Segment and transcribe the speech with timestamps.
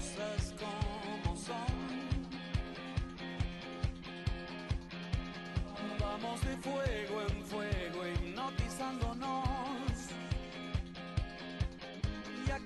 [0.00, 1.54] cosas como son.
[5.98, 10.08] Vamos de fuego en fuego hipnotizándonos.
[12.46, 12.58] Y a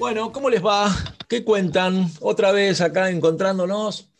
[0.00, 0.88] Bueno, ¿cómo les va?
[1.28, 2.06] ¿Qué cuentan?
[2.20, 4.10] Otra vez acá encontrándonos,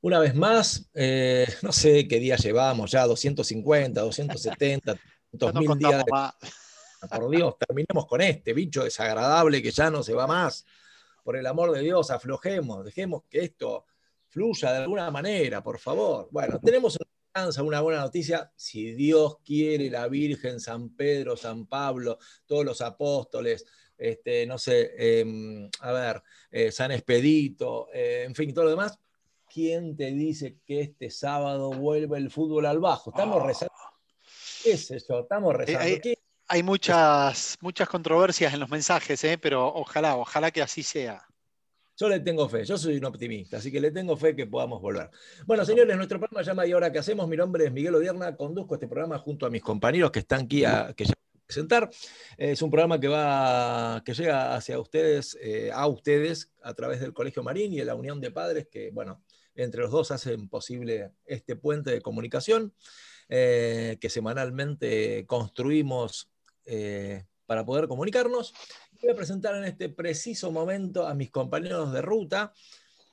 [0.00, 0.88] una vez más.
[0.94, 4.94] eh, no sé qué día llevamos ya, 250, 270,
[5.32, 6.06] Ya no 2000 contamos días.
[6.06, 6.48] de-.
[7.20, 10.64] Por Dios, terminemos con este bicho desagradable que ya no se va más.
[11.22, 13.84] Por el amor de Dios, aflojemos, dejemos que esto
[14.28, 16.28] fluya de alguna manera, por favor.
[16.30, 18.50] Bueno, tenemos una esperanza, una buena noticia.
[18.56, 23.64] Si Dios quiere, la Virgen, San Pedro, San Pablo, todos los apóstoles,
[23.98, 28.98] este, no sé, eh, a ver, eh, San Expedito, eh, en fin, todo lo demás.
[29.52, 33.10] ¿Quién te dice que este sábado vuelve el fútbol al bajo?
[33.10, 33.46] Estamos Ah.
[33.46, 33.74] rezando.
[34.62, 35.20] ¿Qué es eso?
[35.20, 35.84] Estamos rezando.
[36.50, 39.36] hay- muchas, muchas controversias en los mensajes, ¿eh?
[39.38, 41.22] pero ojalá, ojalá que así sea.
[42.00, 44.80] Yo le tengo fe, yo soy un optimista, así que le tengo fe que podamos
[44.80, 45.10] volver.
[45.46, 47.26] Bueno, señores, nuestro programa llama ¿Y ahora qué hacemos?
[47.28, 50.64] Mi nombre es Miguel Odierna, conduzco este programa junto a mis compañeros que están aquí,
[50.64, 51.14] a, que ya
[51.48, 51.88] presentar.
[52.36, 57.14] Es un programa que va, que llega hacia ustedes, eh, a ustedes, a través del
[57.14, 61.10] Colegio Marín y de la Unión de Padres, que, bueno, entre los dos hacen posible
[61.24, 62.74] este puente de comunicación
[63.30, 66.30] eh, que semanalmente construimos
[66.66, 68.52] eh, para poder comunicarnos.
[69.00, 72.52] Voy a presentar en este preciso momento a mis compañeros de ruta.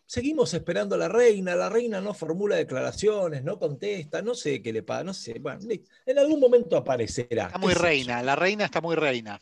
[0.07, 4.71] Seguimos esperando a la reina, la reina no formula declaraciones, no contesta, no sé qué
[4.71, 5.59] le pasa, no sé, bueno,
[6.05, 7.47] en algún momento aparecerá.
[7.47, 9.41] Está muy reina, la reina está muy reina.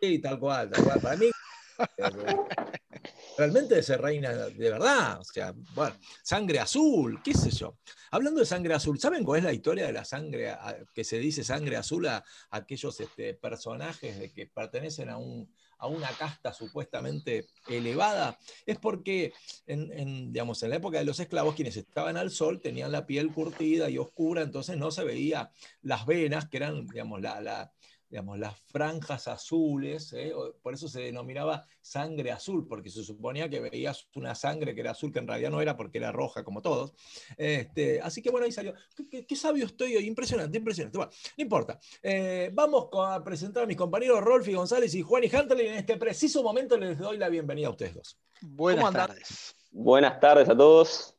[0.00, 1.00] Sí, tal cual, tal cual.
[1.00, 1.30] Para mí,
[3.38, 5.20] realmente ser reina de verdad.
[5.20, 7.78] O sea, bueno, sangre azul, qué sé yo.
[8.10, 11.18] Hablando de sangre azul, ¿saben cuál es la historia de la sangre, a- que se
[11.18, 15.50] dice sangre azul a, a aquellos este, personajes de que pertenecen a, un,
[15.82, 18.38] a una casta supuestamente elevada?
[18.64, 19.32] Es porque
[19.66, 23.04] en, en, digamos, en la época de los esclavos, quienes estaban al sol tenían la
[23.04, 25.50] piel curtida y oscura, entonces no se veía
[25.82, 27.72] las venas, que eran, digamos, la, la-
[28.12, 30.34] digamos, las franjas azules, ¿eh?
[30.62, 34.90] Por eso se denominaba sangre azul, porque se suponía que veías una sangre que era
[34.90, 36.92] azul, que en realidad no era porque era roja como todos.
[37.38, 38.74] Este, así que bueno, ahí salió.
[38.94, 40.06] ¿Qué, qué- qué sabio estoy hoy?
[40.06, 40.98] Impresionante, impresionante.
[40.98, 41.80] Bueno, no importa.
[42.02, 45.68] Eh, vamos a presentar a mis compañeros Rolfi González y Juan y Huntley.
[45.68, 48.18] En este preciso momento les doy la bienvenida a ustedes dos.
[48.42, 49.06] Buenas andan?
[49.08, 49.56] tardes.
[49.70, 51.16] Buenas tardes a todos.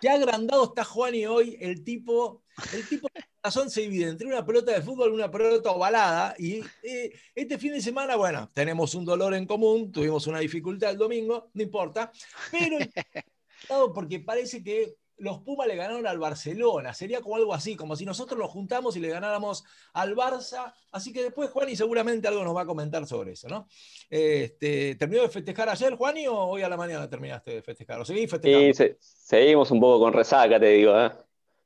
[0.00, 3.08] Qué agrandado está Juani hoy, el tipo, el tipo
[3.42, 6.34] razón se divide entre una pelota de fútbol y una pelota ovalada.
[6.38, 10.90] Y eh, este fin de semana, bueno, tenemos un dolor en común, tuvimos una dificultad
[10.90, 12.10] el domingo, no importa,
[12.50, 12.78] pero
[13.94, 16.94] porque parece que los Pumas le ganaron al Barcelona.
[16.94, 20.72] Sería como algo así, como si nosotros nos juntamos y le ganáramos al Barça.
[20.92, 23.68] Así que después Juani seguramente algo nos va a comentar sobre eso, ¿no?
[24.08, 28.00] Este, ¿Terminó de festejar ayer, Juani, o hoy a la mañana terminaste de festejar?
[28.00, 28.72] ¿O seguís festejando?
[28.74, 30.98] Se- seguimos un poco con resaca, te digo.
[30.98, 31.10] ¿eh?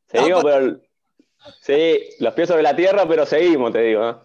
[0.08, 0.80] Seguimos, pero.
[1.60, 4.08] Sí, los pies sobre la tierra, pero seguimos, te digo.
[4.08, 4.16] ¿eh?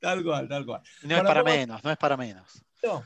[0.00, 0.82] Tal cual, tal cual.
[1.02, 2.62] No es para ¿cómo- menos, no es para menos.
[2.82, 3.02] No.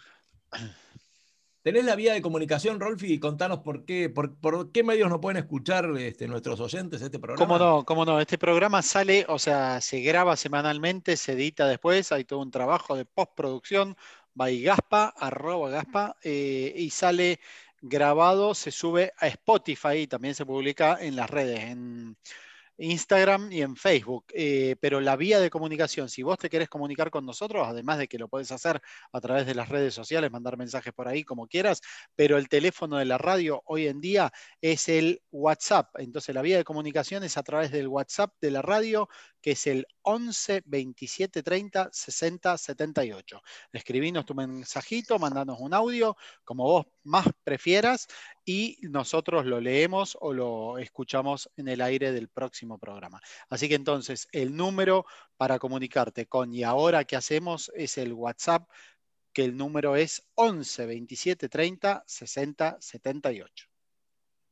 [1.63, 3.15] ¿Tenés la vía de comunicación, Rolfi?
[3.15, 7.19] Y contanos por qué, por, por qué medios nos pueden escuchar este, nuestros oyentes este
[7.19, 7.39] programa.
[7.47, 7.85] ¿Cómo no?
[7.87, 8.21] ¿Cómo no?
[8.21, 12.95] Este programa sale, o sea, se graba semanalmente, se edita después, hay todo un trabajo
[12.97, 13.97] de postproducción,
[14.35, 17.41] by Gaspa, arroba Gaspa, eh, y sale
[17.81, 22.17] grabado, se sube a Spotify y también se publica en las redes, en
[22.79, 24.25] Instagram y en Facebook.
[24.35, 28.09] Eh, pero la vía de comunicación, si vos te querés comunicar con nosotros, además de
[28.09, 28.81] que lo podés hacer
[29.13, 31.81] a través de las redes sociales, mandar mensajes por ahí como quieras,
[32.17, 35.91] pero el teléfono de la radio hoy en día es el WhatsApp.
[35.99, 39.09] Entonces la vía de comunicación es a través del WhatsApp de la radio,
[39.41, 43.43] que es el 11 27 30 60 78.
[43.73, 48.09] Escribinos tu mensajito, mandanos un audio, como vos más prefieras,
[48.45, 53.21] y nosotros lo leemos o lo escuchamos en el aire del próximo programa.
[53.49, 55.07] Así que entonces el número
[55.37, 58.69] para comunicarte con y ahora qué hacemos es el WhatsApp
[59.33, 63.74] que el número es 11 27 30 60 78.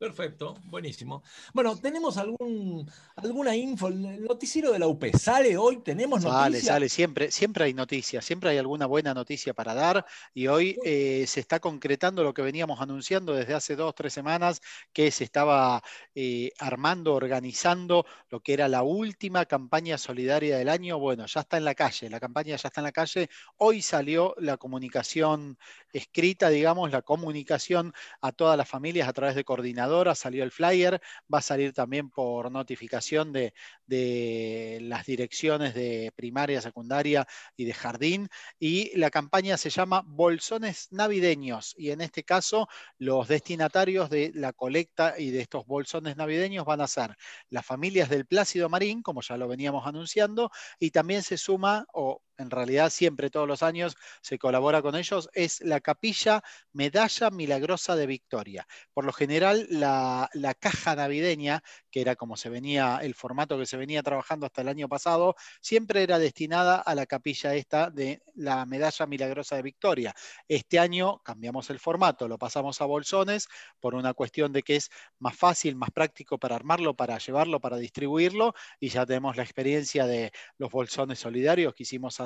[0.02, 1.22] Perfecto, buenísimo.
[1.54, 3.86] Bueno, ¿tenemos algún, alguna info?
[3.86, 5.76] ¿El noticiero de la UP sale hoy?
[5.76, 6.64] ¿Tenemos Sale, noticias?
[6.64, 10.04] sale, siempre, siempre hay noticias, siempre hay alguna buena noticia para dar
[10.34, 14.60] y hoy eh, se está concretando lo que veníamos anunciando desde hace dos, tres semanas,
[14.92, 15.80] que se estaba
[16.16, 20.98] eh, armando, organizando lo que era la última campaña solidaria del año.
[20.98, 23.30] Bueno, ya está en la calle, la campaña ya está en la calle.
[23.56, 25.58] Hoy salió la comunicación
[25.92, 31.00] escrita, digamos, la comunicación a todas las familias a través de coordinadores salió el flyer,
[31.32, 33.54] va a salir también por notificación de,
[33.86, 38.28] de, las direcciones de primaria, secundaria y de jardín.
[38.58, 41.74] Y la campaña se llama Bolsones Navideños.
[41.76, 42.68] Y en este caso,
[42.98, 47.16] los destinatarios de la colecta y de estos bolsones navideños van a ser
[47.50, 52.22] las familias del Plácido Marín, como ya lo veníamos anunciando, y también se suma, o
[52.38, 56.42] en realidad siempre todos los años se colabora con ellos, es la capilla
[56.72, 58.66] Medalla Milagrosa de Victoria.
[58.92, 63.66] Por lo general, la, la, caja navideña, que era como se venía, el formato que
[63.66, 68.22] se venía trabajando hasta el año pasado, siempre era destinada a la capilla esta de
[68.34, 70.14] la Medalla Milagrosa de Victoria.
[70.48, 73.48] Este año cambiamos el formato, lo pasamos a bolsones
[73.80, 77.76] por una cuestión de que es más fácil, más práctico para armarlo, para llevarlo, para
[77.76, 82.20] distribuirlo, y ya tenemos la experiencia de los bolsones solidarios que hicimos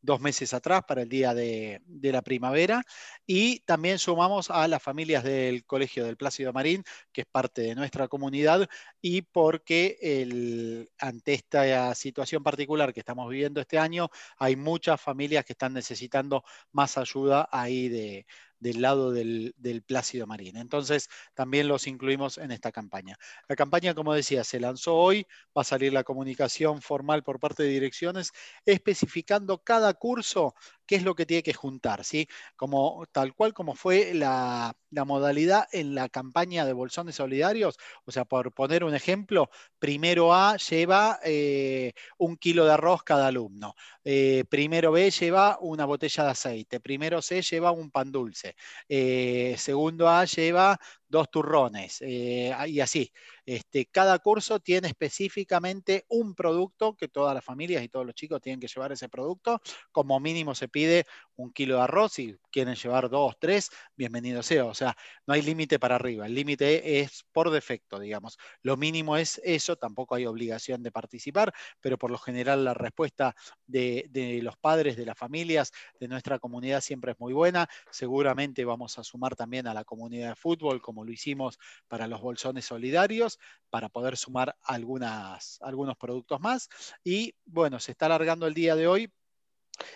[0.00, 2.82] dos meses atrás para el día de, la primavera.
[3.26, 7.74] Y también sumamos a las familias del Colegio del Plácido Marín, que es parte de
[7.74, 8.68] nuestra comunidad,
[9.00, 14.08] y porque ante esta situación particular que estamos viviendo este año,
[14.38, 18.26] hay muchas familias que están necesitando más ayuda ahí de,
[18.62, 19.54] del lado del,
[19.86, 20.56] Plácido Marín.
[20.56, 23.18] Entonces, también los incluimos en esta campaña.
[23.48, 25.26] La campaña, como decía, se lanzó hoy,
[25.56, 28.30] va a salir la comunicación formal por parte de direcciones,
[28.64, 30.54] especificando cada curso
[30.92, 32.28] qué es lo que tiene que juntar, ¿sí?
[32.54, 38.26] Como, tal cual como fue la, modalidad en la campaña de bolsones solidarios, o sea,
[38.26, 39.48] por poner un ejemplo,
[39.78, 43.74] primero A lleva eh, un kilo de arroz cada alumno,
[44.04, 48.54] eh, primero B lleva una botella de aceite, primero C lleva un pan dulce,
[48.86, 50.78] eh, segundo A lleva
[51.12, 53.12] dos turrones eh, y así.
[53.46, 58.40] Este, cada curso tiene específicamente un producto que todas las familias y todos los chicos
[58.40, 59.60] tienen que llevar ese producto.
[59.92, 61.04] Como mínimo se pide
[61.42, 64.64] un kilo de arroz, si quieren llevar dos, tres, bienvenido sea.
[64.66, 64.96] O sea,
[65.26, 68.38] no hay límite para arriba, el límite es por defecto, digamos.
[68.62, 73.34] Lo mínimo es eso, tampoco hay obligación de participar, pero por lo general la respuesta
[73.66, 77.68] de, de los padres, de las familias, de nuestra comunidad siempre es muy buena.
[77.90, 81.58] Seguramente vamos a sumar también a la comunidad de fútbol, como lo hicimos
[81.88, 83.38] para los bolsones solidarios,
[83.70, 86.68] para poder sumar algunas, algunos productos más.
[87.04, 89.12] Y bueno, se está alargando el día de hoy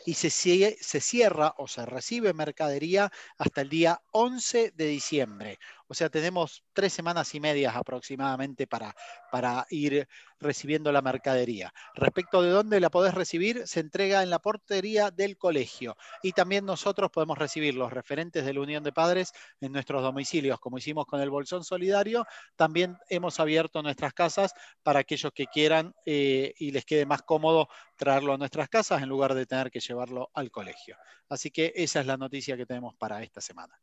[0.05, 5.59] y se, cierra o se recibe mercadería hasta el día 11 de diciembre.
[5.89, 8.95] O sea, tenemos tres semanas y medias aproximadamente para,
[9.31, 10.09] para ir
[10.41, 11.73] recibiendo la mercadería.
[11.95, 15.97] Respecto de dónde la podés recibir, se entrega en la portería del colegio.
[16.23, 20.59] Y también nosotros podemos recibir los referentes de la Unión de Padres en nuestros domicilios,
[20.59, 22.27] como hicimos con el Bolsón Solidario.
[22.57, 27.69] También hemos abierto nuestras casas para aquellos que quieran eh, y les quede más cómodo
[27.97, 30.97] traerlo a nuestras casas en lugar de tener que llevarlo al colegio.
[31.29, 33.79] Así que esa es la noticia que tenemos para esta semana.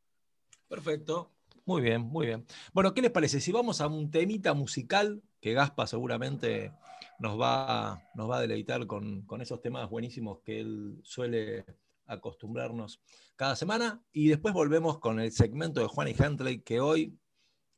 [0.68, 1.32] Perfecto.
[1.66, 2.46] Muy bien, muy bien.
[2.74, 3.40] Bueno, ¿qué les parece?
[3.40, 6.74] Si vamos a un temita musical, que Gaspa seguramente
[7.20, 11.66] nos va, nos va a deleitar con, con esos temas buenísimos que él suele
[12.06, 13.02] acostumbrarnos
[13.38, 17.18] cada semana, y después volvemos con el segmento de Juan y Hentley, que hoy,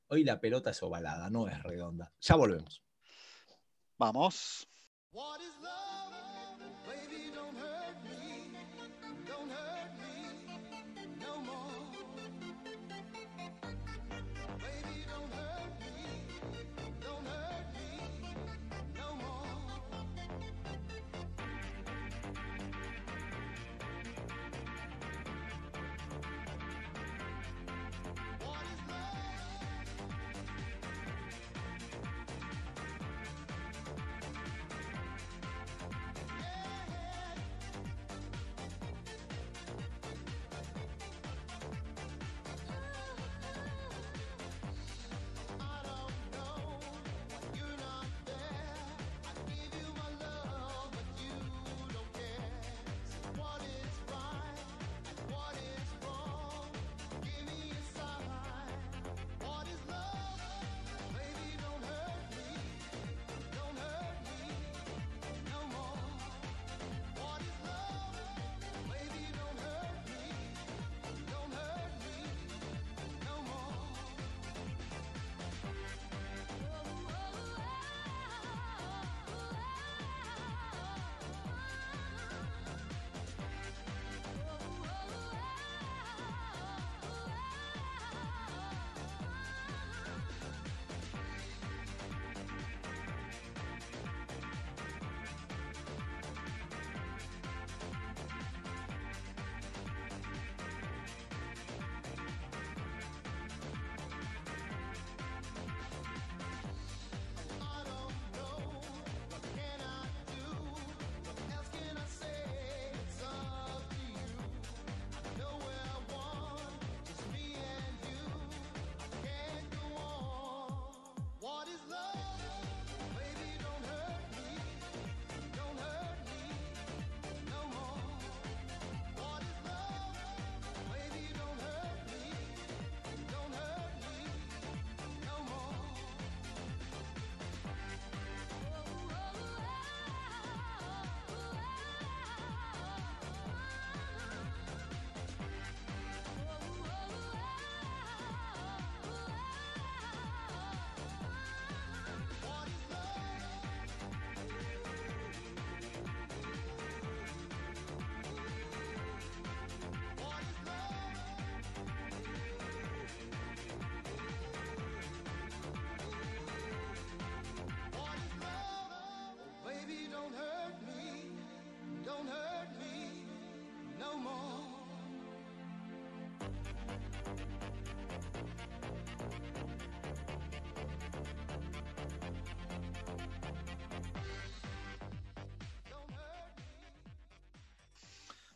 [0.08, 2.12] hoy la pelota es ovalada, no es redonda.
[2.22, 2.84] Ya volvemos.
[3.98, 4.68] Vamos.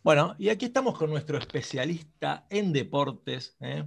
[0.09, 3.85] Bueno, y aquí estamos con nuestro especialista en deportes, ¿eh?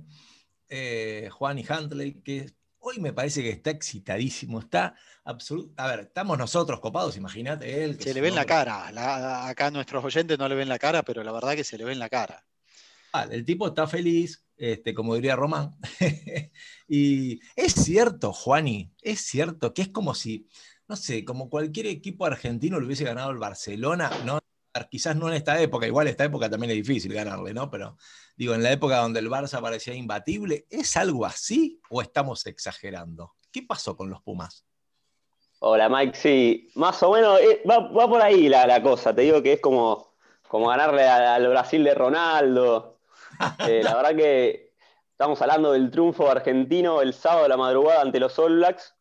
[0.69, 2.47] Eh, Juan y Huntley, que
[2.79, 5.75] hoy me parece que está excitadísimo, está absoluto.
[5.79, 7.97] A ver, estamos nosotros copados, imagínate él.
[7.97, 8.93] que Se le un ve en la cara.
[8.93, 11.87] La- acá nuestros oyentes no le ven la cara, pero la verdad que se le
[11.87, 12.47] ve en la cara.
[13.12, 15.76] Ah, el tipo está feliz, este, como diría Román.
[16.87, 20.47] y es cierto, Juani, es cierto que es como si,
[20.87, 24.41] no sé, como cualquier equipo argentino le hubiese ganado el Barcelona, ¿no?
[24.91, 27.71] Quizás no en esta época, igual esta época también es difícil ganarle, ¿no?
[27.71, 27.97] Pero
[28.37, 33.35] digo, en la época donde el Barça parecía imbatible, ¿es algo así o estamos exagerando?
[33.50, 34.64] ¿Qué pasó con los Pumas?
[35.59, 39.14] Hola Mike, sí, más o menos eh, va, va por ahí la, la cosa.
[39.14, 40.14] Te digo que es como,
[40.49, 42.88] como ganarle al Brasil de Ronaldo.
[43.67, 44.75] Eh, la verdad que
[45.11, 48.95] estamos hablando del triunfo argentino el sábado de la madrugada ante los All Blacks.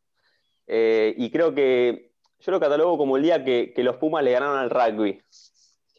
[0.66, 4.32] Eh, y creo que yo lo catalogo como el día que, que los Pumas le
[4.32, 5.22] ganaron al rugby.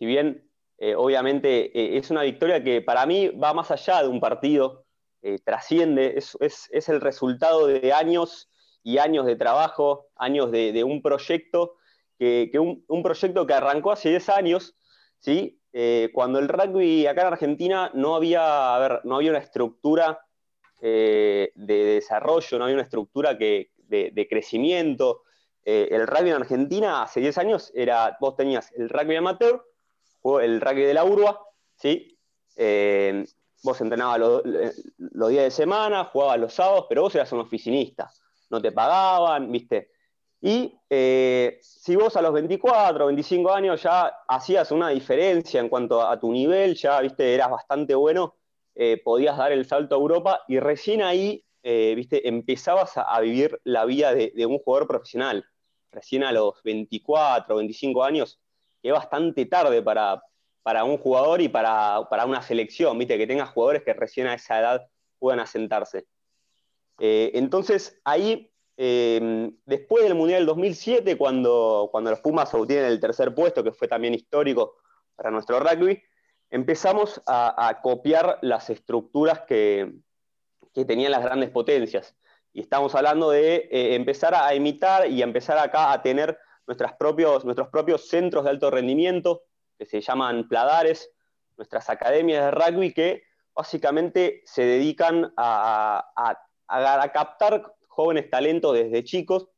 [0.03, 4.09] Si bien, eh, obviamente, eh, es una victoria que para mí va más allá de
[4.09, 4.85] un partido,
[5.23, 8.51] eh, trasciende, es, es- el resultado de años
[8.83, 11.77] y años de trabajo, años de, un proyecto,
[12.19, 14.75] que, que un, proyecto que arrancó hace 10 años,
[15.21, 15.61] ¿sí?
[16.13, 20.19] Cuando el rugby acá en Argentina no había, a ver, no había una estructura
[20.81, 25.23] de desarrollo, no había una estructura que, de, de crecimiento.
[25.65, 29.63] El rugby en Argentina hace 10 años era, vos tenías el rugby amateur,
[30.41, 31.41] el rugby de la urba,
[31.77, 32.19] ¿sí?
[32.57, 33.25] Eh,
[33.63, 38.11] vos entrenabas los, días de semana, jugabas los sábados, pero vos eras un oficinista,
[38.51, 39.91] no te pagaban, ¿viste?
[40.41, 46.03] Y eh, si vos a los 24, 25 años ya hacías una diferencia en cuanto
[46.03, 47.35] a tu nivel, ya, ¿viste?
[47.35, 48.37] Eras bastante bueno,
[48.75, 52.27] eh, podías dar el salto a Europa y recién ahí, ¿viste?
[52.27, 55.45] Empezabas a, vivir la vida de, de un jugador profesional.
[55.93, 58.42] Recién a los 24, 25 años,
[58.89, 60.23] es bastante tarde para,
[60.63, 63.19] para un jugador y para, para una selección, ¿viste?
[63.19, 66.07] Que tengas jugadores que recién a esa edad puedan asentarse.
[66.99, 73.01] Eh, entonces, ahí, eh, después del Mundial del 2007, cuando, cuando los Pumas obtienen el
[73.01, 74.77] tercer puesto, que fue también histórico
[75.17, 76.03] para nuestro rugby,
[76.51, 79.93] empezamos a, copiar las estructuras que,
[80.75, 82.15] que, tenían las grandes potencias.
[82.53, 86.39] Y estamos hablando de eh, empezar a imitar y empezar acá a tener
[86.99, 89.43] propios, nuestros propios centros de alto rendimiento,
[89.79, 91.11] que se llaman pladares,
[91.57, 93.23] nuestras academias de rugby que
[93.55, 96.39] básicamente se dedican a, a,
[96.69, 99.49] a, a captar jóvenes talentos desde chicos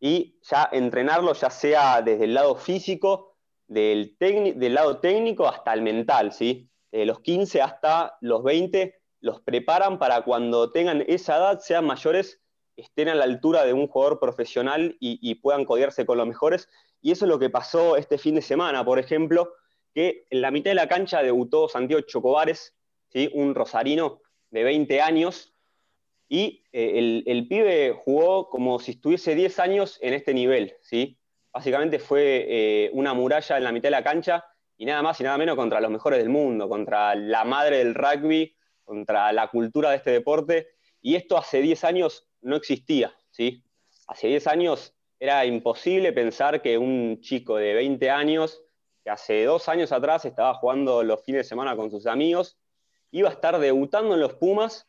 [0.00, 3.34] y ya entrenarlos ya sea desde el lado físico,
[3.66, 6.70] del, del lado técnico hasta el mental, ¿sí?
[6.92, 12.42] De los 15 hasta los 20 los preparan para cuando tengan esa edad, sean mayores,
[12.76, 16.68] estén a la altura de un jugador profesional y, puedan codearse con los mejores.
[17.00, 19.52] Y eso es lo que pasó este fin de semana, por ejemplo,
[19.94, 22.74] que en la mitad de la cancha debutó Santiago Chocobares,
[23.08, 23.30] ¿sí?
[23.34, 25.52] un rosarino de 20 años,
[26.28, 31.18] y eh, el, el, pibe jugó como si estuviese 10 años en este nivel, ¿sí?
[31.52, 34.44] Básicamente fue eh, una muralla en la mitad de la cancha
[34.76, 37.94] y nada más y nada menos contra los mejores del mundo, contra la madre del
[37.94, 40.68] rugby, contra la cultura de este deporte,
[41.00, 43.64] y esto hace 10 años no existía, ¿sí?
[44.06, 48.62] Hace 10 años era imposible pensar que un chico de 20 años,
[49.02, 52.58] que hace dos años atrás estaba jugando los fines de semana con sus amigos,
[53.10, 54.86] iba a estar debutando en los Pumas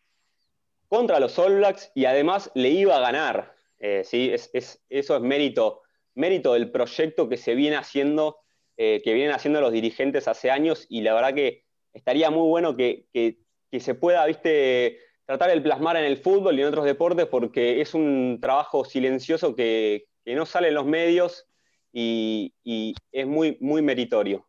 [0.89, 3.55] contra los All Blacks y además le iba a ganar.
[3.79, 4.29] Eh, ¿sí?
[4.31, 5.81] Es, es, eso es mérito,
[6.13, 8.39] mérito del proyecto que se viene haciendo,
[8.77, 12.75] eh, que vienen haciendo los dirigentes hace años y la verdad que estaría muy bueno
[12.75, 13.39] que, que,
[13.71, 17.81] que se pueda, viste, tratar de plasmar en el fútbol y en otros deportes porque
[17.81, 21.45] es un trabajo silencioso que, que no sale en los medios
[21.91, 24.47] y, y es muy, muy meritorio.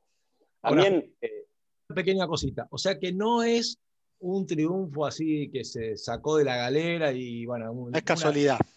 [0.60, 0.94] También...
[0.94, 1.46] Ahora, eh,
[1.94, 3.78] pequeña cosita, o sea que no es
[4.18, 7.72] un triunfo así que se sacó de la galera y bueno...
[7.72, 8.58] Un, no es casualidad.
[8.60, 8.70] Una...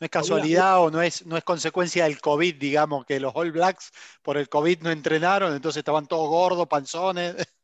[0.00, 3.52] No es casualidad o no es, no es consecuencia del COVID, digamos, que los All
[3.52, 7.36] Blacks por el COVID no entrenaron, entonces estaban todos gordos, panzones.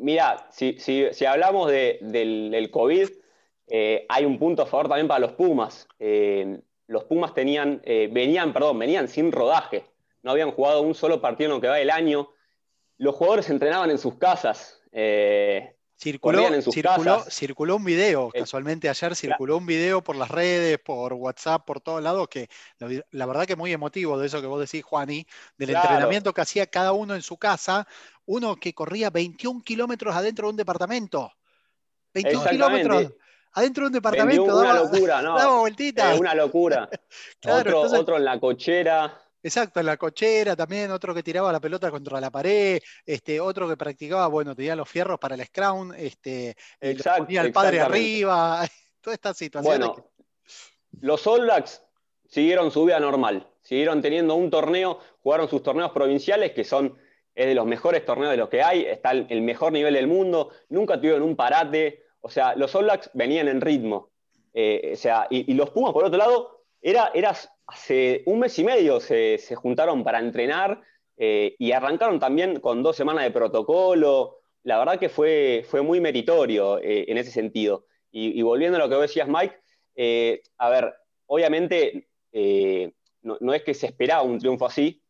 [0.00, 3.08] Mira, si, si, si hablamos de, del, del, COVID,
[3.66, 5.88] eh, hay un punto a favor también para los Pumas.
[5.98, 9.84] Eh, los Pumas tenían, eh, venían, perdón, venían sin rodaje.
[10.22, 12.30] No habían jugado un solo partido en lo que va del año.
[12.96, 14.80] Los jugadores entrenaban en sus casas.
[14.92, 21.12] Eh, Circuló, circuló, circuló, un video, casualmente ayer circuló un video por las redes, por
[21.12, 24.60] WhatsApp, por todos lados, que la, la, verdad que muy emotivo de eso que vos
[24.60, 25.26] decís, Juani,
[25.56, 25.88] del claro.
[25.88, 27.88] entrenamiento que hacía cada uno en su casa,
[28.28, 31.32] uno que corría 21 kilómetros adentro de un departamento.
[32.14, 32.82] 21 Exactamente.
[32.82, 33.18] kilómetros
[33.52, 34.44] adentro de un departamento.
[34.44, 35.38] una daba- locura, ¿no?
[35.38, 36.14] daba vueltitas.
[36.14, 36.88] Es una locura.
[37.40, 39.22] Claro, otro, entonces- otro en la cochera.
[39.40, 43.68] Exacto, en la cochera también, otro que tiraba la pelota contra la pared, este, otro
[43.68, 47.80] que practicaba, bueno, tenía los fierros para el scrum, este, eh, Exacto, ponía al padre
[47.80, 48.66] arriba,
[49.00, 49.88] todas estas situaciones.
[49.88, 50.10] Bueno,
[51.00, 51.80] los All Blacks
[52.28, 56.98] siguieron su vida normal, siguieron teniendo un torneo, jugaron sus torneos provinciales, que son
[57.38, 60.50] es de los mejores torneos de los que hay, está el, mejor nivel del mundo,
[60.70, 64.10] nunca tuvieron un parate, o sea, los All Blacks venían en ritmo.
[64.52, 67.32] Eh, o sea, y, los Pumas, por otro lado, era, era
[67.68, 70.82] hace un mes y medio se, se juntaron para entrenar
[71.16, 74.40] eh, y arrancaron también con dos semanas de protocolo.
[74.64, 77.86] La verdad que fue, fue muy meritorio eh, en ese sentido.
[78.10, 80.92] Y, volviendo a lo que vos decías, Mike, a ver,
[81.26, 82.08] obviamente
[83.22, 85.00] no, no es que se esperaba un triunfo así,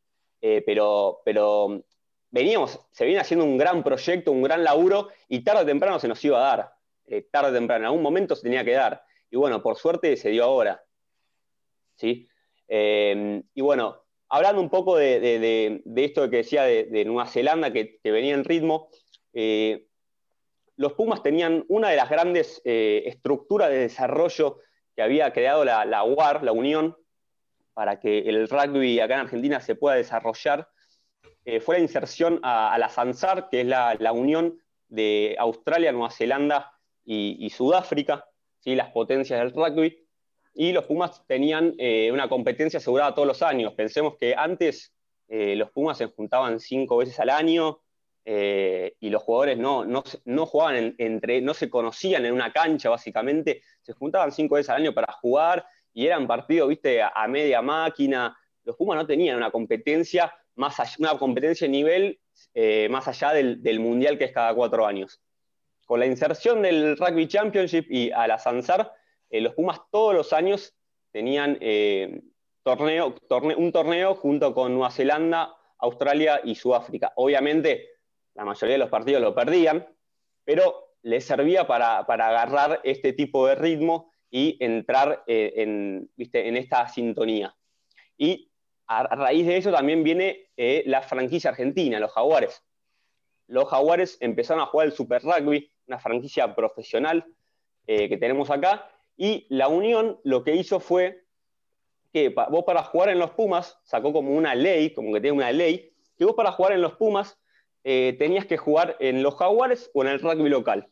[0.41, 1.85] pero, pero
[2.31, 6.09] veníamos, se viene haciendo un gran proyecto, un gran laburo, y tarde o temprano se
[6.09, 6.73] nos iba a dar.
[7.07, 9.03] Eh, tarde o temprano, en algún momento se tenía que dar.
[9.31, 10.83] Y bueno, por suerte se dio ahora.
[11.97, 12.29] ¿Sí?
[12.69, 18.11] Eh, y bueno, hablando un poco de, esto que decía de, Nueva Zelanda, que, que
[18.11, 18.91] venía en ritmo,
[19.33, 19.87] eh,
[20.77, 24.61] los Pumas tenían una de las grandes eh, estructuras de desarrollo
[24.95, 26.97] que había creado la, la UAR, la Unión,
[27.75, 30.69] para que el rugby acá en Argentina se pueda desarrollar,
[31.49, 36.11] eh, fue la inserción a, la SANSAR, que es la, la unión de Australia, Nueva
[36.11, 36.73] Zelanda
[37.07, 38.27] y, Sudáfrica,
[38.61, 38.75] ¿sí?
[38.75, 40.07] las potencias del rugby,
[40.53, 43.73] y los Pumas tenían eh, una competencia asegurada todos los años.
[43.73, 44.93] Pensemos que antes
[45.27, 47.81] eh, los Pumas se juntaban cinco veces al año,
[48.31, 52.91] y los jugadores no, no, no jugaban en- entre, no se conocían en una cancha,
[52.91, 57.63] básicamente, se juntaban cinco veces al año para jugar y eran partidos, viste, a media
[57.63, 58.37] máquina.
[58.65, 62.21] Los Pumas no tenían una competencia más una competencia de nivel
[62.55, 65.21] eh, más allá del, del mundial que es cada cuatro años.
[65.87, 68.93] Con la inserción del Rugby Championship y a la Sansar,
[69.31, 70.75] eh, los Pumas todos los años
[71.13, 72.21] tenían eh,
[72.63, 77.13] torneo, torne- un torneo junto con Nueva Zelanda, Australia y Sudáfrica.
[77.17, 77.89] Obviamente,
[78.35, 79.87] la mayoría de los partidos lo perdían,
[80.45, 86.49] pero les servía para, para agarrar este tipo de ritmo y entrar en, ¿viste?
[86.49, 87.55] en esta sintonía.
[88.19, 88.48] Y
[88.89, 92.65] a, raíz de eso también viene eh, la franquicia argentina, los Jaguares.
[93.47, 97.27] Los Jaguares empezaron a jugar el Super Rugby, una franquicia profesional
[97.87, 101.25] eh, que tenemos acá, y la Unión lo que hizo fue
[102.13, 105.53] que vos para jugar en los Pumas, sacó como una ley, como que tiene una
[105.53, 107.39] ley, que vos para jugar en los Pumas
[107.85, 110.89] eh, tenías que jugar en los Jaguares o en el rugby local.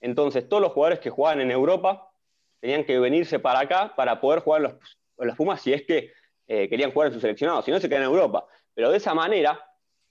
[0.00, 2.12] Entonces, todos los jugadores que jugaban en Europa
[2.60, 4.72] tenían que venirse para acá para poder jugar los,
[5.18, 6.12] en los Pumas si es que
[6.52, 8.44] eh, querían jugar en su seleccionado, si no se quedan en Europa.
[8.74, 9.64] Pero de esa manera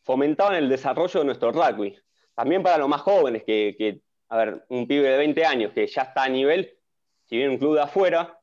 [0.03, 1.99] fomentaban el desarrollo de nuestro rugby.
[2.33, 3.99] También para los más jóvenes, que,
[4.29, 6.77] a ver, un pibe de 20 años que ya está a nivel,
[7.25, 8.39] si viene un club de afuera,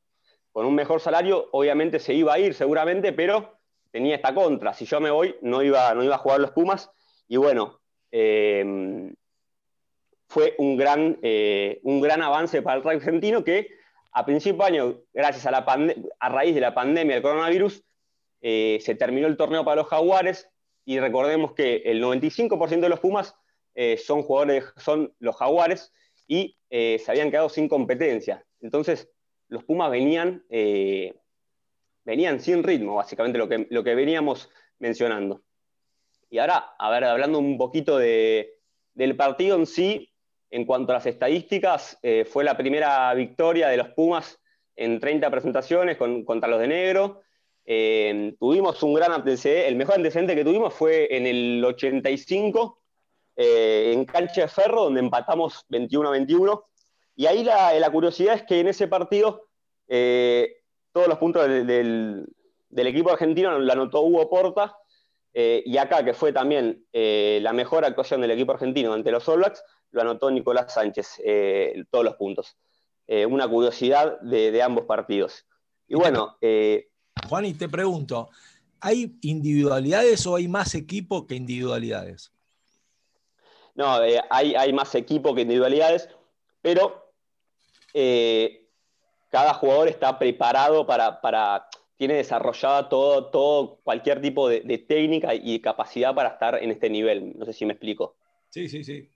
[0.53, 4.75] con un mejor salario, obviamente se iba a ir seguramente, pero tenía esta contra.
[4.75, 6.91] Si yo me voy, no iba, no iba a jugar los Pumas.
[7.29, 7.81] Y bueno,
[8.13, 9.11] eh,
[10.29, 13.71] fue un gran, eh, un gran avance para el rugby argentino que
[14.17, 15.59] a principio de año, gracias a, la
[16.21, 17.85] a raíz de la pandemia del coronavirus,
[18.41, 20.49] eh, se terminó el torneo para los Jaguares
[20.87, 23.37] y recordemos que el 95% de los Pumas
[23.75, 25.93] eh, son jugadores, son los Jaguares
[26.27, 28.43] y eh, se habían quedado sin competencia.
[28.63, 29.11] Entonces,
[29.49, 30.47] los Pumas venían,
[32.03, 34.49] venían sin ritmo, básicamente lo que, lo que veníamos
[34.79, 35.43] mencionando.
[36.31, 38.61] Y ahora, a ver, hablando un poquito de,
[38.95, 40.11] del partido en sí,
[40.51, 44.39] en cuanto a las estadísticas, eh, fue la primera victoria de los Pumas
[44.77, 47.23] en 30 presentaciones con- contra los de negro.
[47.65, 52.81] Eh, tuvimos un gran antecedente, el mejor antecedente que tuvimos fue en el 85,
[53.37, 56.65] eh, en cancha de ferro, donde empatamos 21 a 21.
[57.17, 59.43] Y ahí la, la curiosidad es que en ese partido
[60.93, 62.27] todos los puntos del,
[62.71, 64.77] equipo argentino lo anotó Hugo Porta,
[65.33, 69.63] y acá, que fue también la mejor actuación del equipo argentino ante los All Blacks,
[69.91, 72.57] lo anotó Nicolás Sánchez, eh, todos los puntos.
[73.07, 75.47] Eh, una curiosidad de, de ambos partidos.
[75.87, 76.89] Y bueno, eh,
[77.29, 78.29] Juan, y te pregunto,
[78.81, 82.33] ¿hay individualidades o hay más equipo que individualidades?
[83.75, 83.99] no,
[84.31, 86.09] hay, hay más equipo que individualidades,
[86.63, 87.13] pero
[89.31, 95.35] cada jugador está preparado para, para tiene desarrollada todo, todo cualquier tipo de, de técnica
[95.35, 97.37] y capacidad para estar en este nivel.
[97.39, 98.17] No sé si me explico.
[98.51, 99.11] Sí, sí, sí.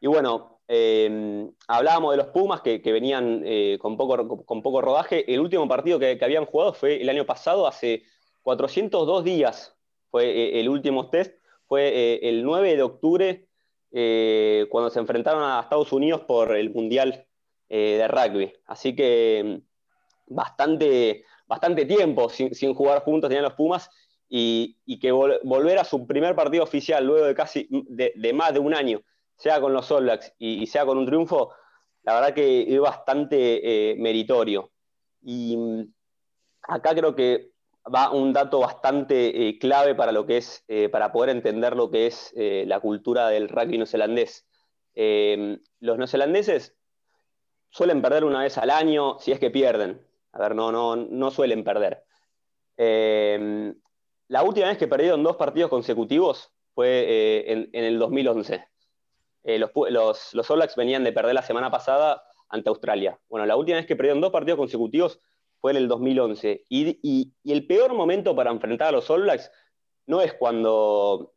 [0.00, 5.32] Y bueno, eh, hablábamos de los Pumas que, venían eh, con, poco, con poco rodaje.
[5.32, 8.04] El último partido que, habían jugado fue el año pasado, hace
[8.42, 9.76] 402 días
[10.10, 11.34] fue eh, el último test.
[11.66, 13.46] fue eh, el 9 de octubre,
[14.70, 17.26] cuando se enfrentaron a Estados Unidos por el Mundial
[17.68, 18.52] de Rugby.
[18.66, 23.90] Así que mm, bastante, bastante tiempo sin, jugar juntos tenían los Pumas
[24.28, 28.74] y, que volver a su primer partido oficial luego de casi de, más de un
[28.74, 29.02] año,
[29.40, 31.52] sea con los All Blacks y, sea con un triunfo,
[32.02, 34.70] la verdad que es bastante meritorio.
[35.22, 35.92] Y mm,
[36.62, 37.50] acá creo que
[37.92, 41.90] va un dato bastante eh, clave para lo que es, eh, para poder entender lo
[41.90, 44.46] que es eh, la cultura del rugby neozelandés.
[44.94, 46.76] los neozelandeses
[47.70, 50.06] suelen perder una vez al año, si es que pierden.
[50.32, 52.04] A ver, no, no, no suelen perder.
[52.76, 58.64] la última vez que perdieron dos partidos consecutivos fue en, el 2011.
[59.44, 63.18] Los, los, los All Blacks venían de perder la semana pasada ante Australia.
[63.28, 65.20] Bueno, la última vez que perdieron dos partidos consecutivos
[65.60, 66.64] fue en el 2011.
[66.68, 69.50] Y, el peor momento para enfrentar a los All Blacks
[70.06, 71.34] no es cuando,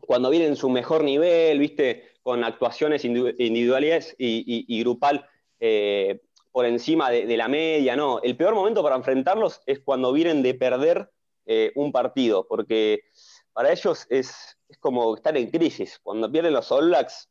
[0.00, 2.12] cuando vienen en su mejor nivel, ¿viste?
[2.22, 5.26] Con actuaciones individuales y, grupal
[5.60, 6.20] eh,
[6.52, 8.20] por encima de, la media, no.
[8.22, 11.10] El peor momento para enfrentarlos es cuando vienen de perder
[11.46, 13.04] eh, un partido, porque
[13.52, 15.98] para ellos es, como estar en crisis.
[16.02, 17.28] Cuando pierden los All Blacks,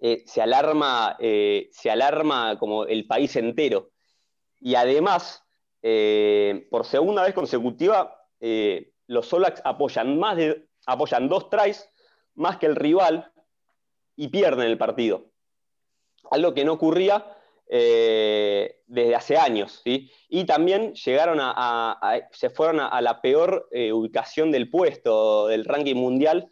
[0.00, 3.90] eh, se, alarma, se alarma como el país entero.
[4.60, 5.44] Y además,
[5.82, 11.88] eh, por segunda vez consecutiva, eh, los Solax apoyan, más de, apoyan dos tries
[12.34, 13.32] más que el rival
[14.16, 15.30] y pierden el partido.
[16.30, 17.36] Algo que no ocurría
[17.68, 19.82] eh, desde hace años.
[19.84, 21.98] Y también llegaron a,
[22.32, 26.50] se fueron a, la peor ubicación del puesto del ranking mundial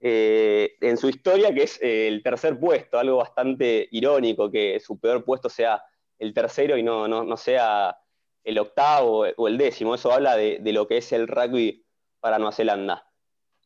[0.00, 5.48] en su historia, que es el tercer puesto, algo bastante irónico que su peor puesto
[5.48, 5.82] sea
[6.18, 7.96] el tercero y no, no, sea
[8.44, 9.94] el octavo o el décimo.
[9.94, 11.84] Eso habla de, lo que es el rugby
[12.20, 13.04] para Nueva Zelanda.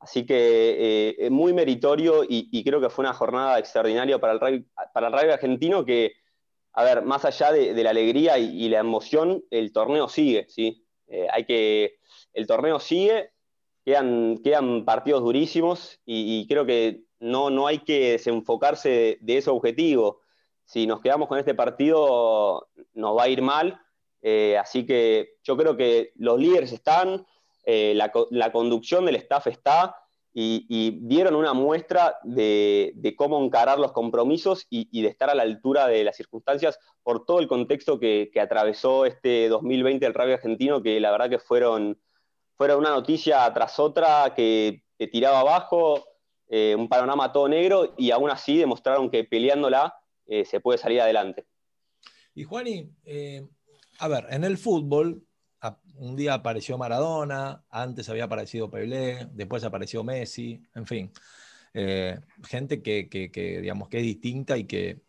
[0.01, 4.66] Así que eh, muy meritorio y, creo que fue una jornada extraordinaria para el rugby,
[4.92, 6.14] para el rugby argentino que,
[6.73, 10.85] a ver, más allá de, la alegría y, la emoción, el torneo sigue, ¿sí?
[11.07, 11.99] Eh, hay que,
[12.33, 13.32] el torneo sigue,
[13.85, 20.21] quedan, partidos durísimos y, creo que no, no hay que desenfocarse de ese objetivo
[20.64, 23.81] si nos quedamos con este partido nos va a ir mal.
[24.23, 27.27] Eh, así que yo creo que los líderes están,
[27.64, 29.97] eh, la, conducción del staff está
[30.33, 35.88] y, dieron una muestra de, cómo encarar los compromisos y, de estar a la altura
[35.88, 41.01] de las circunstancias por todo el contexto que, atravesó este 2020 el rugby argentino, que
[41.01, 42.01] la verdad que fueron,
[42.62, 46.05] fueron una noticia tras otra que te tiraba abajo,
[46.46, 49.92] eh, un panorama todo negro y aún así demostraron que peleándola
[50.29, 51.44] eh, se puede salir adelante.
[52.37, 53.44] Y Juani, eh,
[53.98, 55.27] a ver, en el fútbol,
[55.96, 61.12] un día apareció Maradona, antes había aparecido Pelé, después apareció Messi, en fin.
[62.44, 65.03] Gente que, digamos, que es distinta y que,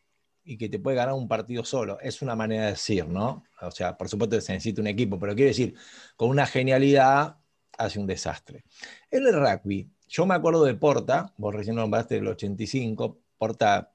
[0.43, 1.99] y que te puede ganar un partido solo.
[2.01, 3.43] Es una manera de decir, ¿no?
[3.61, 5.75] O sea, por supuesto se necesita un equipo, pero quiero decir,
[6.15, 7.42] con una genialidad
[7.77, 8.63] hace un desastre.
[9.09, 13.93] En el rugby, yo me acuerdo de Porta, vos recién nombraste el 85, Porta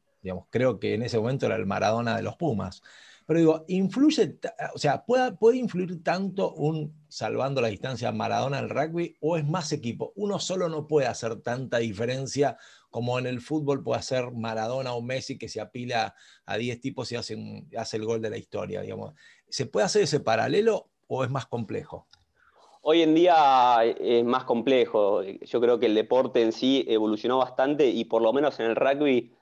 [0.51, 2.83] creo que en ese momento era el Maradona de los Pumas.
[3.27, 4.39] Pero digo, influye,
[4.75, 9.47] o sea, ¿puede, puede influir tanto un, salvando la distancia, Maradona el rugby o es
[9.47, 10.15] más equipo?
[10.17, 12.57] Uno solo no puede hacer tanta diferencia
[12.89, 16.15] como en el fútbol puede hacer Maradona o Messi que se apila
[16.47, 19.13] a 10 tipos y hace, hace el gol de la historia, digamos.
[19.51, 22.07] ¿Se puede hacer ese paralelo o es más complejo?
[22.83, 25.23] Hoy en día es más complejo.
[25.23, 28.77] Yo creo que el deporte en sí evolucionó bastante y por lo menos en el
[28.77, 29.33] rugby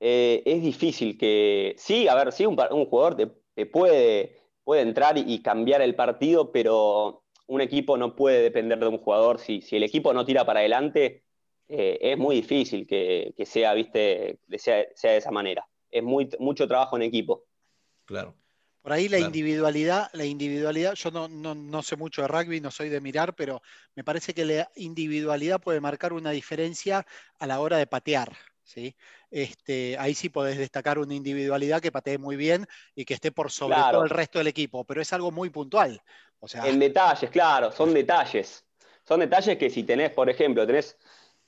[0.00, 1.74] eh, es difícil que.
[1.78, 3.16] Sí, a ver, sí, un, jugador
[3.54, 8.88] te, puede, puede entrar y, cambiar el partido, pero un equipo no puede depender de
[8.88, 9.38] un jugador.
[9.38, 11.24] Si, si el equipo no tira para adelante,
[11.68, 14.38] eh, es muy difícil que, sea, ¿viste?
[14.58, 15.66] Sea, sea, de esa manera.
[15.90, 17.44] Es muy, mucho trabajo en equipo.
[18.04, 18.34] Claro.
[18.86, 22.88] Por ahí la individualidad, la individualidad, yo no, no, sé mucho de rugby, no soy
[22.88, 23.60] de mirar, pero
[23.96, 27.04] me parece que la individualidad puede marcar una diferencia
[27.40, 28.30] a la hora de patear.
[28.62, 28.94] ¿sí?
[29.28, 33.50] Este, ahí sí podés destacar una individualidad que patee muy bien y que esté por
[33.50, 36.00] sobre todo el resto del equipo, pero es algo muy puntual.
[36.38, 38.64] O sea, en detalles, claro, son detalles.
[39.02, 40.96] Son detalles que si tenés, por ejemplo, tenés,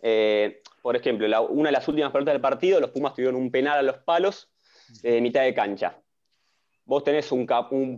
[0.02, 3.78] eh, por ejemplo, una de las últimas preguntas del partido, los Pumas tuvieron un penal
[3.78, 4.50] a los palos
[5.02, 6.02] de mitad de cancha.
[6.88, 7.46] Vos tenés un,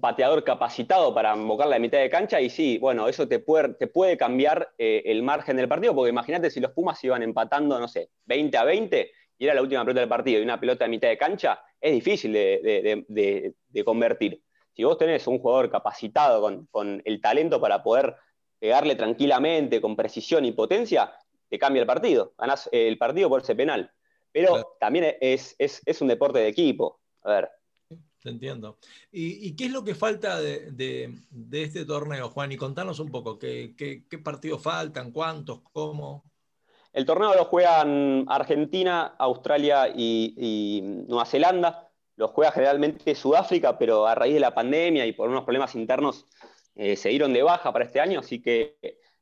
[0.01, 3.87] pateador capacitado para invocar la mitad de cancha y sí, bueno, eso te puede, te
[3.87, 7.87] puede cambiar eh, el margen del partido, porque imagínate si los Pumas iban empatando, no
[7.87, 10.91] sé, 20 a 20 y era la última pelota del partido y una pelota de
[10.91, 14.43] mitad de cancha, es difícil de, convertir.
[14.73, 18.17] Si vos tenés un jugador capacitado con, el talento para poder
[18.59, 21.15] pegarle tranquilamente, con precisión y potencia,
[21.49, 22.35] te cambia el partido.
[22.37, 23.93] Ganás el partido por ese penal.
[24.33, 26.99] Pero también es, es- es un deporte de equipo.
[27.23, 27.51] A ver,
[28.23, 28.79] Te entiendo.
[29.11, 31.15] ¿Y, qué es lo que falta de,
[31.53, 32.53] este torneo, Juan?
[32.53, 33.75] Y contanos un poco, ¿qué,
[34.23, 35.11] partidos faltan?
[35.11, 35.61] ¿Cuántos?
[35.73, 36.25] ¿Cómo?
[36.93, 41.89] el torneo lo juegan Argentina, Australia y, Nueva Zelanda.
[42.17, 46.27] Lo juega generalmente Sudáfrica, pero a raíz de la pandemia y por unos problemas internos
[46.75, 48.77] eh, se dieron de baja para este año, así que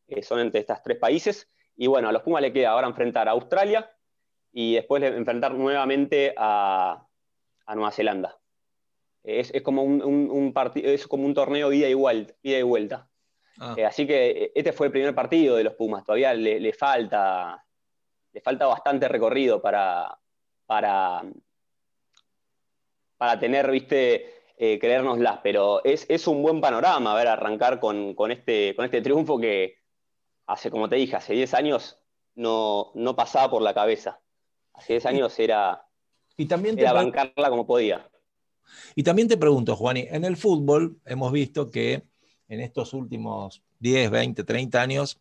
[0.08, 1.48] eh, son entre estos tres países.
[1.76, 3.88] Y bueno, a los Pumas le queda ahora enfrentar a Australia
[4.52, 7.06] y después enfrentar nuevamente a
[7.68, 8.37] Nueva Zelanda.
[9.22, 12.34] Es, es como un, un- un parti- es como un torneo ida y vuelta.
[12.42, 13.08] Ida y vuelta.
[13.60, 16.04] Ah, Eh, así que eh, este fue el primer partido de los Pumas.
[16.04, 17.64] Todavía le, le falta,
[18.32, 20.16] le falta bastante recorrido para,
[20.66, 21.22] para,
[23.16, 25.40] para tener, viste, eh, creérnoslas.
[25.42, 29.38] Pero es, es un buen panorama, a ver, arrancar con, con este, con este triunfo
[29.38, 29.78] que
[30.46, 31.98] hace, como te dije, hace 10 años
[32.34, 34.20] no, no pasaba por la cabeza.
[34.74, 35.84] Hace 10 años era,
[36.36, 38.08] y, también te era bancarla como podía.
[38.94, 42.04] Y también te pregunto, Juani, en el fútbol hemos visto que
[42.48, 45.20] en estos últimos 10, 20, 30 años,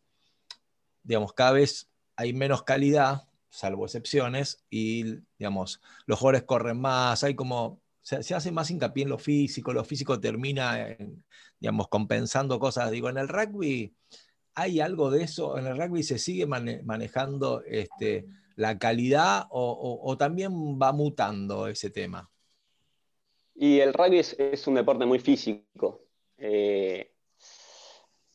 [1.04, 7.36] digamos, cada vez hay menos calidad, salvo excepciones, y, digamos, los jugadores corren más, hay
[7.36, 10.88] como, se, hace más hincapié en lo físico, lo físico termina,
[11.60, 12.92] digamos, compensando cosas.
[12.92, 13.94] Digo, en el rugby
[14.56, 20.16] hay algo de eso, en el rugby se sigue mane- manejando este, la calidad o
[20.18, 22.30] también va mutando ese tema.
[23.60, 26.04] Y el rugby es, un deporte muy físico.
[26.38, 27.12] Eh,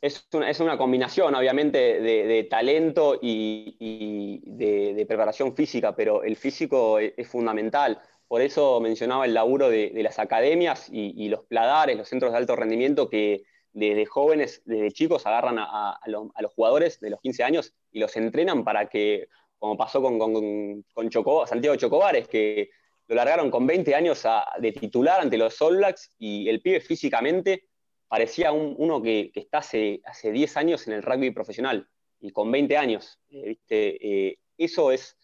[0.01, 0.27] es,
[0.61, 8.01] una, combinación, obviamente, de, talento y, de, preparación física, pero el físico es, fundamental.
[8.27, 12.57] Por eso mencionaba el laburo de, las academias y, los pladares, los centros de alto
[12.57, 18.01] rendimiento que desde jóvenes, desde chicos, agarran a, los, jugadores de los 15 años y
[18.01, 19.29] los entrenan para que,
[19.61, 22.71] como pasó con, con, con Choco- Santiago Chocobares, que
[23.09, 24.23] lo largaron con 20 años
[24.59, 27.69] de titular ante los All Blacks y el pibe físicamente
[28.09, 31.89] parecía un- uno que, está hace, hace 10 años en el rugby profesional
[32.21, 33.19] y con 20 años.
[33.31, 34.29] eh, ¿viste?
[34.29, 35.17] Eh, eso es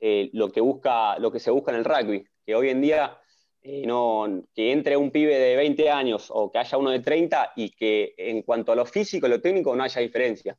[0.00, 3.18] eh, lo, que busca, lo que se busca en el rugby, que hoy en día
[3.84, 7.70] no, que entre un pibe de 20 años o que haya uno de 30 y
[7.74, 10.56] que en cuanto a lo físico y lo técnico no haya diferencia.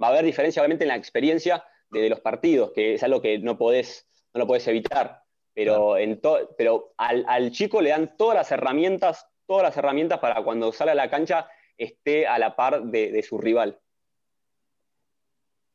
[0.00, 3.20] Va a haber diferencia obviamente en la experiencia de, de los partidos, que es algo
[3.20, 5.22] que no podés, no lo podés evitar
[5.54, 6.20] pero, en
[6.56, 10.92] pero al, al chico le dan todas las herramientas, todas las herramientas para cuando sale
[10.92, 13.80] a la cancha esté a la par de, de su rival.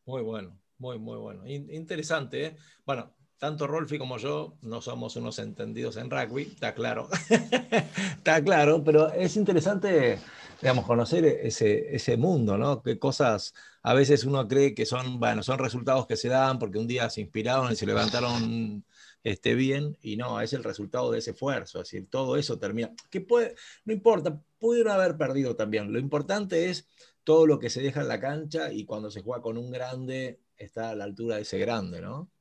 [0.06, 1.46] Muy bueno, muy, muy bueno.
[1.46, 2.58] In- interesante, ¿eh?
[2.86, 7.10] Bueno, tanto Rolfi como yo no somos unos entendidos en rugby, está claro.
[8.18, 10.20] está claro, pero es interesante,
[10.62, 12.82] digamos, conocer ese, ese mundo, ¿no?
[12.82, 16.80] Qué cosas a veces uno cree que son, bueno, son resultados que se dan porque
[16.80, 18.84] un día se inspiraron y se levantaron
[19.24, 22.94] este, bien, y no, es el resultado de ese esfuerzo, es decir, todo eso termina.
[23.10, 25.92] Que puede, no importa, pudieron haber perdido también.
[25.92, 26.88] Lo importante es
[27.24, 30.40] todo lo que se deja en la cancha y cuando se juega con un grande
[30.56, 32.32] está a la altura de ese grande, ¿no?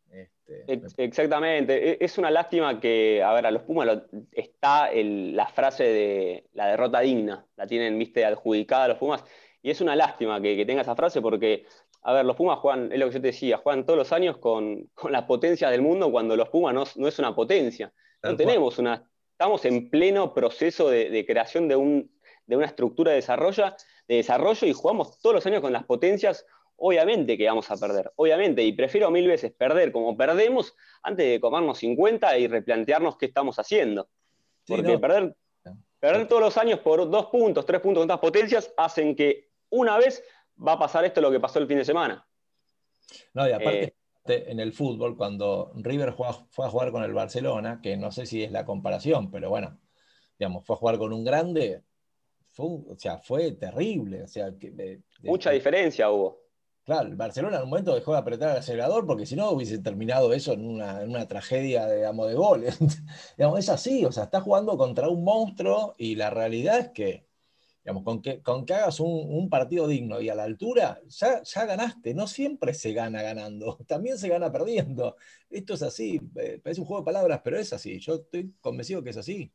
[0.46, 1.92] Este, Ex- Exactamente.
[1.92, 5.84] E- Es una lástima que, a ver, a los Pumas lo- está el- la frase
[5.84, 9.24] de la derrota digna, la tienen, viste, adjudicada a los Pumas,
[9.62, 11.66] y es una lástima que, que tenga esa frase porque,
[12.02, 14.38] a ver, los Pumas juegan, es lo que yo te decía, juegan todos los años
[14.38, 17.92] con, con las potencias del mundo cuando los Pumas no, no es una potencia.
[18.20, 18.46] Tal No cual.
[18.46, 22.10] tenemos una, estamos en pleno proceso de, de creación de, un,
[22.46, 23.74] de una estructura de desarrollo,
[24.06, 28.12] de desarrollo y jugamos todos los años con las potencias, obviamente que vamos a perder,
[28.16, 33.26] obviamente, y prefiero mil veces perder como perdemos antes de comernos 50 y replantearnos qué
[33.26, 34.08] estamos haciendo.
[34.64, 35.00] Sí, Porque no.
[35.00, 35.36] perder,
[36.00, 39.96] perder todos los años por dos puntos, tres puntos con estas potencias hacen que una
[39.98, 40.22] vez
[40.66, 42.26] va a pasar esto lo que pasó el fin de semana.
[43.34, 43.84] No, y aparte,
[44.28, 46.12] Eh, en el fútbol, cuando River
[46.50, 49.78] fue a jugar con el Barcelona, que no sé si es la comparación, pero bueno,
[50.36, 51.84] digamos, fue a jugar con un grande,
[52.50, 54.24] fue, o sea, fue terrible.
[54.24, 56.40] O sea, que, de- de- Mucha diferencia hubo.
[56.86, 59.78] Claro, el Barcelona en un momento dejó de apretar el acelerador porque si no hubiese
[59.80, 62.78] terminado eso en una, en una tragedia digamos, de goles.
[63.36, 67.26] digamos, es así, o sea, estás jugando contra un monstruo y la realidad es que,
[67.82, 71.42] digamos, con que, con que hagas un, un partido digno y a la altura, ya,
[71.42, 72.14] ya ganaste.
[72.14, 75.16] No siempre se gana ganando, también se gana perdiendo.
[75.50, 77.98] Esto es así, eh, parece un juego de palabras, pero es así.
[77.98, 79.52] Yo estoy convencido que es así.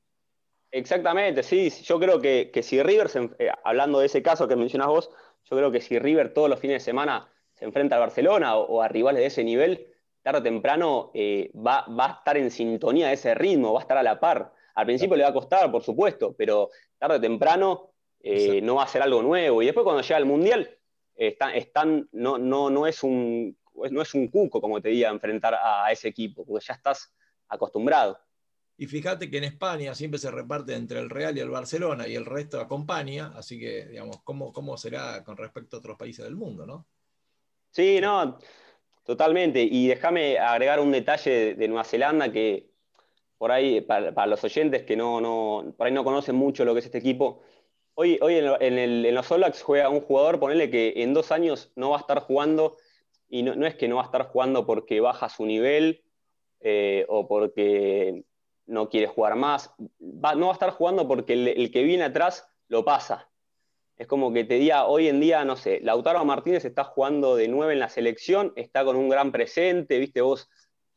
[0.70, 1.70] Exactamente, sí.
[1.84, 5.10] Yo creo que, que si River, eh, hablando de ese caso que mencionás vos,
[5.50, 8.64] yo creo que si River todos los fines de semana se enfrenta al Barcelona o,
[8.66, 9.88] o a rivales de ese nivel,
[10.22, 13.82] tarde o temprano eh, va, va a estar en sintonía de ese ritmo, va a
[13.82, 14.54] estar a la par.
[14.76, 18.84] Al principio le va a costar, por supuesto, pero tarde o temprano eh, no va
[18.84, 19.62] a ser algo nuevo.
[19.62, 20.78] Y después cuando llega al Mundial,
[21.16, 25.56] están, están- no, no, no es un, no es un cuco, como te diga, enfrentar
[25.62, 27.14] a ese equipo, porque ya estás
[27.48, 28.18] acostumbrado.
[28.82, 32.16] Y fíjate que en España siempre se reparte entre el Real y el Barcelona y
[32.16, 36.36] el resto acompaña, así que, digamos, ¿cómo, cómo será con respecto a otros países del
[36.36, 36.88] mundo, no?
[37.70, 38.40] Sí, no,
[39.04, 39.62] totalmente.
[39.62, 42.72] Y déjame agregar un detalle de Nueva Zelanda que
[43.38, 46.80] por ahí, para, los oyentes que no, no, por ahí no conocen mucho lo que
[46.80, 47.44] es este equipo,
[47.94, 51.98] hoy, hoy en, los All juega un jugador, ponele que en dos años no va
[51.98, 52.78] a estar jugando,
[53.30, 56.04] y no, es que no va a estar jugando porque baja su nivel
[56.62, 58.26] eh, o porque
[58.66, 62.86] no quiere jugar más, no va a estar jugando porque el, que viene atrás lo
[62.86, 63.30] pasa.
[63.98, 67.48] Es como que te diga, hoy en día, no sé, Lautaro Martínez está jugando de
[67.48, 70.50] nueve en la selección, está con un gran presente, viste, vos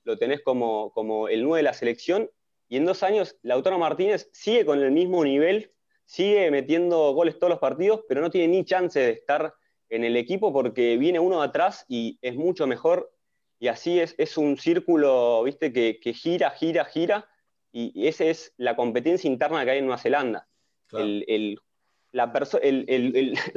[0.04, 2.30] lo tenés como, como el 9 de la selección,
[2.68, 5.72] y en dos años Lautaro Martínez sigue con el mismo nivel,
[6.04, 9.54] sigue metiendo goles todos los partidos, pero no tiene ni chance de estar
[9.88, 13.12] en el equipo porque viene uno de atrás y es mucho mejor,
[13.58, 17.28] y así es, es un círculo, viste, que, gira, gira, gira,
[17.76, 20.46] y esa es la competencia interna que hay en Nueva Zelanda.
[20.92, 21.06] la,
[22.12, 22.32] la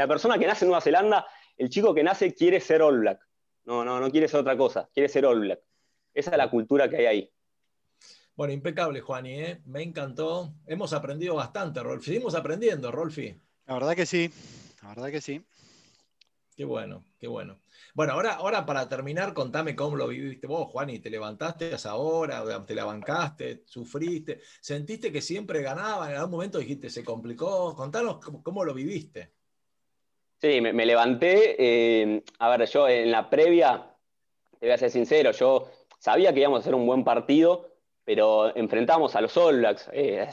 [0.07, 3.19] persona que nace en Nueva Zelanda, el chico que nace quiere ser All Black.
[3.65, 5.59] No, no, no quiere ser otra cosa, quiere ser All Black.
[6.15, 7.31] Esa es la cultura que hay ahí.
[8.35, 9.61] Bueno, impecable, Juani, ¿eh?
[9.65, 10.55] me encantó.
[10.65, 12.05] Hemos aprendido bastante, Rolfi.
[12.05, 13.39] Seguimos aprendiendo, Rolfi.
[13.67, 14.31] La verdad que sí,
[14.81, 15.45] la verdad que sí.
[16.57, 17.59] Qué bueno, qué bueno.
[17.93, 20.97] Bueno, ahora, ahora para terminar, contame cómo lo viviste vos, Juani.
[20.97, 22.43] ¿Te levantaste a esa hora?
[22.65, 23.61] ¿Te la bancaste?
[23.67, 24.41] ¿Sufriste?
[24.59, 26.09] ¿Sentiste que siempre ganaban?
[26.09, 27.75] ¿En algún momento dijiste, se complicó?
[27.75, 29.33] Contanos cómo, lo viviste.
[30.41, 31.55] Sí, me, levanté.
[31.59, 33.95] Eh, a ver, yo en la previa,
[34.59, 37.69] te voy a ser sincero, yo sabía que íbamos a hacer un buen partido,
[38.03, 40.27] pero enfrentamos a los All Blacks, eh,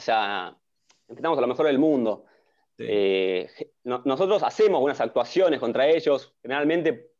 [1.07, 2.25] enfrentamos a lo mejor del mundo.
[2.77, 3.47] Eh,
[3.83, 7.11] nosotros hacemos unas actuaciones contra ellos, generalmente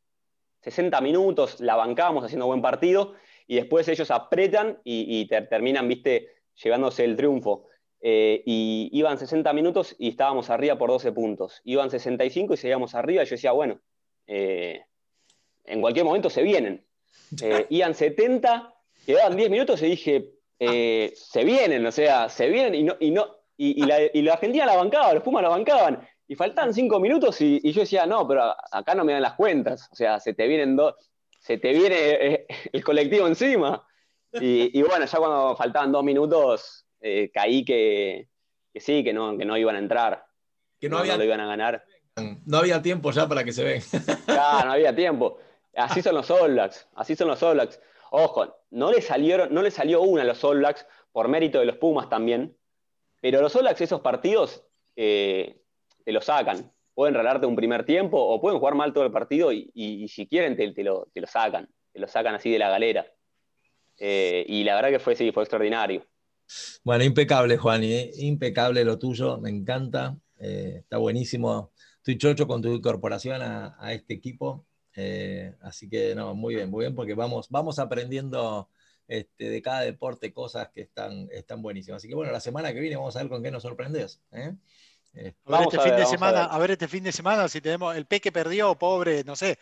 [0.62, 3.14] 60 minutos la bancamos haciendo buen partido
[3.48, 6.30] y después ellos apretan y, terminan, viste,
[6.64, 7.68] llevándose el triunfo.
[8.02, 11.62] Eh, y iban 60 minutos y estábamos arriba por 12 puntos.
[11.64, 13.80] Iban 65 y seguíamos arriba y yo decía, bueno,
[14.28, 16.86] en cualquier momento se vienen.
[17.70, 22.84] iban 70 quedaban 10 minutos y dije, eh, se vienen, o sea, se vienen y
[22.84, 27.00] no, y no, y, la, Argentina la bancaba, los Pumas la bancaban, y faltaban 5
[27.00, 30.34] minutos y, yo decía, no, pero acá no me dan las cuentas, o sea, se
[30.34, 30.96] te vienen dos,
[31.40, 33.86] se te viene eh, el colectivo encima.
[34.38, 38.28] Y, bueno, ya cuando faltaban dos minutos, eh, caí que,
[38.76, 40.26] sí, que no, que no iban a entrar.
[40.78, 41.86] Que no, había, lo iban a ganar.
[42.46, 43.82] No había tiempo ya para que se ven.
[44.26, 45.38] Claro, no había tiempo.
[45.74, 46.60] Así son los All
[46.96, 47.70] así son los All
[48.12, 51.66] Ojo, no le, salieron, no le salió una a los All Blacks por mérito de
[51.66, 52.56] los Pumas también,
[53.26, 54.64] pero los Blacks esos partidos
[54.96, 55.60] eh,
[56.04, 56.72] te lo sacan.
[56.94, 60.56] Pueden regalarte un primer tiempo o pueden jugar mal todo el partido y, si quieren
[60.56, 63.04] te, lo, sacan, te lo sacan así de la galera.
[63.98, 66.06] Eh, y la verdad que fue, fue extraordinario.
[66.84, 68.12] Bueno, impecable, Juan, ¿eh?
[68.18, 71.72] impecable lo tuyo, me encanta, está buenísimo.
[71.98, 74.68] Estoy chocho con tu incorporación a este equipo.
[75.62, 78.70] Así que no, muy bien, muy bien, porque vamos, vamos aprendiendo
[79.08, 81.98] este, de cada deporte cosas que están, están buenísimas.
[81.98, 84.22] Así que bueno, la semana que viene vamos a ver con qué nos sorprendes.
[84.32, 84.54] ¿eh?
[85.14, 86.72] Este, a ver este fin de semana, a ver.
[86.72, 89.58] este fin de semana si tenemos el Peque perdió, pobre, no sé,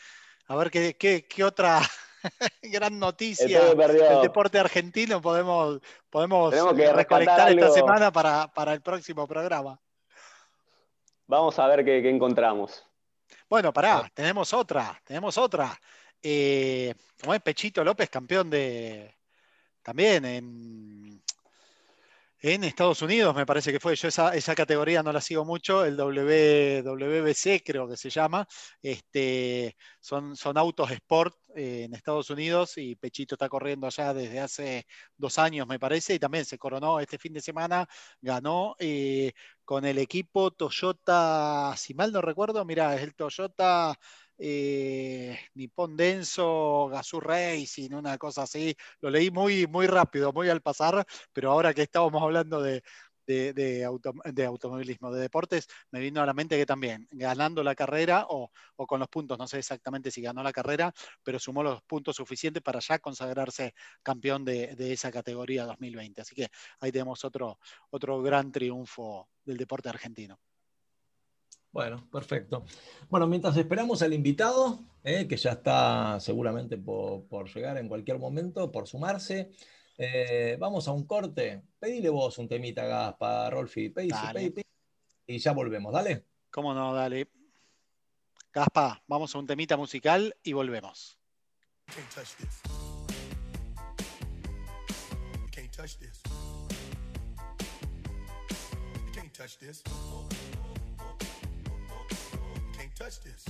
[0.47, 1.79] a ver qué, qué, otra
[2.63, 5.79] gran noticia del deporte argentino podemos,
[6.09, 9.79] podemos recolectar esta semana para, para, el próximo programa.
[11.27, 12.83] Vamos a ver qué, qué encontramos.
[13.47, 14.11] Bueno, pará, ah.
[14.13, 15.79] tenemos otra, tenemos otra.
[16.21, 19.13] Eh, como es Pechito López, campeón de
[19.83, 21.21] también en,
[22.43, 23.95] en Estados Unidos, me parece que fue.
[23.95, 28.45] Yo esa, esa categoría no la sigo mucho, el WBC creo que se llama.
[28.81, 34.41] Este, son, son autos sport eh, en Estados Unidos y Pechito está corriendo allá desde
[34.41, 37.87] hace dos años, me parece, y también se coronó este fin de semana,
[38.19, 39.31] ganó eh,
[39.63, 43.97] con el equipo Toyota, si mal no recuerdo, mira, es el Toyota
[44.37, 48.75] eh, Nippon Denso, Gazoo Racing, una cosa así.
[49.01, 52.83] Lo leí muy, muy rápido, muy al pasar, pero ahora que estábamos hablando de,
[54.45, 58.99] automovilismo, de deportes, me vino a la mente que también ganando la carrera o, con
[58.99, 62.79] los puntos, no sé exactamente si ganó la carrera, pero sumó los puntos suficientes para
[62.79, 66.21] ya consagrarse campeón de, esa categoría 2020.
[66.21, 67.59] Así que ahí tenemos otro,
[67.91, 70.39] otro gran triunfo del deporte argentino.
[71.73, 72.65] Bueno, perfecto.
[73.09, 78.19] Bueno, mientras esperamos al invitado, eh, que ya está seguramente por, por llegar en cualquier
[78.19, 79.49] momento, por sumarse,
[79.97, 81.63] eh, vamos a un corte.
[81.79, 83.89] Pedile vos un temita, Gaspa, Rolfi.
[83.89, 84.53] Pedile,
[85.25, 86.27] y ya volvemos, dale.
[86.51, 86.93] ¿Cómo no?
[86.93, 87.27] Dale.
[88.53, 91.17] Gaspa, vamos a un temita musical y volvemos.
[91.87, 92.61] Can't touch this.
[95.41, 96.21] You can't touch this.
[99.07, 99.83] You can't touch this.
[102.99, 103.45] Can't touch this.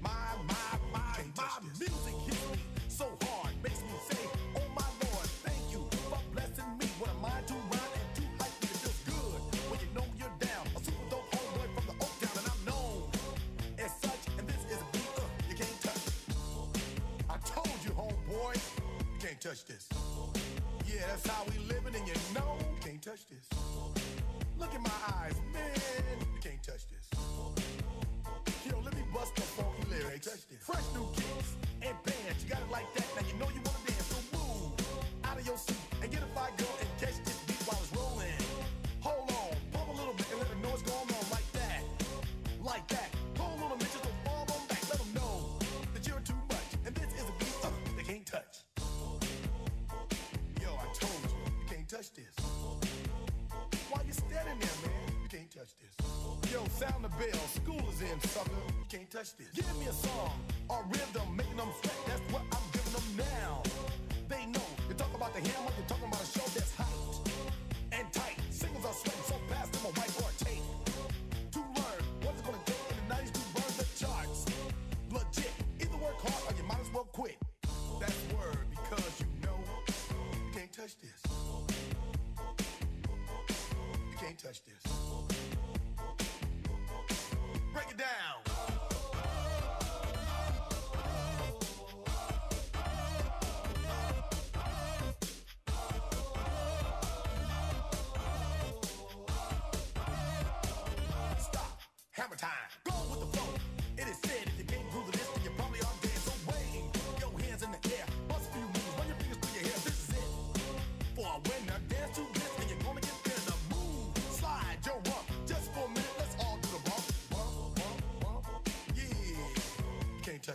[0.00, 0.10] My,
[0.46, 2.58] my, my, my music hits me
[2.88, 6.86] so hard, makes me say, Oh my Lord, thank you for blessing me.
[6.98, 8.68] What a mind to rhyme and to hype me.
[8.68, 10.66] It feels good when you know you're down.
[10.76, 13.08] A super dope homeboy from the Oak Town, and I'm known
[13.78, 14.22] as such.
[14.38, 16.04] And this is a beat uh, you can't touch.
[17.30, 18.54] I told you, homeboy,
[19.14, 19.88] you can't touch this.
[20.86, 23.48] Yeah, that's how we living, and you know you can't touch this.
[24.58, 26.91] Look in my eyes, man, you can't touch this.
[30.62, 33.04] Fresh new kicks and bands, you got it like that.
[33.16, 34.70] Now you know you wanna dance, so move
[35.24, 37.90] out of your seat and get a fire girl and catch this beat while it's
[37.90, 38.30] rolling.
[39.00, 41.82] Hold on, pump a little bit and let them know what's going on like that,
[42.62, 43.10] like that.
[43.42, 44.78] On a minute, just don't fall on back.
[44.86, 45.58] Let them know
[45.94, 48.62] that you're too much, and this is a beat uh, they can't touch.
[50.62, 52.38] Yo, I told you, you can't touch this.
[53.90, 55.10] Why you standing there, man?
[55.26, 55.90] You can't touch this.
[56.52, 57.42] Yo, sound the bell.
[57.50, 58.62] School is in, sucker.
[58.78, 59.48] You can't touch this.
[59.54, 60.11] Give me a song
[60.90, 61.41] rhythm,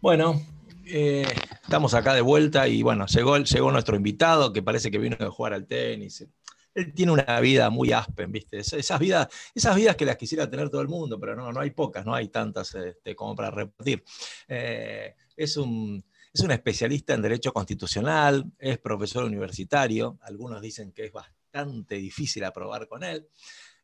[0.00, 0.40] Bueno,
[0.86, 1.26] eh,
[1.62, 3.38] estamos acá de vuelta y bueno, llegó,
[3.70, 6.26] nuestro invitado que parece que vino a jugar al tenis.
[6.74, 8.60] Él tiene una vida muy aspen, ¿viste?
[8.60, 11.60] Es- Esas vidas, esas vidas que las quisiera tener todo el mundo, pero no, no
[11.60, 14.02] hay pocas, no hay tantas este, como para repartir.
[14.48, 21.04] Eh, es, un, es un especialista en Derecho Constitucional, es profesor universitario, algunos dicen que
[21.04, 23.28] es bastante difícil aprobar con él.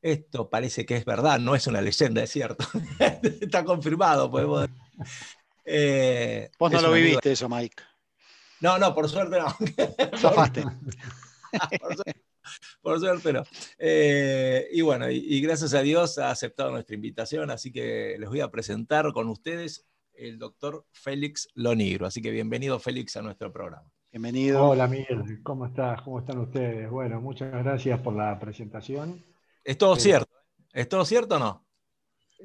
[0.07, 2.65] Esto parece que es verdad, no es una leyenda, es cierto.
[3.41, 4.69] Está confirmado, podemos
[5.65, 7.83] eh, Vos no lo viviste eso, Mike.
[8.61, 9.49] No, no, por suerte no.
[10.17, 10.63] Zafaste.
[11.81, 12.23] por, suerte,
[12.81, 13.43] por suerte no.
[13.79, 18.29] Eh, y bueno, y, y gracias a Dios ha aceptado nuestra invitación, así que les
[18.29, 22.07] voy a presentar con ustedes el doctor Félix Lonigro.
[22.07, 23.91] Así que bienvenido, Félix, a nuestro programa.
[24.13, 24.69] Bienvenido.
[24.69, 26.01] Hola Miguel, ¿cómo estás?
[26.03, 26.89] ¿Cómo están ustedes?
[26.89, 29.21] Bueno, muchas gracias por la presentación.
[29.67, 30.31] ¿Es todo cierto?
[30.73, 31.67] ¿Es todo cierto o no?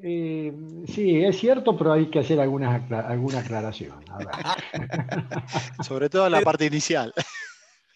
[0.02, 0.52] Eh,
[0.88, 4.04] sí, es cierto, pero hay que hacer algunas acla- alguna aclaración.
[4.10, 4.28] A ver.
[5.86, 7.14] Sobre todo la parte inicial.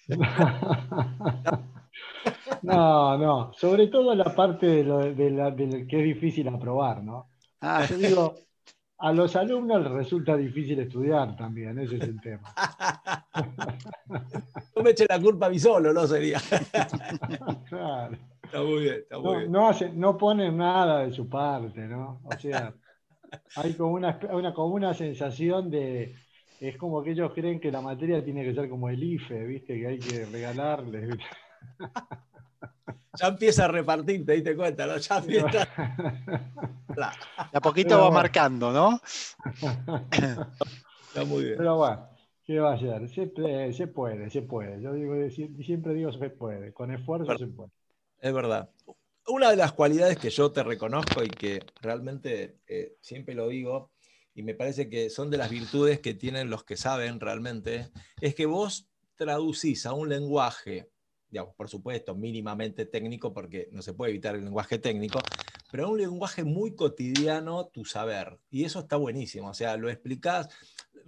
[2.62, 7.28] No, no, sobre todo la parte de lo, de la- que es difícil aprobar, ¿no?
[7.60, 8.34] Ah, Yo digo,
[8.98, 12.54] a los alumnos les resulta difícil estudiar también, ese es el tema.
[14.76, 16.38] No me eche la culpa a mí solo, no sería.
[17.68, 18.16] Claro.
[18.42, 19.52] Está muy bien, está muy No, bien.
[19.52, 22.20] no, hacen- no ponen nada de su parte, ¿no?
[22.24, 22.74] O sea,
[23.56, 26.16] hay como una, una, como una sensación de,
[26.60, 29.78] es como que ellos creen que la materia tiene que ser como el IFE, ¿viste?
[29.80, 31.18] Que hay que regalarles.
[33.20, 34.96] Ya empieza a repartir, te diste cuenta, ¿no?
[34.98, 35.68] Ya empieza.
[37.52, 38.14] de a poquito Pero va bueno.
[38.20, 39.00] marcando, ¿no?
[41.08, 41.56] Está muy bien.
[41.58, 42.08] Pero bueno,
[42.44, 43.08] ¿qué va a ser?
[43.08, 44.82] Se, puede, se puede, se puede.
[44.82, 47.70] Yo digo, sie- siempre digo se puede, con esfuerzo se puede.
[48.20, 48.70] Es verdad.
[49.28, 53.90] Una de las cualidades que yo te reconozco y que realmente eh, siempre lo digo,
[54.34, 57.88] y me parece que son de las virtudes que tienen los que saben realmente,
[58.20, 60.90] es que vos traducís a un lenguaje,
[61.44, 65.20] por supuesto, mínimamente técnico, porque no se puede evitar el lenguaje técnico,
[65.70, 68.38] pero un lenguaje muy cotidiano tu saber.
[68.50, 69.50] Y eso está buenísimo.
[69.50, 70.48] O sea, lo explicás.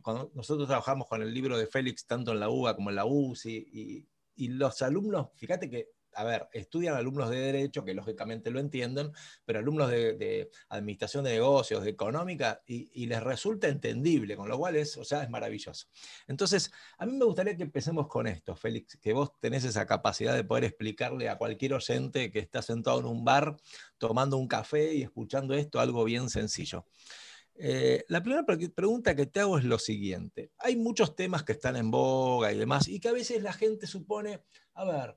[0.02, 3.04] Cuando nosotros trabajamos con el libro de Félix, tanto en la UBA como en la
[3.04, 4.06] UCI,
[4.36, 9.12] y los alumnos, fíjate que a ver, estudian alumnos de derecho, que lógicamente lo entienden,
[9.44, 14.74] pero alumnos de, administración de negocios, de económica, y, les resulta entendible, con lo cual
[14.74, 15.86] es, o sea, es maravilloso.
[16.26, 20.34] Entonces, a mí me gustaría que empecemos con esto, Félix, que vos tenés esa capacidad
[20.34, 23.56] de poder explicarle a cualquier oyente que está sentado en un bar,
[23.96, 26.84] tomando un café y escuchando esto, algo bien sencillo.
[27.54, 30.50] Eh, la primera pre pregunta que te hago es lo siguiente.
[30.58, 33.86] Hay muchos temas que están en boga y demás, y que a veces la gente
[33.86, 34.42] supone,
[34.74, 35.16] a ver,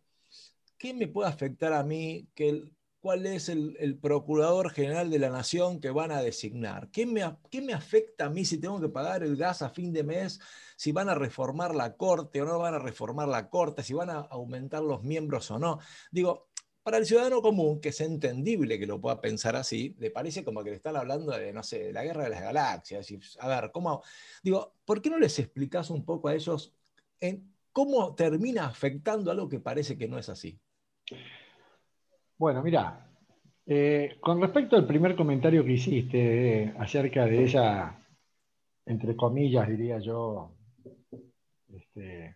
[0.82, 2.27] ¿qué me puede afectar a mí?
[2.34, 2.63] Que
[3.01, 6.89] ¿Cuál es el, procurador general de la nación que van a designar?
[6.91, 9.93] ¿Qué me, ¿Qué me, afecta a mí si tengo que pagar el gas a fin
[9.93, 10.39] de mes?
[10.77, 14.09] Si van a reformar la corte o no van a reformar la corte, si van
[14.11, 15.79] a aumentar los miembros o no.
[16.11, 16.49] Digo,
[16.84, 20.63] para el ciudadano común, que es entendible que lo pueda pensar así, le parece como
[20.63, 23.07] que le están hablando de, no sé, de la guerra de las galaxias.
[23.39, 24.03] A ver, ¿cómo?
[24.43, 26.75] Digo, ¿por qué no les explicas un poco a ellos
[27.71, 30.59] cómo termina afectando algo que parece que no es así?
[32.38, 33.07] Bueno, mira,
[33.66, 38.03] eh, con respecto al primer comentario que hiciste eh, acerca de esa,
[38.86, 40.51] entre comillas, diría yo,
[41.74, 42.36] este,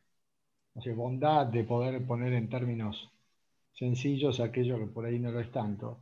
[0.76, 3.10] no sé, bondad de poder poner en términos
[3.74, 6.00] sencillos aquello que por ahí no lo es tanto.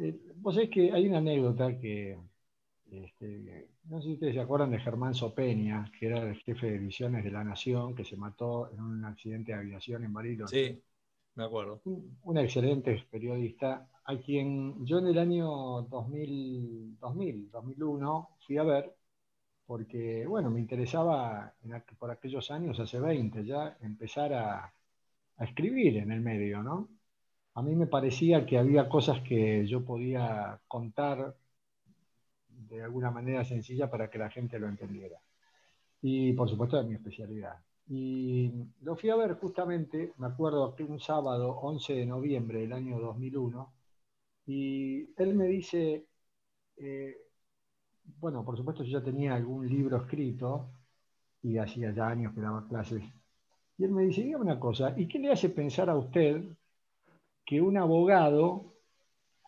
[0.00, 2.18] Eh, vos sabés que hay una anécdota que,
[2.90, 6.78] este, no sé si ustedes se acuerdan de Germán Sopeña, que era el jefe de
[6.78, 10.66] divisiones de la Nación, que se mató en un accidente de aviación en Bariloche.
[10.66, 10.82] Sí,
[11.40, 11.80] me acuerdo.
[11.84, 18.94] Un, excelente periodista, a quien yo en el año 2000, 2000, 2001 fui a ver,
[19.66, 21.54] porque, bueno, me interesaba
[21.98, 24.74] por aquellos años, hace 20 ya, empezar a,
[25.38, 26.88] a escribir en el medio, ¿no?
[27.54, 31.36] A mí me parecía que había cosas que yo podía contar
[32.48, 35.20] de alguna manera sencilla para que la gente lo entendiera.
[36.02, 37.56] Y por supuesto de mi especialidad.
[37.88, 38.52] Y
[38.82, 43.00] lo fui a ver justamente, me acuerdo que un sábado, 11 de noviembre del año
[43.00, 43.74] 2001,
[44.46, 46.06] y él me dice,
[46.76, 47.16] eh,
[48.20, 50.70] bueno, por supuesto yo ya tenía algún libro escrito
[51.42, 53.02] y hacía ya años que daba clases.
[53.78, 56.44] Y él me dice, una cosa, ¿y qué le hace pensar a usted
[57.44, 58.74] que un abogado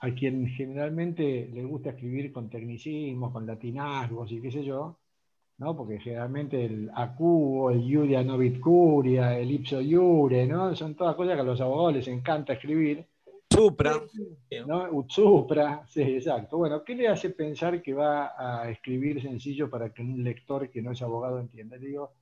[0.03, 4.99] a quien generalmente le gusta escribir con tecnicismos, con latinazgos y qué sé yo,
[5.63, 5.77] ¿no?
[5.77, 10.75] porque generalmente el acuo, el iuria novit curia, el ipso iure, ¿no?
[10.75, 13.07] son todas cosas que a los abogados les encanta escribir.
[13.49, 14.01] Supra.
[14.67, 15.07] ¿no?
[15.09, 16.59] Supra, sí, exacto.
[16.59, 20.83] Bueno, ¿qué le hace pensar que va a escribir sencillo para que un lector que
[20.83, 21.77] no es abogado entienda?
[21.77, 22.13] Le digo,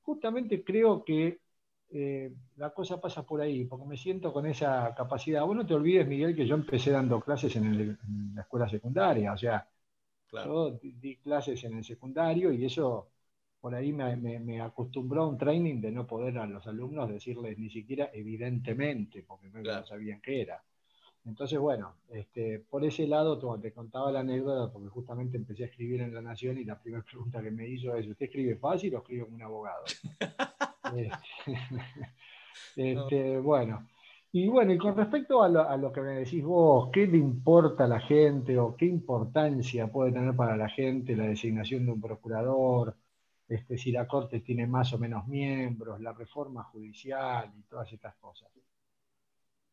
[0.00, 1.40] justamente creo que
[1.90, 5.44] eh, la cosa pasa por ahí, porque me siento con esa capacidad.
[5.44, 8.68] Vos no te olvides, Miguel, que yo empecé dando clases en, el, en la escuela
[8.68, 9.66] secundaria, o sea,
[10.30, 10.70] claro.
[10.70, 13.08] yo di clases en el secundario y eso
[13.60, 17.10] por ahí me, me, me, acostumbró a un training de no poder a los alumnos
[17.10, 20.62] decirles ni siquiera evidentemente, porque no sabían qué era.
[21.26, 26.00] Entonces, bueno, este, por ese lado te contaba la anécdota porque justamente empecé a escribir
[26.00, 28.98] en La Nación y la primera pregunta que me hizo es, ¿usted escribe fácil o
[28.98, 29.84] escribe como un abogado?
[32.76, 33.42] este, no.
[33.42, 33.86] Bueno,
[34.32, 37.18] y bueno, y con respecto a lo, a lo, que me decís vos, ¿qué le
[37.18, 41.92] importa a la gente o qué importancia puede tener para la gente la designación de
[41.92, 42.96] un procurador?
[43.48, 48.14] Este, si la Corte tiene más o menos miembros, la reforma judicial y todas estas
[48.16, 48.48] cosas.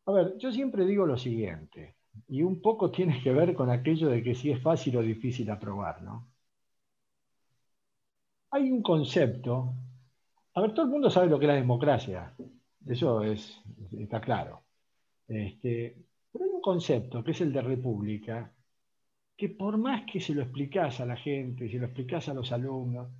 [0.06, 1.96] A ver, yo siempre digo lo siguiente,
[2.28, 5.50] y un poco tiene que ver con aquello de que si es fácil o difícil
[5.50, 6.26] aprobar, ¿no?
[8.50, 9.74] Hay un concepto
[10.58, 12.34] a ver, todo el mundo sabe lo que es la democracia,
[12.88, 13.60] eso es,
[13.98, 14.64] está claro.
[15.28, 15.96] Este,
[16.32, 18.54] pero hay un concepto que es el de república,
[19.36, 22.52] que por más que se lo explicás a la gente, se lo explicás a los
[22.52, 23.10] alumnos,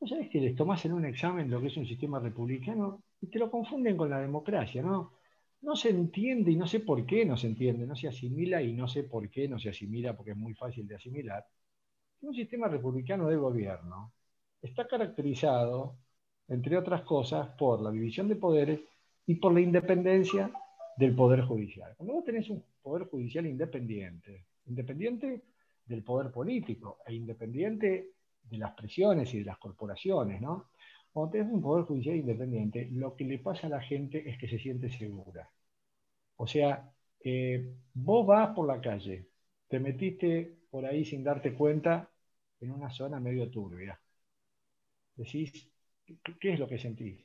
[0.00, 3.28] ¿no sabes que les tomás en un examen lo que es un sistema republicano y
[3.28, 5.14] te lo confunden con la democracia, ¿no?
[5.62, 8.72] No se entiende y no sé por qué no se entiende, no se asimila y
[8.74, 11.44] no sé por qué no se asimila porque es muy fácil de asimilar.
[12.22, 14.12] Un sistema republicano de gobierno
[14.62, 15.98] está caracterizado
[16.48, 18.80] entre otras cosas, por la división de poderes
[19.26, 20.50] y por la independencia
[20.96, 21.94] del Poder Judicial.
[21.96, 25.42] Cuando vos tenés un Poder Judicial independiente, independiente
[25.84, 28.10] del poder político e independiente
[28.42, 30.70] de las presiones y de las corporaciones, ¿no?
[31.12, 34.48] Cuando tenés un Poder Judicial independiente, lo que le pasa a la gente es que
[34.48, 35.50] se siente segura.
[36.36, 39.28] O sea, eh, vos vas por la calle,
[39.68, 42.08] te metiste por ahí sin darte cuenta
[42.60, 43.98] en una zona medio turbia.
[45.16, 45.68] Decís,
[46.40, 47.18] ¿qué, es lo que sentís?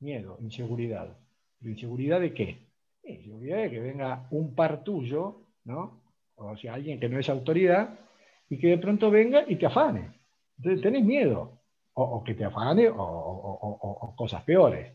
[0.00, 1.16] Miedo, inseguridad.
[1.58, 2.58] ¿Pero inseguridad de qué?
[3.04, 6.02] Inseguridad de que venga un par tuyo, ¿no?
[6.36, 7.98] O sea, alguien que no es autoridad,
[8.48, 10.12] y que de pronto venga y te afane.
[10.58, 11.60] Entonces tenés miedo,
[11.94, 14.92] o, que te afane, o, o- cosas peores.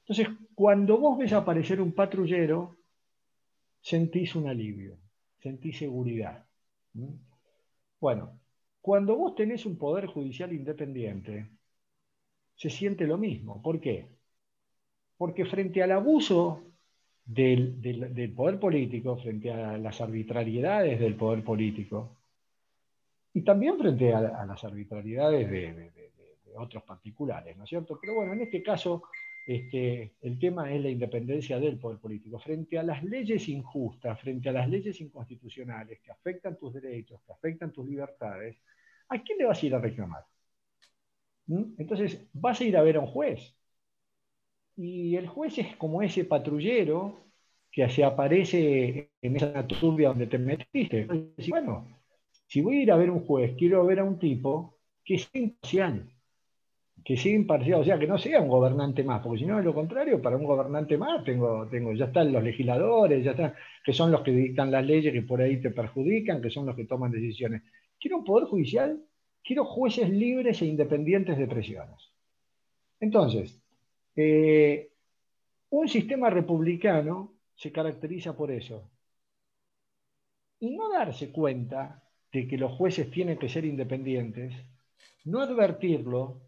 [0.00, 2.76] Entonces, cuando vos ves aparecer un patrullero,
[3.90, 4.94] sentís un alivio,
[5.42, 6.36] sentís seguridad.
[8.00, 8.38] Bueno,
[8.80, 11.48] cuando vos tenés un poder judicial independiente,
[12.62, 13.60] se siente lo mismo.
[13.60, 14.06] ¿Por qué?
[15.16, 16.62] Porque frente al abuso
[17.24, 22.16] del, poder político, frente a las arbitrariedades del poder político,
[23.34, 27.70] y también frente a, las arbitrariedades de, de- de- de- de otros particulares, ¿no es
[27.70, 27.98] cierto?
[28.00, 29.02] Pero bueno, en este caso,
[29.44, 32.38] este, el tema es la independencia del poder político.
[32.38, 37.32] Frente a las leyes injustas, frente a las leyes inconstitucionales que afectan tus derechos, que
[37.32, 38.56] afectan tus libertades,
[39.08, 40.24] ¿a quién le vas a ir a reclamar?
[41.52, 41.74] ¿Mm?
[41.78, 43.54] Entonces, vas a ir a ver a un juez.
[44.76, 47.26] Y el juez es como ese patrullero
[47.70, 51.06] que se aparece en esa turbia donde te metiste.
[51.48, 51.86] Bueno,
[52.46, 55.40] si voy a ir a ver un juez, quiero ver a un tipo que sea
[55.42, 56.08] imparcial,
[57.04, 59.64] que sea imparcial, o sea, que no sea un gobernante más, porque si no, de
[59.64, 63.92] lo contrario, para un gobernante más, tengo, tengo, ya están los legisladores, ya están, que
[63.92, 66.84] son los que dictan las leyes que por ahí te perjudican, que son los que
[66.86, 67.62] toman decisiones.
[67.98, 69.02] Quiero un poder judicial,
[69.42, 72.12] quiero jueces libres e independientes de presiones.
[73.00, 73.60] Entonces,
[74.16, 74.90] eh,
[75.70, 78.90] un sistema republicano se caracteriza por eso.
[80.60, 84.54] Y no darse cuenta de que los jueces tienen que ser independientes,
[85.24, 86.40] no advertirlo,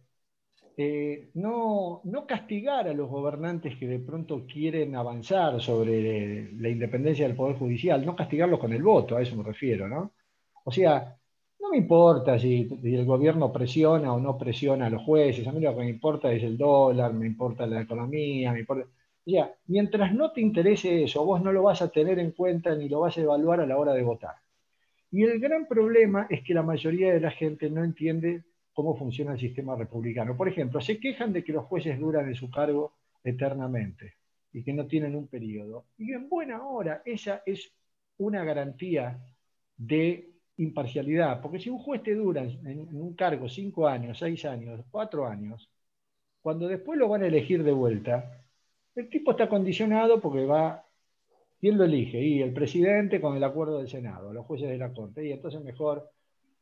[0.77, 7.27] eh, no, no castigar a los gobernantes que de pronto quieren avanzar sobre la independencia
[7.27, 10.13] del Poder Judicial, no castigarlos con el voto, a eso me refiero, ¿no?
[10.65, 11.17] O sea,
[11.75, 15.73] me importa si, el gobierno presiona o no presiona a los jueces, a mí lo
[15.73, 18.87] que me importa es el dólar, me importa la economía, me importa...
[19.67, 23.01] Mientras no te interese eso, vos no lo vas a tener en cuenta ni lo
[23.01, 24.37] vas a evaluar a la hora de votar.
[25.11, 29.33] Y el gran problema es que la mayoría de la gente no entiende cómo funciona
[29.33, 30.37] el sistema republicano.
[30.37, 32.93] Por ejemplo, se quejan de que los jueces duran en su cargo
[33.25, 34.15] eternamente
[34.53, 35.87] y que no tienen un periodo.
[35.99, 37.73] Y en buena hora, esa es
[38.19, 39.19] una garantía
[39.77, 44.81] de imparcialidad, porque si un juez te dura en, un cargo cinco años, seis años,
[44.91, 45.71] cuatro años,
[46.41, 48.41] cuando después lo van a elegir de vuelta,
[48.95, 50.85] el tipo está condicionado porque va,
[51.61, 52.21] ¿quién lo elige?
[52.21, 55.63] Y el presidente con el acuerdo del Senado, los jueces de la Corte, y entonces
[55.63, 56.11] mejor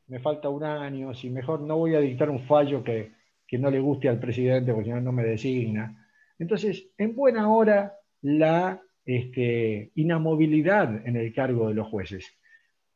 [0.06, 3.12] me falta un año, si mejor no voy a dictar un fallo que,
[3.46, 6.08] que no le guste al presidente porque si no, no me designa.
[6.38, 12.32] Entonces, en buena hora, la este, inamovilidad en el cargo de los jueces.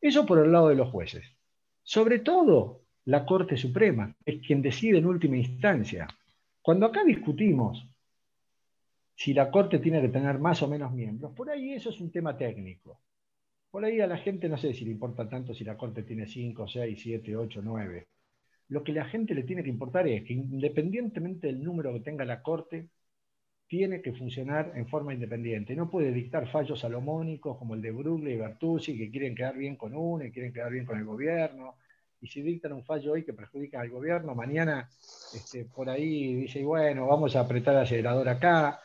[0.01, 1.25] Eso por el lado de los jueces.
[1.83, 6.09] Sobre todo, la Corte Suprema es quien decide en última instancia.
[6.61, 7.87] Cuando acá discutimos
[9.15, 12.11] si la Corte tiene que tener más o menos miembros, por ahí eso es un
[12.11, 13.01] tema técnico.
[13.71, 16.27] Por ahí a la gente no sé si le importa tanto si la Corte tiene
[16.27, 18.07] 5, 6, 7, 8, 9.
[18.69, 22.25] Lo que la gente le tiene que importar es que independientemente del número que tenga
[22.25, 22.89] la Corte,
[23.67, 25.75] tiene que funcionar en forma independiente.
[25.75, 29.77] No puede dictar fallos salomónicos como el de Brugle y Bertuzzi, que quieren quedar bien
[29.77, 31.77] con uno y quieren quedar bien con el gobierno.
[32.21, 34.89] Y si dictan un fallo hoy que perjudica al gobierno, mañana
[35.35, 38.81] este, por ahí dice, bueno, vamos a apretar el acelerador acá.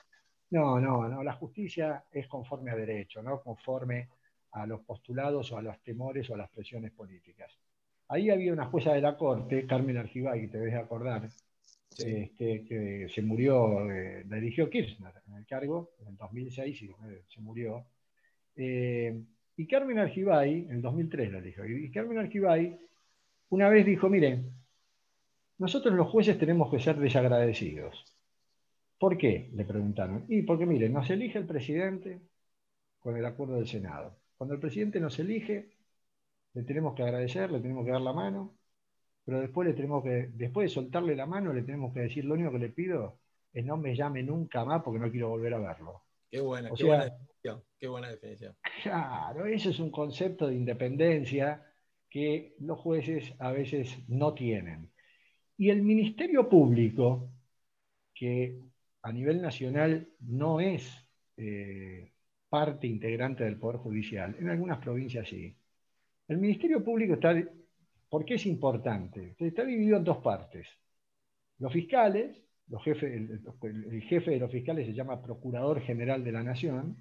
[0.49, 1.23] No, no, no.
[1.23, 4.09] La justicia es conforme a derecho, no conforme
[4.51, 7.57] a los postulados o a los temores o a las presiones políticas.
[8.09, 11.29] Ahí había una jueza de la Corte, Carmen Argibay, que te debes acordar,
[11.97, 16.85] Este, que se murió, eh, la eligió Kirchner en el cargo, en el 2006 y
[16.85, 17.85] eh, se murió.
[18.55, 19.21] Eh,
[19.57, 22.79] y Carmen Argibay, en el 2003 la eligió, y Carmen Argibay
[23.49, 24.53] una vez dijo, miren,
[25.57, 28.05] nosotros los jueces tenemos que ser desagradecidos.
[28.97, 29.49] ¿Por qué?
[29.53, 30.25] Le preguntaron.
[30.29, 32.21] Y porque, miren, nos elige el presidente
[32.99, 34.17] con el acuerdo del Senado.
[34.37, 35.69] Cuando el presidente nos elige,
[36.53, 38.55] le tenemos que agradecer, le tenemos que dar la mano,
[39.31, 42.33] pero después le tenemos que, después de soltarle la mano, le tenemos que decir, lo
[42.33, 43.21] único que le pido
[43.53, 46.03] es no me llame nunca más porque no quiero volver a verlo.
[46.29, 48.55] Qué buena, O qué, sea- buena definición, qué buena definición.
[48.83, 51.65] Claro, eso es un concepto de independencia
[52.09, 54.91] que los jueces a veces no tienen.
[55.55, 57.29] Y el Ministerio Público,
[58.13, 58.59] que
[59.01, 61.07] a nivel nacional no es
[61.37, 62.11] eh,
[62.49, 65.55] parte integrante del Poder Judicial, en algunas provincias sí.
[66.27, 67.33] El Ministerio Público está,
[68.11, 69.35] ¿por qué es importante?
[69.39, 70.67] Está dividido en dos partes.
[71.59, 72.37] Los fiscales,
[72.67, 76.97] los jefes, el, jefe de los fiscales se llama Procurador General de la Nación,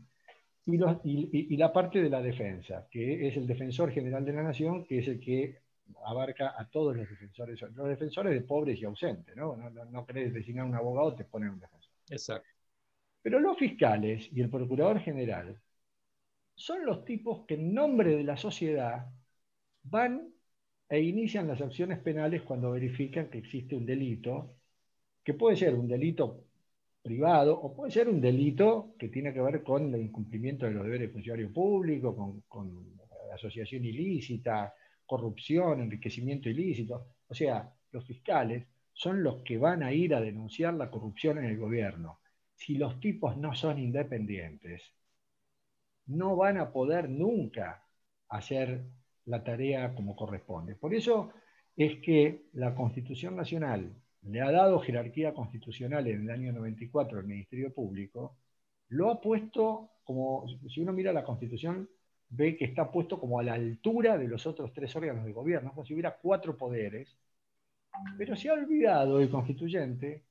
[0.66, 4.24] y, los- y- y- y la parte de la defensa, que es el defensor general
[4.24, 5.58] de la nación, que es el que
[6.06, 9.56] abarca a todos los defensores, los defensores de pobres y ausentes, ¿no?
[9.56, 11.92] No, no, no querés designar un abogado, te ponen un defensor.
[12.10, 12.48] Exacto.
[13.22, 15.60] Pero los fiscales y el procurador general
[16.54, 19.06] son los tipos que en nombre de la sociedad
[19.84, 20.32] van
[20.90, 24.56] e inician las acciones penales cuando verifican que existe un delito,
[25.22, 26.44] que puede ser un delito
[27.00, 30.84] privado o puede ser un delito que tiene que ver con el incumplimiento de los
[30.84, 33.00] deberes de funcionario público, con, con
[33.32, 34.74] asociación ilícita,
[35.06, 37.06] corrupción, enriquecimiento ilícito.
[37.28, 41.44] O sea, los fiscales son los que van a ir a denunciar la corrupción en
[41.44, 42.18] el gobierno.
[42.56, 44.82] Si los tipos no son independientes,
[46.06, 47.86] no van a poder nunca
[48.28, 48.84] hacer
[49.30, 50.74] la tarea como corresponde.
[50.74, 51.32] Por eso
[51.76, 57.26] es que la Constitución Nacional le ha dado jerarquía constitucional en el año 94 al
[57.26, 58.36] Ministerio Público,
[58.88, 61.88] lo ha puesto como, si uno mira la Constitución,
[62.28, 65.70] ve que está puesto como a la altura de los otros tres órganos de gobierno,
[65.70, 67.16] como si hubiera cuatro poderes,
[68.18, 70.24] pero se ha olvidado el constituyente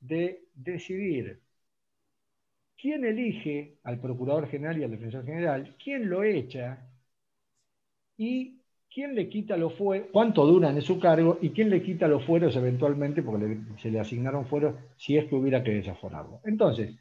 [0.00, 1.42] de decidir
[2.76, 6.87] quién elige al Procurador General y al Defensor General, quién lo echa
[8.18, 8.58] y
[8.92, 12.24] quién le quita los fueros, cuánto duran en su cargo y quién le quita los
[12.24, 16.40] fueros eventualmente, porque se le asignaron fueros si es que hubiera que desaforarlo.
[16.44, 16.96] Entonces,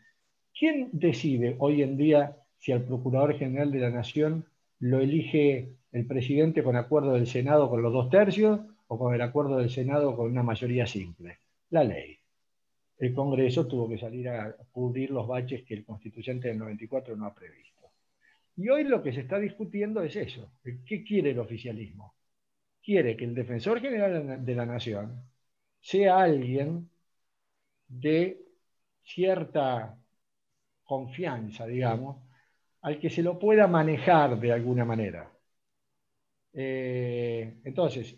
[0.57, 4.45] ¿quién decide hoy en día si al Procurador General de la Nación
[4.79, 9.21] lo elige el presidente con acuerdo del Senado con los dos tercios o con el
[9.21, 11.39] acuerdo del Senado con una mayoría simple?
[11.71, 12.17] La ley.
[12.99, 17.25] El Congreso tuvo que salir a cubrir los baches que el constituyente del 94 no
[17.25, 17.76] ha previsto.
[18.57, 20.51] Y hoy lo que se está discutiendo es eso.
[20.63, 22.15] ¿Qué quiere el oficialismo?
[22.83, 25.23] Quiere que el defensor general de la nación
[25.79, 26.89] sea alguien
[27.87, 28.41] de
[29.03, 29.97] cierta
[30.83, 32.17] confianza, digamos,
[32.81, 35.31] al que se lo pueda manejar de alguna manera.
[36.53, 38.17] Eh, entonces,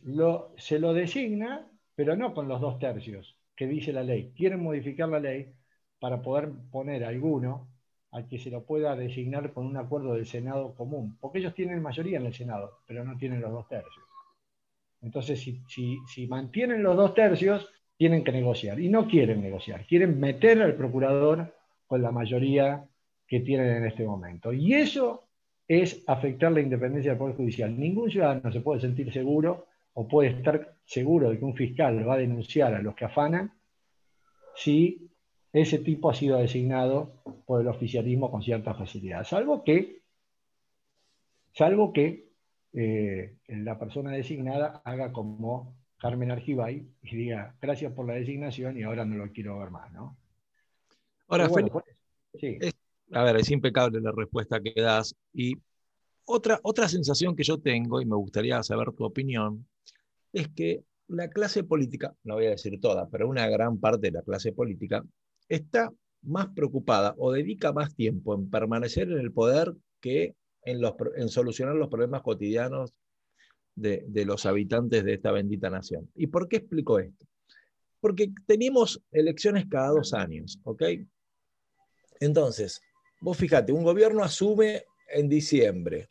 [0.58, 4.34] se lo designa, pero no con los dos tercios que dice la ley.
[4.36, 5.54] Quieren modificar la ley
[6.00, 7.69] para poder poner alguno
[8.12, 11.82] al que se lo pueda designar con un acuerdo del Senado común, porque ellos tienen
[11.82, 14.06] mayoría en el Senado, pero no tienen los dos tercios.
[15.02, 19.86] Entonces, si, si- si mantienen los dos tercios, tienen que negociar, y no quieren negociar,
[19.86, 21.54] quieren meter al procurador
[21.86, 22.86] con la mayoría
[23.28, 24.52] que tienen en este momento.
[24.52, 25.26] Y eso
[25.68, 27.80] es afectar la independencia del Poder Judicial.
[27.80, 32.16] Ningún ciudadano se puede sentir seguro o puede estar seguro de que un fiscal va
[32.16, 33.52] a denunciar a los que afanan
[34.56, 35.10] si
[35.54, 37.12] ese tipo ha sido designado
[37.46, 39.24] por el oficialismo con cierta facilidad.
[39.24, 40.02] Salvo que,
[41.54, 42.30] salvo que
[42.74, 48.84] eh, la persona designada haga como Carmen Argibay y diga gracias por la designación y
[48.84, 50.18] ahora no lo quiero ver más, ¿no?
[51.28, 51.74] Ahora, bueno, Félix,
[52.32, 52.58] pues, sí.
[52.62, 52.74] es-
[53.12, 55.16] a ver, es impecable la respuesta que das.
[55.34, 55.56] Y
[56.26, 59.68] otra, otra sensación que yo tengo, y me gustaría saber tu opinión,
[60.34, 64.12] es que la clase política, no voy a decir toda, pero una gran parte de
[64.12, 65.04] la clase política,
[65.50, 65.92] está
[66.22, 71.30] más preocupada o dedica más tiempo en permanecer en el poder que en, los, en
[71.30, 72.94] solucionar los problemas cotidianos
[73.76, 76.10] de, de los habitantes de esta bendita nación.
[76.16, 77.26] ¿Y por qué explico esto?
[78.00, 80.84] Porque tenemos elecciones cada dos años, ¿ok?
[82.20, 82.82] Entonces,
[83.22, 84.84] vos fíjate, un gobierno asume
[85.14, 86.08] en diciembre.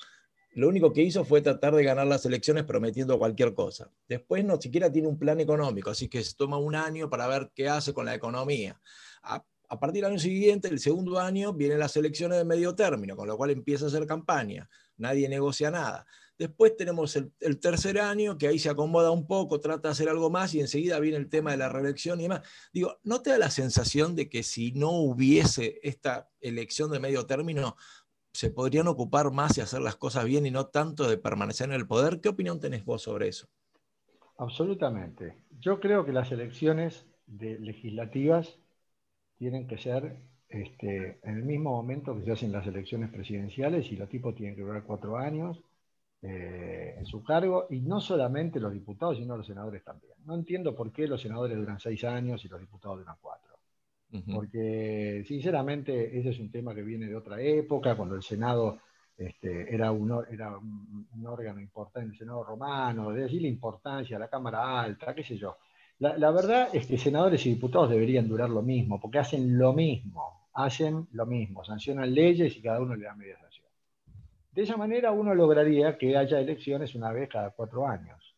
[0.59, 3.93] Lo único que hizo fue tratar de ganar las elecciones prometiendo cualquier cosa.
[4.09, 7.53] Después no siquiera tiene un plan económico, así que se toma un año para ver
[7.55, 8.81] qué hace con la economía.
[9.23, 9.45] A,
[9.79, 13.37] partir del año siguiente, el segundo año, vienen las elecciones de medio término, con lo
[13.37, 14.69] cual empieza a hacer campaña.
[14.97, 16.05] Nadie negocia nada.
[16.37, 20.09] Después tenemos el, el tercer año, que ahí se acomoda un poco, trata de hacer
[20.09, 22.41] algo más y enseguida viene el tema de la reelección y demás.
[22.73, 27.27] Digo, ¿no te da la sensación de que si no hubiese esta elección de medio
[27.27, 27.77] término,
[28.39, 31.75] se podrían ocupar más y hacer las cosas bien y no tanto de permanecer en
[31.75, 32.21] el poder?
[32.21, 33.49] ¿Qué opinión tenés vos sobre eso?
[34.37, 35.39] Absolutamente.
[35.59, 38.57] Yo creo que las elecciones legislativas
[39.39, 43.97] tienen que ser este, en el mismo momento que se hacen las elecciones presidenciales y
[43.97, 45.61] los tipos tienen que durar cuatro años
[46.23, 50.15] eh, en su cargo, y no solamente los diputados, sino los senadores también.
[50.25, 53.48] No entiendo por qué los senadores duran seis años y los diputados duran cuatro.
[54.33, 58.79] Porque sinceramente ese es un tema que viene de otra época, cuando el Senado
[59.17, 64.19] este, era, un, era un, un órgano importante, el Senado romano, de allí la importancia,
[64.19, 65.57] la Cámara Alta, qué sé yo.
[65.99, 69.73] La, la verdad es que senadores y diputados deberían durar lo mismo, porque hacen lo
[69.73, 73.67] mismo, hacen lo mismo, sancionan leyes y cada uno le da media sanción.
[74.53, 78.35] De esa manera uno lograría que haya elecciones una vez cada cuatro años.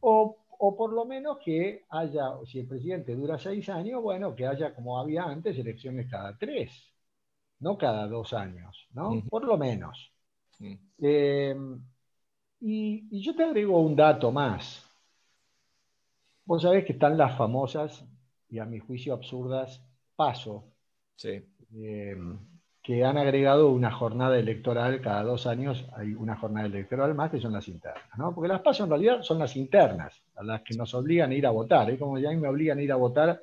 [0.00, 4.46] O, o por lo menos que haya, si el presidente dura seis años, bueno, que
[4.46, 6.70] haya, como había antes, elecciones cada tres.
[7.60, 9.26] no cada dos años, ¿no?
[9.30, 10.12] Por lo menos.
[11.00, 11.54] Eh,
[12.60, 14.84] y, y yo te agrego un dato más.
[16.46, 18.02] Vos sabés que están las famosas,
[18.48, 19.82] y a mi juicio absurdas,
[20.16, 20.64] paso,
[21.16, 21.44] Sí.
[21.74, 22.16] eh,
[22.84, 27.40] que han agregado una jornada electoral, cada dos años hay una jornada electoral más que
[27.40, 28.34] son las internas, ¿no?
[28.34, 31.46] Porque las pasos en realidad son las internas, a las que nos obligan a ir
[31.46, 33.40] a votar, es como ya me obligan a ir a votar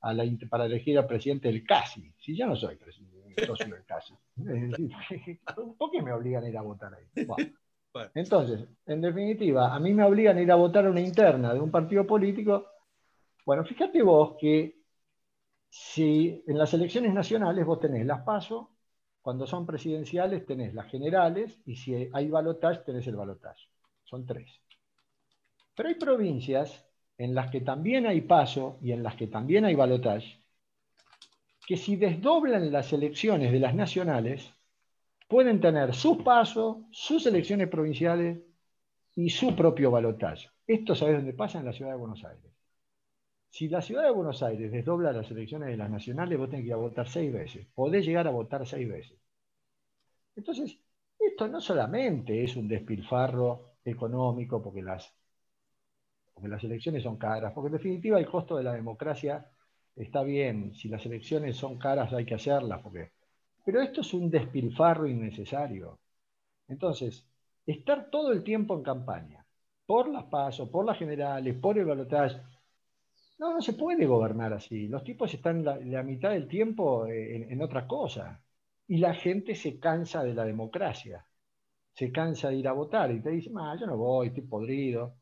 [0.00, 3.70] a la int- para elegir al presidente del CASI, si yo no soy presidente, soy
[3.70, 4.14] del CASI.
[5.78, 7.24] ¿Por qué me obligan a ir a votar ahí?
[7.94, 8.10] Bueno.
[8.14, 11.60] Entonces, en definitiva, a mí me obligan a ir a votar a una interna de
[11.60, 12.64] un partido político.
[13.44, 14.80] Bueno, fíjate vos que
[15.68, 18.71] si en las elecciones nacionales vos tenés las PASO,
[19.22, 23.68] cuando son presidenciales tenés las generales y si hay balotaje tenés el balotaje.
[24.04, 24.60] Son tres.
[25.74, 26.84] Pero hay provincias
[27.16, 30.40] en las que también hay PASO y en las que también hay balotaje,
[31.66, 34.52] que si desdoblan las elecciones de las nacionales,
[35.28, 38.40] pueden tener sus PASO, sus elecciones provinciales
[39.14, 40.50] y su propio balotaje.
[40.66, 41.60] Esto, ¿sabés dónde pasa?
[41.60, 42.51] En la ciudad de Buenos Aires.
[43.52, 46.68] Si la ciudad de Buenos Aires desdobla las elecciones de las nacionales, vos tenés que
[46.68, 47.66] ir a votar seis veces.
[47.74, 49.18] Podés llegar a votar seis veces.
[50.36, 50.78] Entonces,
[51.18, 55.14] esto no solamente es un despilfarro económico, porque las,
[56.34, 59.50] porque las elecciones son caras, porque en definitiva el costo de la democracia
[59.96, 60.74] está bien.
[60.74, 63.12] Si las elecciones son caras hay que hacerlas, porque...
[63.64, 65.98] pero esto es un despilfarro innecesario.
[66.68, 67.26] Entonces,
[67.66, 69.46] estar todo el tiempo en campaña,
[69.86, 72.40] por las pasos, por las generales, por el balotaje,
[73.42, 74.88] no, no se puede gobernar así.
[74.88, 78.40] Los tipos están la, la mitad del tiempo eh, en, otra cosa.
[78.86, 81.26] Y la gente se cansa de la democracia.
[81.94, 85.16] Se cansa de ir a votar y te dice, yo no voy, estoy podrido.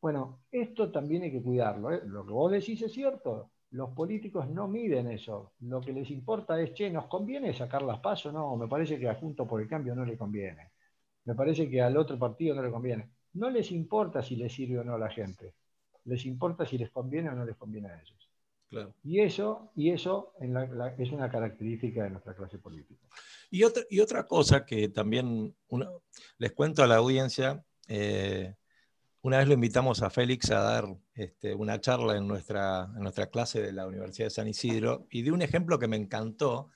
[0.00, 1.92] Bueno, esto también hay que cuidarlo.
[1.92, 2.02] ¿eh?
[2.06, 3.52] Lo que vos decís es cierto.
[3.70, 5.54] Los políticos no miden eso.
[5.60, 8.32] Lo que les importa es, che, ¿nos conviene sacar las pasos?
[8.32, 10.72] No, me parece que a Junto por el Cambio no le conviene.
[11.24, 13.10] Me parece que al otro partido no le conviene.
[13.34, 15.54] No les importa si les sirve o no a la gente
[16.04, 18.30] les importa si les conviene o no les conviene a ellos.
[18.68, 18.94] Claro.
[19.04, 23.06] Y eso, y eso en la, la, es una característica de nuestra clase política.
[23.50, 25.90] Y otra, y otra cosa que también una,
[26.38, 28.54] les cuento a la audiencia, eh,
[29.20, 33.26] una vez lo invitamos a Félix a dar este, una charla en nuestra, en nuestra
[33.28, 36.70] clase de la Universidad de San Isidro y de un ejemplo que me encantó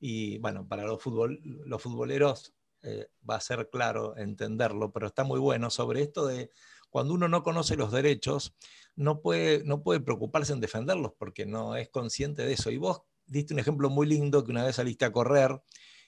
[0.00, 5.22] y bueno, para los, futbol, los futboleros eh, va a ser claro entenderlo, pero está
[5.22, 6.50] muy bueno sobre esto de
[6.92, 8.54] cuando uno no conoce los derechos,
[8.96, 9.64] no puede,
[10.00, 12.70] preocuparse en defenderlos porque no es consciente de eso.
[12.70, 15.62] Y vos diste un ejemplo muy lindo que una vez saliste a correr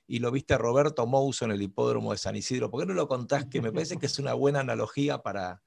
[0.07, 2.71] y lo viste a Roberto Mouso en el hipódromo de San Isidro.
[2.71, 3.47] ¿Por qué no lo contás?
[3.47, 5.63] Que me parece que es una buena analogía para,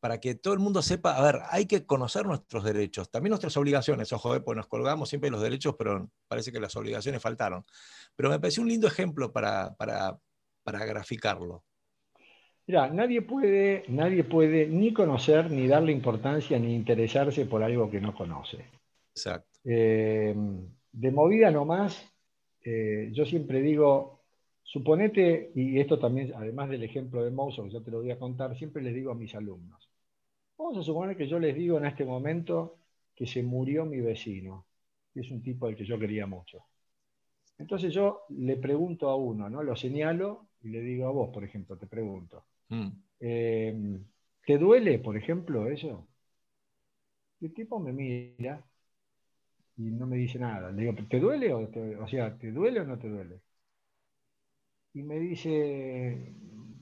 [0.00, 3.56] para que todo el mundo sepa, a ver, hay que conocer nuestros derechos, también nuestras
[3.56, 7.64] obligaciones, ojo, eh, pues nos colgamos siempre los derechos, pero parece que las obligaciones faltaron.
[8.16, 10.18] Pero me pareció un lindo ejemplo para, para,
[10.64, 11.62] para graficarlo.
[12.66, 18.00] Mira, nadie puede, nadie puede ni conocer, ni darle importancia, ni interesarse por algo que
[18.00, 18.64] no conoce.
[19.14, 19.60] Exacto.
[19.64, 20.34] Eh,
[20.92, 22.12] de movida nomás,
[22.64, 24.24] eh, yo siempre digo,
[24.64, 28.18] suponete, y esto también, además del ejemplo de Mouso, que yo te lo voy a
[28.18, 29.88] contar, siempre les digo a mis alumnos,
[30.58, 32.78] vamos a suponer que yo les digo en este momento
[33.14, 34.66] que se murió mi vecino,
[35.14, 36.64] que es un tipo al que yo quería mucho.
[37.58, 39.62] Entonces yo le pregunto a uno, ¿no?
[39.62, 42.44] Lo señalo y le digo a vos, por ejemplo, te pregunto.
[42.68, 42.88] Mm.
[43.20, 44.00] Eh,
[44.46, 46.06] ¿Te duele, por ejemplo, eso?
[47.40, 48.62] El tipo me mira
[49.76, 50.70] y no me dice nada.
[50.70, 51.68] Le digo, ¿te duele o,
[52.02, 53.40] o sea, ¿te duele o no te duele?
[54.94, 56.32] Y me dice,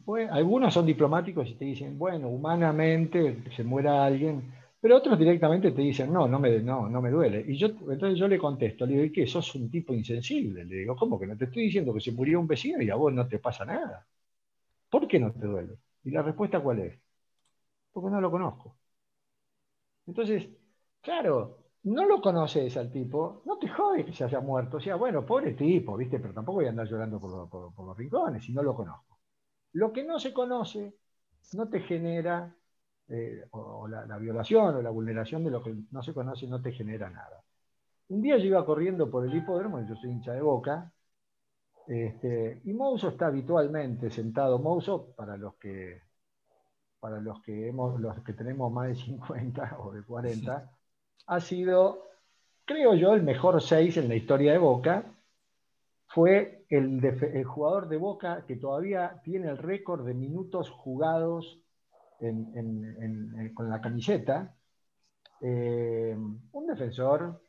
[0.05, 5.73] bueno, algunos son diplomáticos y te dicen, bueno, humanamente se muera alguien, pero otros directamente
[5.73, 7.45] te dicen, no, no me, no, no me duele.
[7.49, 9.27] Y yo, entonces yo le contesto, le digo, ¿y qué?
[9.27, 10.65] Sos un tipo insensible.
[10.65, 12.95] Le digo, ¿cómo que no te estoy diciendo que se murió un vecino y a
[12.97, 14.07] vos no te pasa nada?
[14.95, 15.77] ¿Por qué no te duele?
[16.05, 17.01] Y la respuesta cuál es?
[17.93, 18.77] Porque no lo conozco.
[20.07, 20.49] Entonces,
[21.01, 24.77] claro, no lo conoces al tipo, no te jode que se haya muerto.
[24.77, 26.21] O sea, bueno, pobre tipo, ¿viste?
[26.21, 28.75] Pero tampoco voy a andar llorando por, lo, por, por los rincones si no lo
[28.77, 29.19] conozco.
[29.73, 30.95] Lo que no se conoce
[31.55, 32.55] no te genera,
[33.09, 36.47] eh, o, o la, la, violación o la vulneración de lo que no se conoce
[36.47, 37.43] no te genera nada.
[38.09, 40.93] Un día yo iba corriendo por el hipódromo, yo soy hincha de boca,
[41.87, 44.59] este, y Mouso está habitualmente sentado.
[44.59, 46.03] Mouso, para los que,
[47.01, 50.71] para los que, hemos, los que tenemos más de 50 o de 40,
[51.27, 52.05] ha sido,
[52.65, 55.05] creo yo, el mejor 6 en la historia de Boca.
[56.07, 61.61] Fue el, jugador de Boca que todavía tiene el récord de minutos jugados
[62.21, 64.55] en, en, en, con la camiseta.
[65.41, 66.17] Eh,
[66.53, 67.43] un defensor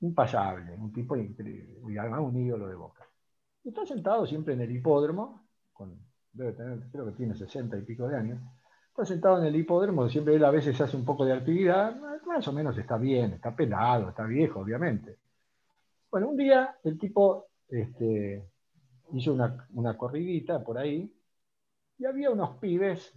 [0.00, 3.01] impasable, un tipo increíble, y además un ídolo de boca.
[3.64, 5.46] Está sentado siempre en el hipódromo,
[6.32, 8.40] debe tener, creo que tiene 60 y pico de años,
[8.88, 11.96] está sentado en el hipódromo, siempre él a veces hace un poco de actividad,
[12.26, 15.18] más o menos está bien, está pelado, está viejo, obviamente.
[16.10, 18.44] Bueno, un día el tipo este,
[19.12, 21.12] hizo una, una corridita por ahí
[21.98, 23.14] y había unos pibes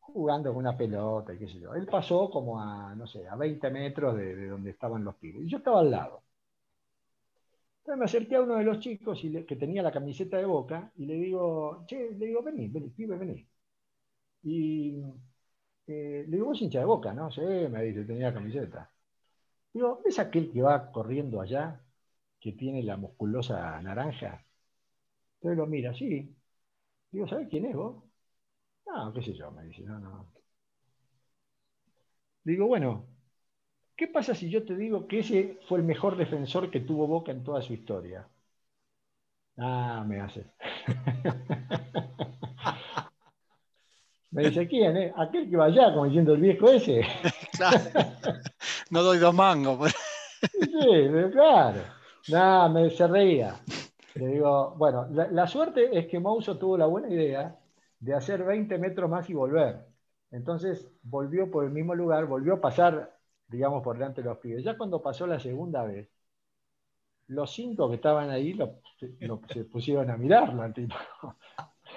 [0.00, 1.74] jugando con una pelota y qué sé yo.
[1.74, 5.42] Él pasó como a, no sé, a 20 metros de, de donde estaban los pibes.
[5.44, 6.22] Y yo estaba al lado.
[7.96, 11.06] Me acerqué a uno de los chicos y que tenía la camiseta de boca y
[11.06, 13.48] le digo, che, le digo, vení, vení, pibe, vení.
[14.44, 15.02] Y
[15.86, 17.30] eh, le digo, vos hincha de boca, ¿no?
[17.30, 18.90] Sí, me dice, tenía camiseta.
[19.72, 21.82] Digo, ¿es aquel que va corriendo allá,
[22.40, 24.44] que tiene la musculosa naranja?
[25.36, 26.36] Entonces lo mira, sí.
[27.12, 28.04] Digo, ¿sabés quién es vos?
[28.86, 30.32] No, qué sé yo, me dice, no, no.
[32.42, 33.06] Digo, bueno,
[33.98, 37.32] ¿qué pasa si yo te digo que ese fue el mejor defensor que tuvo Boca
[37.32, 38.26] en toda su historia?
[39.58, 40.46] Ah, me hace.
[44.30, 44.96] me dice, ¿quién?
[44.96, 45.12] Eh?
[45.16, 47.02] Aquel que va allá, como diciendo el viejo ese.
[47.58, 47.90] Claro.
[48.90, 49.78] No doy dos mangos.
[49.80, 49.92] pero-
[50.52, 51.80] Sí, pero claro.
[52.28, 53.56] Nada, me se reía.
[54.14, 57.56] Le digo, bueno, la, la suerte es que Mouso tuvo la buena idea
[57.98, 59.86] de hacer 20 metros más y volver.
[60.30, 63.17] Entonces volvió por el mismo lugar, volvió a pasar,
[63.48, 64.64] digamos, por delante de los pibes.
[64.64, 66.08] Ya cuando pasó la segunda vez,
[67.28, 68.58] los cinco que estaban ahí
[69.48, 70.94] se pusieron a mirarlo al tipo.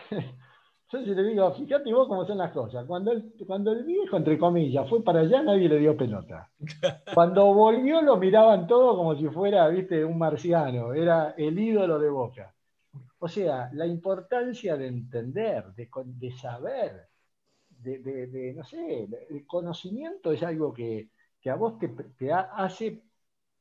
[0.92, 2.86] Sí le digo, fíjate vos cómo son las cosas.
[2.86, 6.52] Cuando el, cuando el viejo, entre comillas, fue para allá, nadie le dio pelota.
[7.14, 12.10] Cuando volvió lo miraban todo como si fuera, viste, un marciano, era el ídolo de
[12.10, 12.54] Boca.
[13.20, 17.08] O sea, la importancia de entender, de, saber,
[17.70, 21.08] de, no sé, el conocimiento es algo que,
[21.42, 23.02] que a vos te, te ha- hace,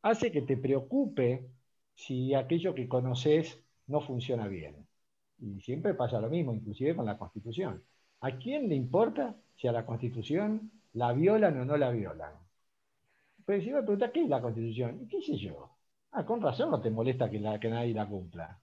[0.03, 1.49] hace que te preocupe
[1.95, 4.87] si aquello que conoces no funciona bien.
[5.41, 7.83] Y siempre pasa lo mismo, inclusive con la Constitución.
[8.20, 12.35] ¿A quién le importa si a la Constitución la violan o no la violan?
[13.45, 15.01] Pero si me preguntas, ¿qué es la Constitución?
[15.03, 15.70] ¿Y ¿Qué sé yo?
[16.12, 18.59] Ah, con razón no te molesta que, la- nadie la cumpla.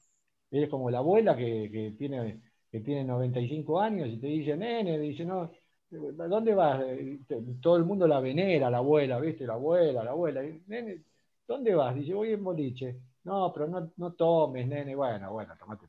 [0.51, 2.41] Eres como la abuela que, que tiene,
[2.72, 5.51] que tiene 95 años y te dice, nene, dice, no,
[5.89, 6.81] ¿dónde vas?
[6.83, 7.19] Eh,
[7.61, 9.45] Todo el mundo la venera, la abuela, ¿viste?
[9.45, 10.41] La abuela, la abuela.
[10.67, 11.03] Nene,
[11.47, 11.95] ¿dónde vas?
[11.95, 12.99] Dice, voy en boliche.
[13.23, 14.95] No, pero no, no tomes, nene.
[14.95, 15.88] Bueno, bueno, tomate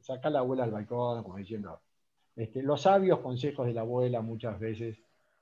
[0.00, 1.80] Saca la abuela al balcón, como diciendo.
[2.36, 4.98] Este, los sabios consejos de la abuela muchas veces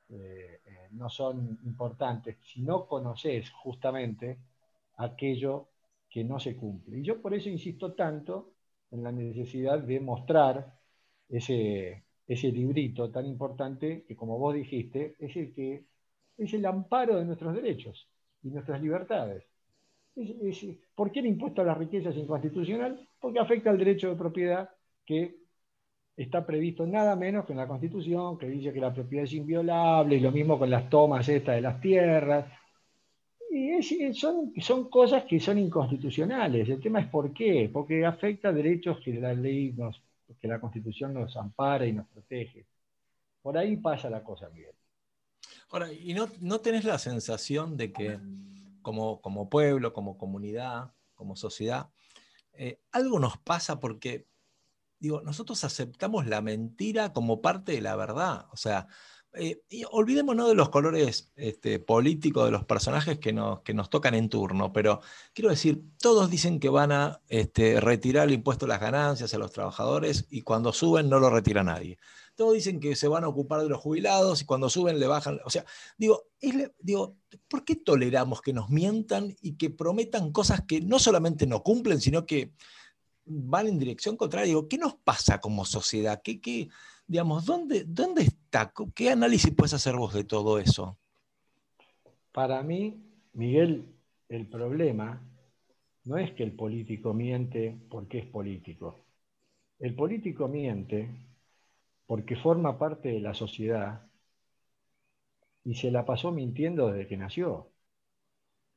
[0.09, 4.39] eh, eh, no son importantes si no conoces justamente
[4.99, 5.69] aquello
[6.09, 6.99] que no se cumple.
[6.99, 8.53] Y yo por eso insisto tanto
[8.93, 10.79] en la necesidad de mostrar
[11.29, 15.85] ese, ese librito tan importante que, como vos dijiste, es el que
[16.39, 18.09] es el amparo de nuestros derechos
[18.43, 19.45] y nuestras libertades.
[20.17, 20.31] Es-
[20.65, 23.09] es- ¿Por qué el impuesto a la riqueza es inconstitucional?
[23.21, 24.69] Porque afecta al derecho de propiedad
[25.05, 25.37] que
[26.17, 30.17] está previsto nada menos que en la Constitución, que dice que la propiedad es inviolable,
[30.17, 32.47] y lo mismo con las tomas estas de las tierras.
[33.51, 33.81] Y
[34.15, 36.69] son, son cosas que son inconstitucionales.
[36.69, 37.71] El tema es por qué.
[37.73, 40.03] Porque afecta derechos que la ley nos,
[40.45, 42.67] que la Constitución nos ampara y nos protege.
[43.41, 44.75] Por ahí pasa la cosa, Miguel.
[45.71, 48.21] Ahora, ¿y no, no tenés la sensación de que
[48.83, 51.89] como, como pueblo, como comunidad, como sociedad,
[52.53, 54.27] eh, algo nos pasa porque,
[54.99, 58.47] digo, nosotros aceptamos la mentira como parte de la verdad?
[58.53, 58.87] O sea,
[59.37, 63.91] eh, y olvidémonos de los colores este, políticos de los personajes que nos, que nos
[63.91, 65.01] tocan en turno, pero
[65.33, 69.39] quiero decir, todos dicen que van a este, retirar el impuesto a las ganancias a
[69.39, 71.99] los trabajadores y cuando suben no lo retira nadie.
[72.37, 75.41] Todos dicen que se van a ocupar de los jubilados y cuando suben le bajan.
[75.45, 75.65] O sea,
[75.97, 77.17] digo, es digo,
[77.49, 82.01] ¿por qué toleramos que nos mientan y que prometan cosas que no solamente no cumplen,
[82.01, 82.53] sino que
[83.25, 84.47] van en dirección contraria?
[84.49, 86.21] Digo, ¿qué nos pasa como sociedad?
[86.25, 86.69] ¿Qué, qué,
[87.07, 88.73] digamos, ¿dónde, ¿dónde está?
[88.95, 90.99] ¿Qué análisis puedes hacer vos de todo eso?
[92.33, 93.03] Para mí,
[93.33, 93.95] Miguel,
[94.29, 95.23] el problema
[96.05, 99.07] no es que el político miente porque es político.
[99.79, 101.09] El político miente
[102.07, 104.11] porque forma parte de la sociedad
[105.65, 107.73] y se la pasó mintiendo desde que nació.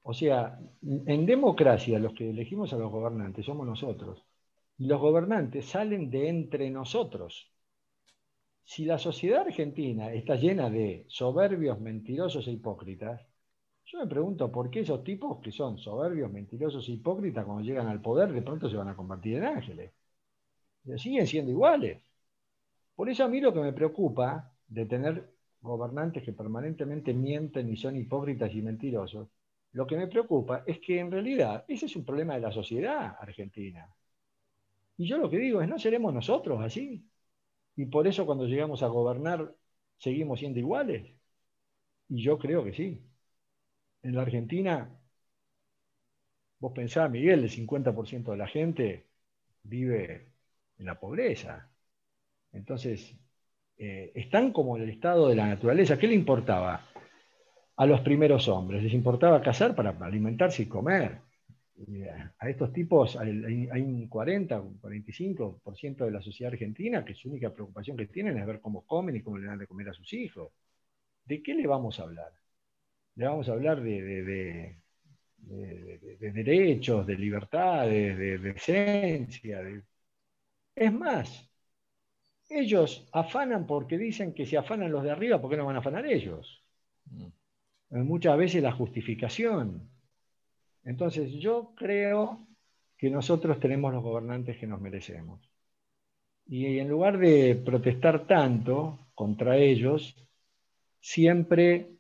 [0.04, 4.24] O sea, en democracia los que elegimos a los gobernantes somos nosotros.
[4.78, 7.52] Y los gobernantes salen de entre nosotros.
[8.68, 13.22] Si la sociedad argentina está llena de soberbios, mentirosos e hipócritas,
[13.86, 17.88] yo me pregunto por qué esos tipos que son soberbios, mentirosos e hipócritas, cuando llegan
[17.88, 19.94] al poder, de pronto se van a convertir en ángeles.
[20.98, 22.02] Siguen siendo iguales.
[22.94, 27.78] Por eso a mí lo que me preocupa de tener gobernantes que permanentemente mienten y
[27.78, 29.30] son hipócritas y mentirosos,
[29.72, 33.16] lo que me preocupa es que en realidad ese es un problema de la sociedad
[33.18, 33.88] argentina.
[34.98, 37.07] Y yo lo que digo es, ¿no seremos nosotros así?
[37.78, 39.56] Y por eso cuando llegamos a gobernar
[39.98, 41.14] seguimos siendo iguales.
[42.10, 43.02] Y yo creo que sí.
[44.04, 44.90] En la Argentina,
[46.60, 49.08] vos pensás, Miguel, el 50% de la gente
[49.64, 50.32] vive
[50.78, 51.70] en la pobreza.
[52.52, 53.16] Entonces,
[53.78, 55.98] eh, están como en el estado de la naturaleza.
[56.00, 56.84] ¿Qué le importaba
[57.76, 58.84] a los primeros hombres?
[58.84, 61.22] Les importaba cazar para alimentarse y comer.
[61.80, 62.10] Eh,
[62.40, 63.30] a estos tipos hay,
[63.82, 68.46] un 40, un 45% de la sociedad argentina que su única preocupación que tienen es
[68.48, 70.52] ver cómo comen y cómo le dan de comer a sus hijos.
[71.26, 72.34] ¿De qué le vamos a hablar?
[73.16, 74.78] Le vamos a hablar de, de- de-
[75.38, 79.62] de- de- de derechos, de libertades, de decencia.
[79.64, 79.84] de-
[80.76, 81.50] Es más,
[82.50, 85.80] ellos afanan porque dicen que si afanan los de arriba, ¿por qué no van a
[85.80, 86.64] afanar ellos?
[87.12, 87.28] Mm.
[88.06, 89.90] Muchas veces la justificación.
[90.88, 92.48] Entonces yo creo
[92.98, 95.42] que nosotros tenemos los gobernantes que nos merecemos.
[96.46, 100.16] Y en lugar de protestar tanto contra ellos,
[101.02, 101.92] siempre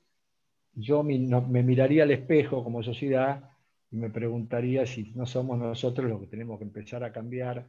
[0.73, 3.51] yo me miraría al espejo como sociedad
[3.91, 7.67] y me preguntaría si no somos nosotros los que tenemos que empezar a cambiar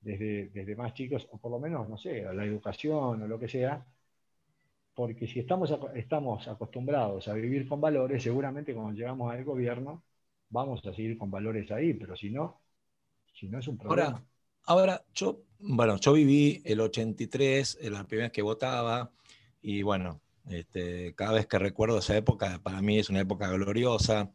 [0.00, 3.48] desde, desde más chicos, o por lo menos, no sé, la educación o lo que
[3.48, 3.84] sea,
[4.94, 10.05] porque si estamos, estamos acostumbrados a vivir con valores, seguramente cuando llegamos al gobierno
[10.48, 12.60] vamos a seguir con valores ahí, pero si no,
[13.38, 14.08] si no es un problema.
[14.08, 14.24] Ahora,
[14.64, 19.12] ahora yo, bueno, yo viví el 83, eh, la primera vez que votaba,
[19.62, 24.32] y bueno, este, cada vez que recuerdo esa época, para mí es una época gloriosa,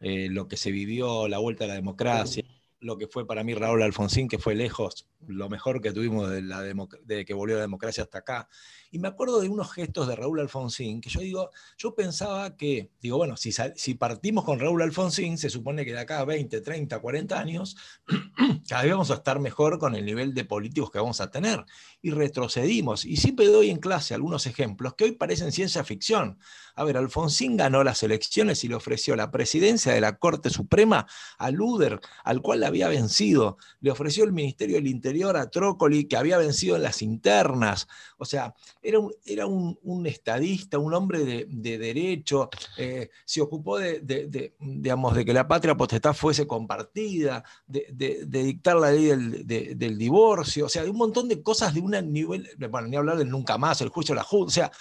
[0.00, 2.44] eh, lo que se vivió, la vuelta a la democracia,
[2.80, 6.42] lo que fue para mí Raúl Alfonsín, que fue lejos lo mejor que tuvimos de,
[6.42, 8.48] la de que volvió la democracia hasta acá.
[8.90, 12.90] Y me acuerdo de unos gestos de Raúl Alfonsín, que yo digo, yo pensaba que,
[13.00, 16.60] digo, bueno, si, si partimos con Raúl Alfonsín, se supone que de acá a 20,
[16.60, 17.76] 30, 40 años,
[18.68, 21.64] cada vez vamos a estar mejor con el nivel de políticos que vamos a tener.
[22.02, 23.04] Y retrocedimos.
[23.04, 26.38] Y siempre doy en clase algunos ejemplos que hoy parecen ciencia ficción.
[26.76, 31.06] A ver, Alfonsín ganó las elecciones y le ofreció la presidencia de la Corte Suprema
[31.38, 33.58] a Luder, al cual había vencido.
[33.80, 37.86] Le ofreció el Ministerio del Interior a Trócoli, que había vencido en las internas.
[38.18, 38.98] O sea, era
[39.46, 45.46] un, estadista, un hombre de, de derecho, eh, se ocupó de, digamos, de que la
[45.46, 50.90] patria potestad fuese compartida, de, dictar la ley del, de- del divorcio, o sea, de
[50.90, 54.14] un montón de cosas de un nivel, bueno, ni hablar del nunca más, el juicio
[54.14, 54.72] de la Junta, o sea,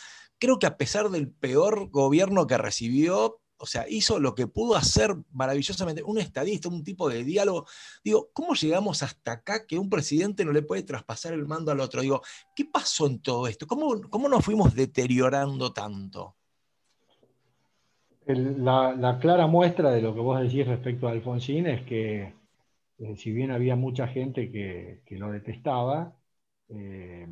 [0.44, 4.76] creo que a pesar del peor gobierno que recibió, o sea, hizo lo que pudo
[4.76, 7.66] hacer maravillosamente, un estadista, un tipo de diálogo.
[8.04, 11.80] Digo, ¿cómo llegamos hasta acá que un presidente no le puede traspasar el mando al
[11.80, 12.02] otro?
[12.02, 12.22] Digo,
[12.58, 13.66] ¿qué pasó en todo esto?
[13.68, 16.36] ¿Cómo, cómo nos fuimos deteriorando tanto?
[18.26, 22.34] La, la clara muestra de lo que vos decís respecto a Alfonsín es que,
[22.98, 26.18] eh, si bien había mucha gente que, que lo detestaba,
[26.68, 27.30] eh,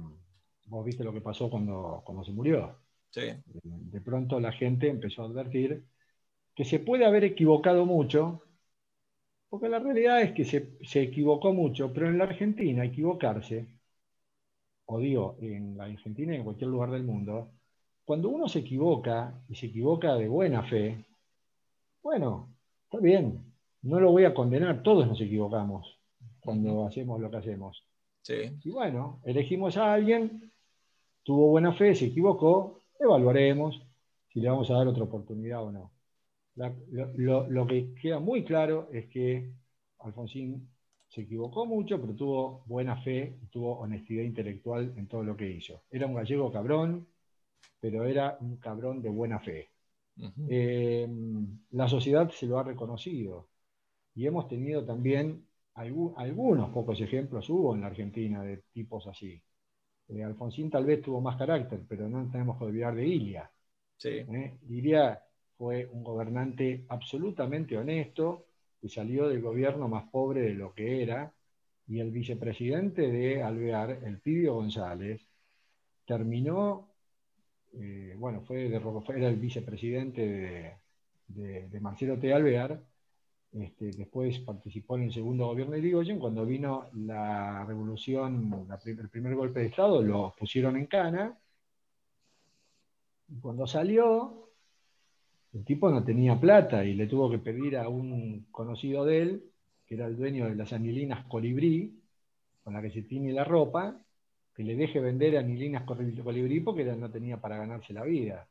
[0.68, 2.81] vos viste lo que pasó cuando, cuando se murió.
[3.12, 3.22] Sí.
[3.64, 5.86] De pronto la gente empezó a advertir
[6.56, 8.44] que se puede haber equivocado mucho,
[9.50, 13.68] porque la realidad es que se, se equivocó mucho, pero en la Argentina equivocarse,
[14.86, 17.52] o digo, en la Argentina y en cualquier lugar del mundo,
[18.06, 21.06] cuando uno se equivoca y se equivoca de buena fe,
[22.04, 26.00] bueno, está bien, no lo voy a condenar, todos nos equivocamos
[26.40, 27.86] cuando hacemos lo que hacemos.
[28.22, 28.58] Sí.
[28.64, 30.52] Y bueno, elegimos a alguien,
[31.24, 33.82] tuvo buena fe, se equivocó, evaluaremos
[34.30, 35.92] si le vamos a dar otra oportunidad o no.
[36.56, 36.74] La-
[37.18, 39.52] lo, que queda muy claro es que
[40.00, 40.70] Alfonsín
[41.10, 45.84] se equivocó mucho, pero tuvo buena fe, tuvo honestidad intelectual en todo lo que hizo.
[45.92, 47.08] Era un gallego cabrón,
[47.80, 49.70] pero era un cabrón de buena fe.
[50.48, 51.08] Eh,
[51.72, 53.50] la sociedad se lo ha reconocido
[54.16, 55.46] y hemos tenido también
[55.76, 59.42] algu- algunos pocos ejemplos, hubo en la Argentina de tipos así.
[60.12, 63.50] Eh, Alfonsín tal vez tuvo más carácter, pero no tenemos que olvidar de Ilia.
[63.98, 64.10] Sí.
[64.10, 64.58] ¿eh?
[64.70, 65.22] Ilia
[65.58, 68.46] fue un gobernante absolutamente honesto
[68.82, 71.32] que salió del gobierno más pobre de lo que era
[71.88, 75.22] y el vicepresidente de Alvear, el Pidio González,
[76.06, 76.90] terminó,
[77.74, 78.78] eh, bueno, fue de,
[79.16, 80.74] era el vicepresidente de,
[81.28, 82.34] de- de Marcelo T.
[82.34, 82.82] Alvear,
[83.54, 89.36] este, después participó en el segundo gobierno de Irigoyen, cuando vino la revolución, el primer
[89.36, 91.38] golpe de Estado, lo pusieron en cana,
[93.28, 94.50] y cuando salió,
[95.54, 99.44] el tipo no tenía plata y le tuvo que pedir a un conocido de él,
[99.86, 102.02] que era el dueño de las anilinas Colibrí,
[102.64, 103.98] con la que se tiñe la ropa,
[104.56, 108.48] que le deje vender anilinas Colibrí porque no tenía para ganarse la vida.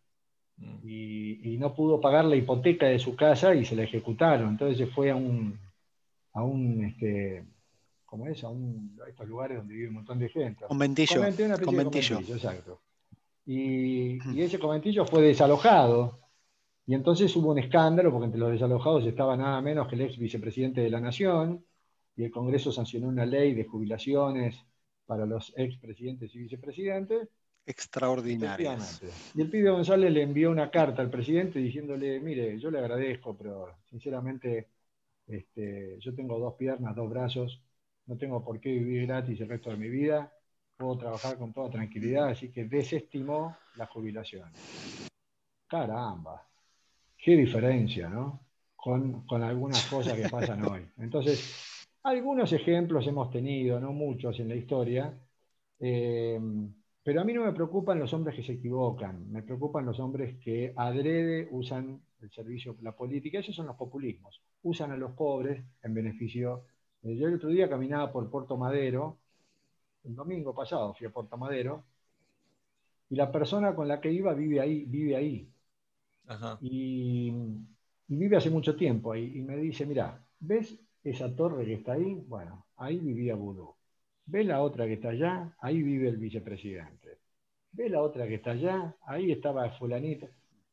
[0.61, 0.89] Mm.
[0.89, 4.51] y, y no pudo pagar la hipoteca de su casa y se la ejecutaron.
[4.51, 5.59] Entonces se fue a un,
[6.35, 7.45] a un este,
[8.05, 8.45] ¿cómo es?
[8.45, 10.65] A, un, a estos lugares donde vive un montón de gente.
[10.67, 11.17] Conventillo.
[11.17, 11.65] Conventillo.
[11.65, 12.81] conventillo, exacto.
[13.47, 16.19] Y, y ese conventillo fue desalojado.
[16.87, 20.19] Y entonces hubo un escándalo, porque entre los desalojados estaba nada menos que el ex
[20.19, 21.65] vicepresidente de la Nación,
[22.17, 24.57] y el Congreso sancionó una ley de jubilaciones
[25.07, 27.29] para los expresidentes y vicepresidentes.
[27.67, 29.03] Extraordinarias.
[29.35, 33.37] Y el pibe González le envió una carta al presidente diciéndole, mire, yo le agradezco,
[33.37, 34.69] pero sinceramente
[35.27, 37.63] este, yo tengo dos piernas, dos brazos,
[38.07, 40.33] no tengo por qué vivir gratis el resto de mi vida,
[40.77, 44.51] puedo trabajar con toda tranquilidad, así que desestimó la jubilación.
[45.69, 46.45] Caramba,
[47.17, 48.41] qué diferencia, ¿no?
[48.75, 50.89] Con, con algunas cosas que pasan hoy.
[50.99, 55.15] Entonces, algunos ejemplos hemos tenido, no muchos en la historia,
[55.79, 56.41] eh,
[57.03, 60.37] pero a mí no me preocupan los hombres que se equivocan, me preocupan los hombres
[60.39, 65.65] que adrede usan el servicio, la política, esos son los populismos, usan a los pobres
[65.83, 66.67] en beneficio.
[67.03, 69.19] Yo el otro día caminaba por Puerto Madero,
[70.05, 71.85] el domingo pasado fui a Puerto Madero,
[73.11, 75.53] y la persona con la que iba vive ahí, vive ahí,
[76.27, 76.61] Ajá.
[76.61, 77.29] y,
[78.09, 81.93] y vive hace mucho tiempo ahí, y me dice, mira, ¿ves esa torre que está
[81.93, 82.15] ahí?
[82.27, 83.75] Bueno, ahí vivía Vudú.
[84.27, 85.55] ¿Ves la otra que está allá?
[85.61, 87.19] Ahí vive el vicepresidente.
[87.73, 88.95] ¿Ves la otra que está allá?
[89.07, 90.29] Ahí estaba fulanito.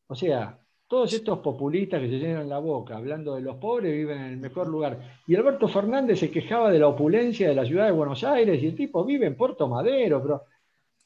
[0.08, 0.58] O sea,
[0.88, 4.38] todos estos populistas que se llenan la boca hablando de los pobres viven en el
[4.38, 5.20] mejor lugar.
[5.28, 8.68] Y Alberto Fernández se quejaba de la opulencia de la ciudad de Buenos Aires y
[8.68, 10.44] el tipo vive en Puerto Madero, pero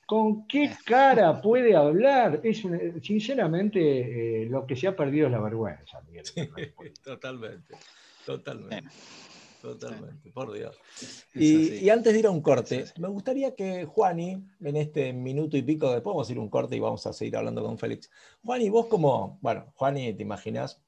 [0.06, 2.42] ¿con qué cara puede hablar?
[2.44, 6.00] Es una- sinceramente, eh, lo que se ha perdido es la vergüenza.
[6.02, 6.26] Miguel.
[7.04, 7.76] Totalmente,
[8.26, 8.76] totalmente.
[8.76, 8.90] Bueno.
[9.62, 10.76] Totalmente, por Dios.
[11.36, 15.62] Y, antes de ir a un corte, me gustaría que Juani, en este minuto y
[15.62, 18.10] pico, después vamos a ir a un corte y vamos a seguir hablando con Félix.
[18.44, 20.82] Juani, vos como, bueno, Juani, te imaginas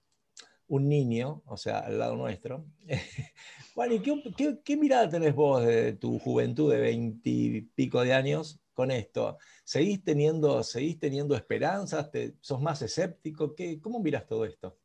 [0.68, 2.66] un niño, o sea, al lado nuestro.
[3.76, 8.90] Juani, ¿qué, qué, qué mirada tenés vos de tu juventud de veintipico de años con
[8.90, 9.38] esto?
[9.64, 12.10] ¿Seguís teniendo, seguís teniendo esperanzas?
[12.10, 13.54] ¿Te- ¿Sos más escéptico?
[13.56, 14.78] ¿Qué, ¿Cómo miras todo esto?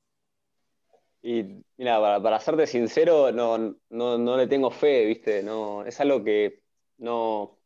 [1.23, 1.45] Y
[1.77, 3.59] mira, para, para serte sincero, no,
[3.91, 5.43] no, no le tengo fe, ¿viste?
[5.43, 6.61] No, es algo que
[6.99, 7.59] no,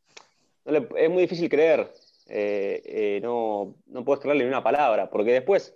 [0.65, 1.93] no le- es muy difícil creer.
[2.27, 5.75] Eh, eh, no, no puedes creerle ni una palabra, porque después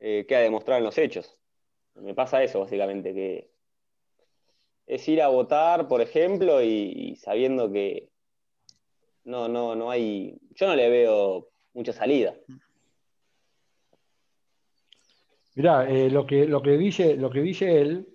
[0.00, 1.38] eh, queda demostrado en los hechos.
[1.94, 3.50] Me pasa eso, básicamente, que
[4.86, 8.10] es ir a votar, por ejemplo, y, y sabiendo que
[9.24, 12.34] no, no, no hay, yo no le veo mucha salida.
[15.54, 18.08] Mirá, eh, lo, que, lo, que dice, lo que dice él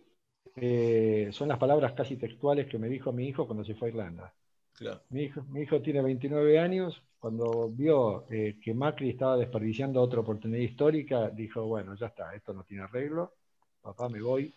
[0.56, 3.92] eh, son las palabras casi textuales que me dijo mi hijo cuando se fue a
[3.92, 4.34] Irlanda.
[4.74, 5.02] Claro.
[5.10, 10.22] Mi hijo, mi hijo tiene 29 años, cuando vio eh, que Macri estaba desperdiciando otra
[10.22, 13.34] oportunidad histórica, dijo, bueno, ya está, esto no tiene arreglo,
[13.82, 14.54] papá me voy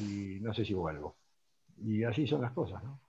[0.00, 1.16] y no sé si vuelvo.
[1.84, 3.00] Y así son las cosas, ¿no?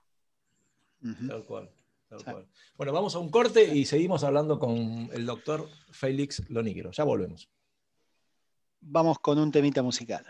[1.26, 1.70] Tal cual,
[2.08, 2.46] tal cual.
[2.76, 6.90] Bueno, vamos a un corte y seguimos hablando con el doctor Félix Lonigro.
[6.92, 7.48] Ya volvemos.
[8.80, 10.24] Vamos con un temita musical.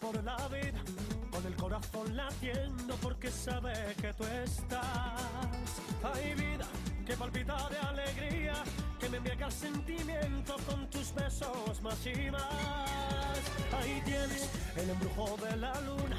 [0.00, 0.82] Por la vida,
[1.30, 4.80] con el corazón latiendo porque sabe que tú estás.
[6.02, 6.66] Hay vida
[7.12, 8.54] que palpita de alegría,
[8.98, 13.38] que me embriaga el sentimiento con tus besos más y más.
[13.78, 16.16] Ahí tienes el embrujo de la luna,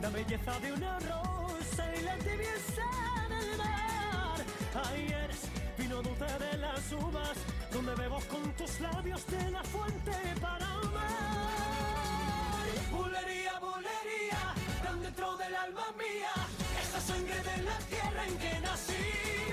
[0.00, 2.86] la belleza de una rosa y la tibieza
[3.28, 4.38] del mar.
[4.84, 5.40] Ahí eres
[5.78, 7.36] vino dulce de las uvas,
[7.72, 12.66] donde bebo con tus labios de la fuente para amar.
[12.92, 14.54] Bulería, bulería,
[14.84, 16.34] tan dentro del alma mía,
[16.82, 19.45] esa sangre de la tierra en que nací.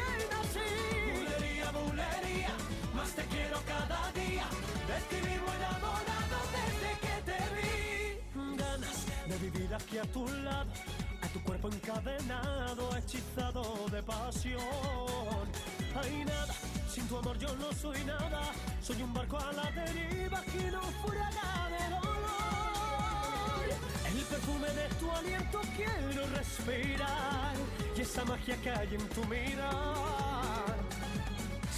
[2.95, 4.45] Más te quiero cada día,
[4.89, 8.55] de ti vivo enamorado desde que te vi.
[8.57, 10.71] ganas de vivir aquí a tu lado,
[11.21, 15.45] a tu cuerpo encadenado, hechizado de pasión.
[15.95, 16.53] Hay nada,
[16.88, 18.41] sin tu amor yo no soy nada,
[18.81, 21.30] soy un barco a la deriva que no fuera
[21.73, 22.43] de dolor.
[24.07, 27.55] El perfume de tu aliento quiero respirar
[27.95, 30.82] y esa magia que hay en tu mirar.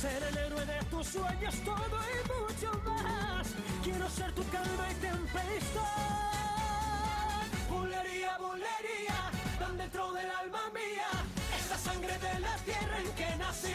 [0.02, 3.48] Ser el héroe de tus sueños, todo y mucho más.
[3.84, 5.82] Quiero ser tu calma y tempestad.
[7.70, 11.08] Bulería, bulería, tan dentro del alma mía,
[11.58, 13.74] esa sangre de la tierra en que nací.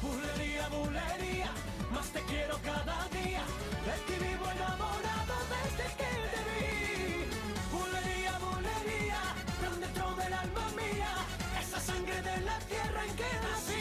[0.00, 1.50] Bulería, bulería,
[1.92, 3.44] más te quiero cada día.
[3.86, 7.26] De ti vivo enamorado desde que te vi.
[7.72, 9.20] Bulería, bulería,
[9.60, 11.12] tan dentro del alma mía.
[11.60, 13.71] Esa sangre de la tierra en que nací.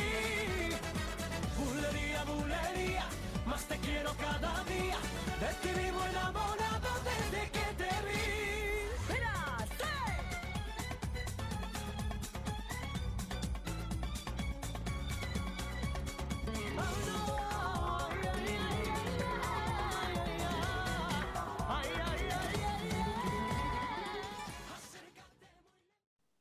[3.61, 4.97] Más te quiero cada día.
[5.39, 9.13] De ti vivo enamorado desde que te vi.
[9.13, 9.57] ¡Mira,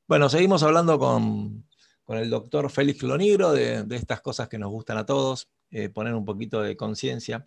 [0.07, 1.65] Bueno, seguimos hablando con,
[2.03, 6.13] con el doctor Félix Lonigro de, estas cosas que nos gustan a todos, eh, poner
[6.13, 7.45] un poquito de conciencia.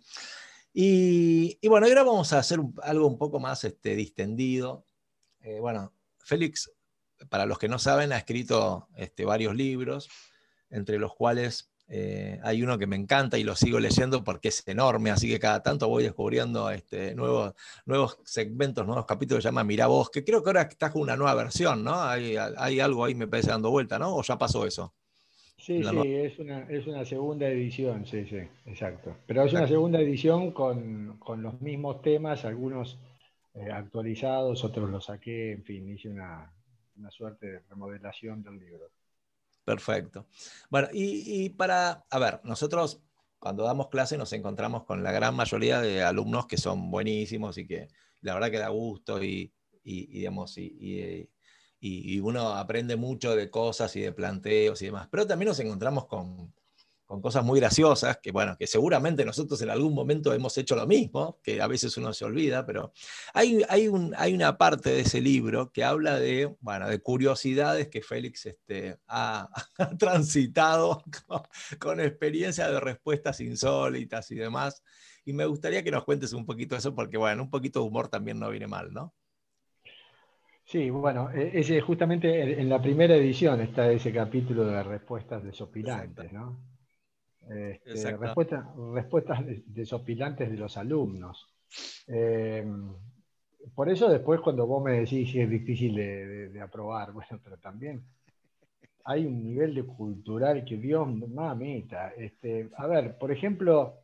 [0.73, 4.85] Y, bueno, ahora vamos a hacer algo un poco más este, distendido.
[5.39, 6.71] Eh, bueno, Félix,
[7.29, 10.09] para los que no saben, ha escrito este, varios libros,
[10.69, 14.67] entre los cuales eh, hay uno que me encanta y lo sigo leyendo porque es
[14.67, 17.53] enorme, así que cada tanto voy descubriendo este, nuevos,
[17.85, 21.15] nuevos segmentos, nuevos capítulos, se llama Mira vos, que creo que ahora está con una
[21.15, 22.01] nueva versión, ¿no?
[22.01, 24.15] Hay, hay algo ahí, me parece, dando vuelta, ¿no?
[24.15, 24.93] ¿O ya pasó eso?
[25.57, 29.15] Sí, sí, es una, es una segunda edición, sí, sí, exacto.
[29.25, 32.99] Pero es una segunda edición con, con los mismos temas, algunos
[33.55, 36.51] eh, actualizados, otros los saqué, en fin, hice una,
[36.97, 38.89] una suerte de remodelación del libro.
[39.65, 40.27] Perfecto.
[40.69, 43.01] Bueno, y, y para, a ver, nosotros
[43.39, 47.67] cuando damos clase nos encontramos con la gran mayoría de alumnos que son buenísimos y
[47.67, 47.87] que
[48.21, 50.67] la verdad que da gusto y, y- digamos, y-
[51.79, 55.07] y- y uno aprende mucho de cosas y de planteos y demás.
[55.11, 56.53] Pero también nos encontramos con,
[57.05, 60.87] con cosas muy graciosas, que bueno, que seguramente nosotros en algún momento hemos hecho lo
[60.87, 62.91] mismo, que a veces uno se olvida, pero
[63.33, 67.89] hay, hay, un- hay una parte de ese libro que habla de, bueno, de curiosidades
[67.89, 71.41] que Félix este, ha, ha transitado con,
[71.79, 74.83] con experiencia de respuestas insólitas y demás.
[75.25, 78.07] Y me gustaría que nos cuentes un poquito eso, porque bueno, un poquito de humor
[78.09, 79.13] también no viene mal, ¿no?
[80.65, 85.43] Sí, bueno, e- ese justamente en en la primera edición está ese capítulo de respuestas
[85.43, 86.59] desopilantes, ¿no?
[87.49, 91.47] Este, respuesta- respuestas des- desopilantes de los alumnos.
[92.07, 92.65] Eh,
[93.75, 97.39] por eso después cuando vos me decís si es difícil de, de- de aprobar, bueno,
[97.43, 98.03] pero también
[99.05, 102.09] hay un nivel de cultural que Dios mamita.
[102.17, 103.99] Este, a ver, por ejemplo,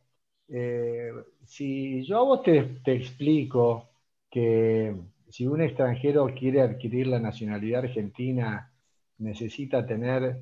[0.48, 1.10] eh,
[1.44, 3.90] si yo a vos te, te explico
[4.30, 4.94] que
[5.28, 8.72] si un extranjero quiere adquirir la nacionalidad argentina,
[9.18, 10.38] necesita tener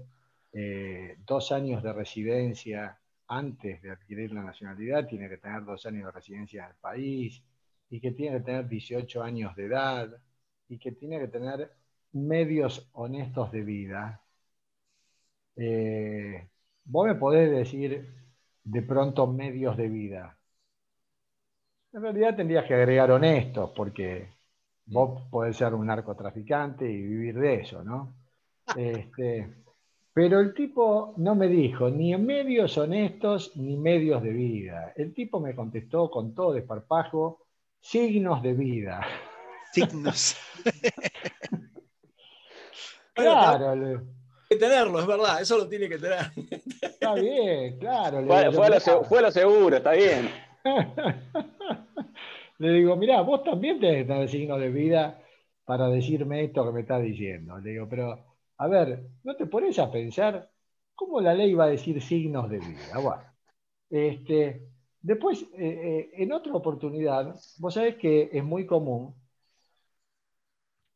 [0.52, 2.98] eh, dos años de residencia
[3.28, 7.42] antes de adquirir la nacionalidad, tiene que tener dos años de residencia en el país,
[7.90, 10.10] y que tiene que tener 18 años de edad,
[10.68, 11.70] y que tiene que tener
[12.12, 14.22] medios honestos de vida.
[15.56, 16.48] Eh,
[16.84, 18.06] vos me podés decir
[18.64, 20.36] de pronto medios de vida.
[21.92, 24.28] En realidad tendrías que agregar honestos, porque
[24.86, 28.14] vos podés ser un narcotraficante y vivir de eso, ¿no?
[28.76, 29.48] Este,
[30.12, 34.92] pero el tipo no me dijo ni medios honestos ni medios de vida.
[34.96, 37.46] El tipo me contestó con todo desparpajo,
[37.80, 39.00] signos de vida.
[39.72, 40.36] Signos.
[43.14, 44.00] Claro, le-
[44.48, 46.20] que tenerlo, es verdad, eso lo tiene que tener.
[46.82, 48.24] está bien, claro.
[48.26, 48.80] Fue, digo, fue lo, mirá.
[48.80, 50.30] se- fue lo seguro, está bien.
[52.58, 55.18] Le digo, mirá, vos también tenés que tener signos de vida
[55.64, 57.58] para decirme esto que me estás diciendo.
[57.58, 58.29] Le digo, pero,
[58.60, 60.50] a ver, ¿no te pones a pensar
[60.94, 62.98] cómo la ley va a decir signos de vida?
[62.98, 63.22] Bueno,
[63.88, 64.68] este,
[65.00, 69.14] después, eh, eh, en otra oportunidad, vos sabés que es muy común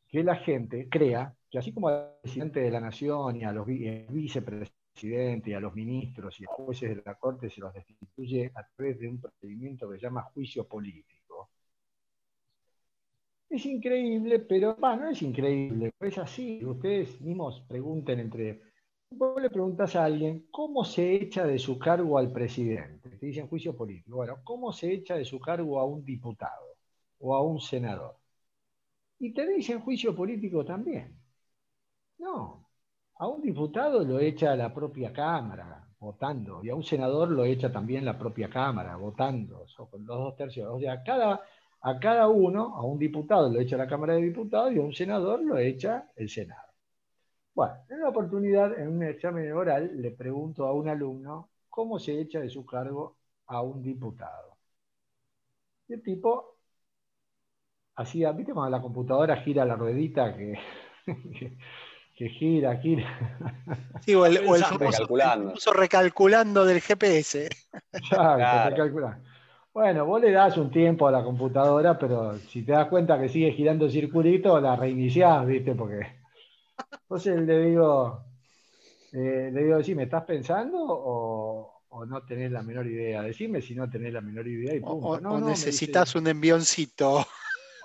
[0.07, 3.67] que la gente crea que así como al presidente de la nación y a los
[3.67, 8.51] eh, vicepresidentes y a los ministros y a jueces de la corte se los destituye
[8.53, 11.14] a través de un procedimiento que se llama juicio político.
[13.55, 16.63] Es increíble, pero bah, no es increíble, es así.
[16.65, 18.61] Ustedes mismos pregunten entre.
[19.11, 23.11] Vos le preguntas a alguien cómo se echa de su cargo al presidente.
[23.11, 24.17] Te dicen juicio político.
[24.17, 26.75] Bueno, ¿cómo se echa de su cargo a un diputado
[27.19, 28.17] o a un senador?
[29.19, 31.17] Y te dicen juicio político también.
[32.17, 32.67] No,
[33.15, 37.71] a un diputado lo echa la propia Cámara votando y a un senador lo echa
[37.71, 40.67] también la propia Cámara votando, los dos tercios.
[40.69, 41.41] O sea, cada,
[41.89, 44.93] a cada uno, a un diputado lo echa la Cámara de Diputados y a un
[44.93, 46.61] senador lo echa el Senado.
[47.53, 52.19] Bueno, en una oportunidad, en un examen oral, le pregunto a un alumno cómo se
[52.21, 53.17] echa de su cargo
[53.47, 54.57] a un diputado.
[55.87, 56.57] Y el tipo
[57.95, 60.57] hacía, ¿viste cuando la computadora gira la ruedita que,
[61.05, 61.57] que-
[62.17, 63.05] que gira, gira.
[64.05, 65.43] Sí, o el, o el famoso, recalculando.
[65.43, 67.49] el famoso recalculando del GPS.
[68.09, 68.69] Claro, Claro.
[68.69, 69.21] te calcula.
[69.75, 73.27] Bueno, vos le das un tiempo a la computadora, pero si te das cuenta que
[73.29, 75.75] sigue girando circulito, la reiniciás, ¿viste?
[75.75, 75.99] Porque.
[77.03, 78.25] Entonces le digo,
[79.11, 83.23] eh, le digo, ¿sí me estás pensando o, o no tenés la menor idea?
[83.23, 85.19] Decime si no tenés la menor idea y O, punto.
[85.19, 87.25] o- No, o no, me dice, necesitas un envioncito.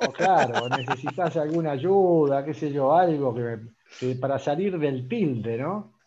[0.07, 4.79] o claro, o necesitas alguna ayuda, qué sé yo, algo que, me- que para salir
[4.79, 6.00] del tilde, ¿no?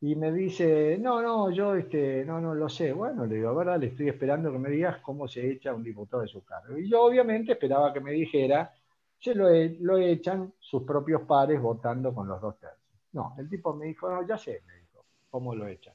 [0.00, 2.92] Y me dice, no, no, yo este, no, no lo sé.
[2.92, 6.22] Bueno, le digo, verdad, le estoy esperando que me digas cómo se echa un diputado
[6.22, 6.78] de su cargo.
[6.78, 8.72] Y yo obviamente esperaba que me dijera,
[9.18, 12.80] se lo, e- lo echan sus propios pares votando con los dos tercios.
[13.12, 15.94] No, el tipo me dijo, no, ya sé, me dijo, cómo lo echan.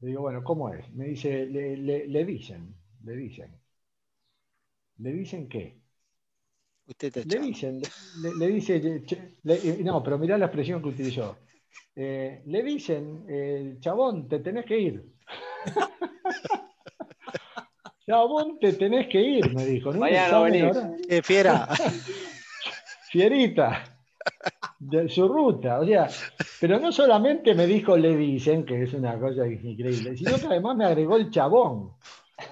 [0.00, 0.90] Le digo, bueno, ¿cómo es?
[0.94, 2.74] Me dice, le, le- le dicen,
[3.04, 3.50] le dicen.
[4.98, 5.80] ¿Le dicen qué?
[6.86, 7.80] Usted te Le dicen,
[8.22, 11.26] le, le dice, che- eh, no, pero mirá la expresión que utilizó.
[11.96, 15.04] Eh, le dicen, eh, chabón, te tenés que ir.
[18.06, 19.92] chabón, te tenés que ir, me dijo.
[19.92, 20.00] ¿no?
[20.00, 20.76] Mañana venís.
[21.08, 21.68] Eh, fiera.
[23.10, 23.96] Fierita,
[24.78, 25.80] de su ruta.
[25.80, 26.08] O sea,
[26.60, 30.76] pero no solamente me dijo le dicen, que es una cosa increíble, sino que además
[30.76, 31.92] me agregó el chabón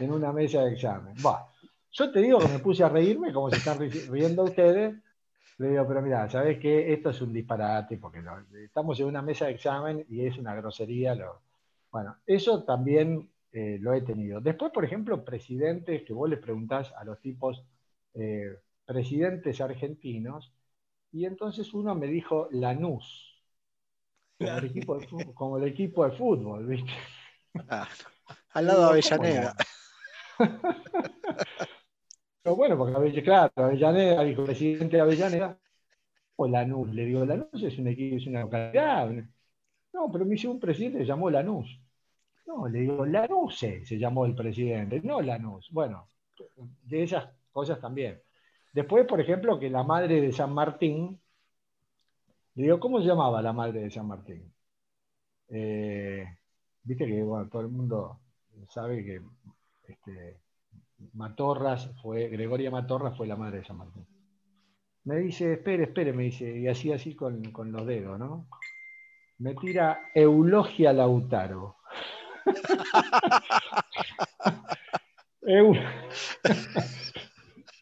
[0.01, 1.15] en una mesa de examen.
[1.23, 1.47] Bah,
[1.93, 4.95] yo te digo que me puse a reírme como se están ri- riendo ustedes.
[5.59, 6.93] Le digo, pero mira, ¿sabes qué?
[6.93, 10.55] Esto es un disparate porque lo- estamos en una mesa de examen y es una
[10.55, 11.15] grosería.
[11.15, 11.43] Lo,
[11.91, 14.41] bueno, eso también eh, lo he tenido.
[14.41, 17.65] Después, por ejemplo, presidentes que vos les preguntás a los tipos,
[18.15, 18.57] eh,
[18.87, 20.53] presidentes argentinos,
[21.13, 23.43] y entonces uno me dijo Lanús,
[24.39, 26.93] como el equipo de fútbol, como el equipo de fútbol, ¿viste?
[27.69, 27.89] Ah,
[28.55, 29.55] al lado de Avellaneda.
[32.43, 35.59] Pero bueno, porque claro, Avellaneda, dijo presidente de Avellaneda,
[36.37, 39.11] o Lanús, le digo, Lanús es un equipo, es una localidad.
[39.93, 41.81] No, pero me hizo un presidente se llamó Lanús.
[42.47, 45.69] No, le digo, Lanús se llamó el presidente, no Lanús.
[45.73, 46.09] Bueno,
[46.85, 48.21] de esas cosas también.
[48.73, 51.21] Después, por ejemplo, que la madre de San Martín,
[52.55, 54.53] le digo, ¿cómo se llamaba la madre de San Martín?
[55.49, 56.27] Eh,
[56.89, 58.19] Viste que bueno, todo el mundo
[58.71, 59.21] sabe que
[59.87, 60.41] este,
[61.15, 64.07] Matorras fue, Gregoria Matorras fue la madre de San Martín.
[65.05, 68.47] Me dice, espere, espere, me dice, y así así con, con los dedos, ¿no?
[69.39, 71.77] Me tira Eulogia Lautaro.
[75.43, 75.75] Eu-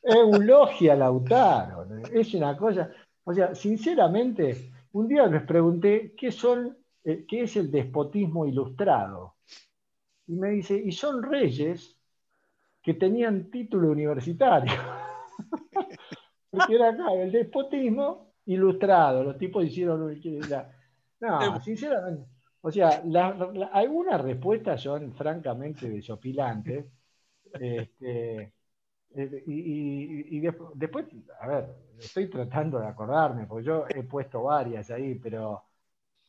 [0.04, 1.86] Eulogia Lautaro.
[2.12, 2.90] Es una cosa.
[3.24, 9.36] O sea, sinceramente, un día les pregunté qué son, eh, qué es el despotismo ilustrado.
[10.26, 11.96] Y me dice, y son reyes
[12.86, 14.72] que tenían título universitario.
[16.50, 19.24] Porque era acá, el despotismo ilustrado.
[19.24, 20.14] Los tipos hicieron.
[20.48, 20.70] la-
[21.20, 22.28] No, sinceramente.
[22.62, 26.86] O sea, la- la- algunas respuestas son francamente desopilantes.
[27.58, 28.52] Este,
[29.14, 31.06] eh, y y- y desp- después,
[31.40, 35.64] a ver, estoy tratando de acordarme, porque yo he puesto varias ahí, pero,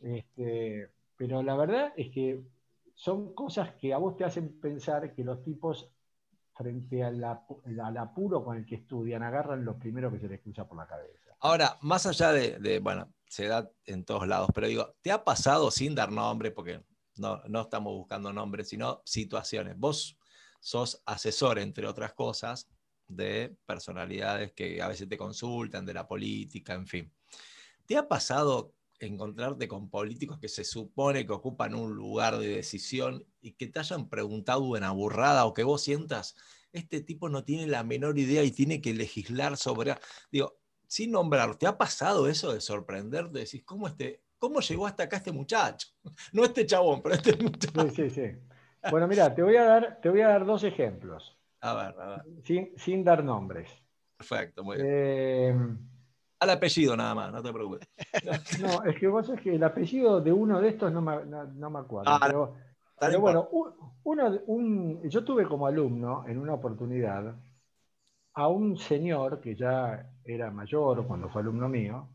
[0.01, 2.41] este, pero la verdad es que
[2.95, 5.91] son cosas que a vos te hacen pensar que los tipos,
[6.57, 10.41] frente al, apu- al apuro con el que estudian, agarran lo primero que se les
[10.41, 11.35] cruza por la cabeza.
[11.39, 15.23] Ahora, más allá de, de, bueno, se da en todos lados, pero digo, ¿te ha
[15.23, 16.83] pasado sin dar nombre, porque
[17.17, 19.77] no, no estamos buscando nombres, sino situaciones?
[19.77, 20.17] Vos
[20.59, 22.67] sos asesor, entre otras cosas,
[23.07, 27.13] de personalidades que a veces te consultan, de la política, en fin.
[27.85, 33.25] ¿Te ha pasado encontrarte con políticos que se supone que ocupan un lugar de decisión
[33.41, 36.35] y que te hayan preguntado una burrada o que vos sientas,
[36.71, 39.95] este tipo no tiene la menor idea y tiene que legislar sobre...
[40.31, 40.57] Digo,
[40.87, 43.39] sin nombrar, ¿te ha pasado eso de sorprenderte?
[43.39, 45.87] Decís, ¿cómo, este, ¿cómo llegó hasta acá este muchacho?
[46.33, 47.73] No este chabón, pero este muchacho.
[47.73, 48.31] Sí, sí, sí.
[48.87, 52.09] Bueno, mira, te voy a dar, te voy a dar dos ejemplos, A ver, a
[52.09, 52.21] ver.
[52.43, 53.69] sin, sin dar nombres.
[54.17, 54.87] Perfecto, muy bien.
[54.89, 55.55] Eh,
[56.39, 57.87] Al apellido nada más, no te preocupes.
[58.61, 61.45] no, es que vos sabés que el apellido de uno de estos no me, no,
[61.45, 62.11] no me acuerdo.
[62.11, 62.19] Ah,
[62.99, 63.73] pero, bueno, un-
[64.03, 67.35] uno, un- yo tuve como alumno en una oportunidad
[68.33, 72.07] a un señor que ya era mayor cuando fue alumno mío,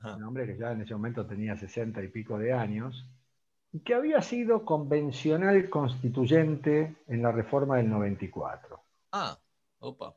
[0.00, 0.14] Ah.
[0.16, 3.04] un hombre que ya en ese momento tenía sesenta y pico de años,
[3.72, 8.80] y que había sido convencional constituyente en la reforma del 94.
[9.12, 9.36] Ah,
[9.80, 10.14] opa.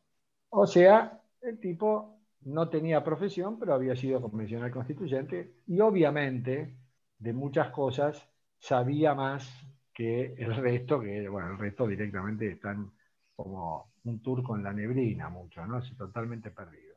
[0.50, 6.76] O sea, el tipo no tenía profesión, pero había sido convencional constituyente y obviamente
[7.20, 8.28] de muchas cosas
[8.60, 9.50] sabía más
[9.94, 12.92] que el resto, que bueno, el resto directamente están
[13.36, 15.80] como un turco en la neblina mucho, ¿no?
[15.80, 16.96] Es totalmente perdido.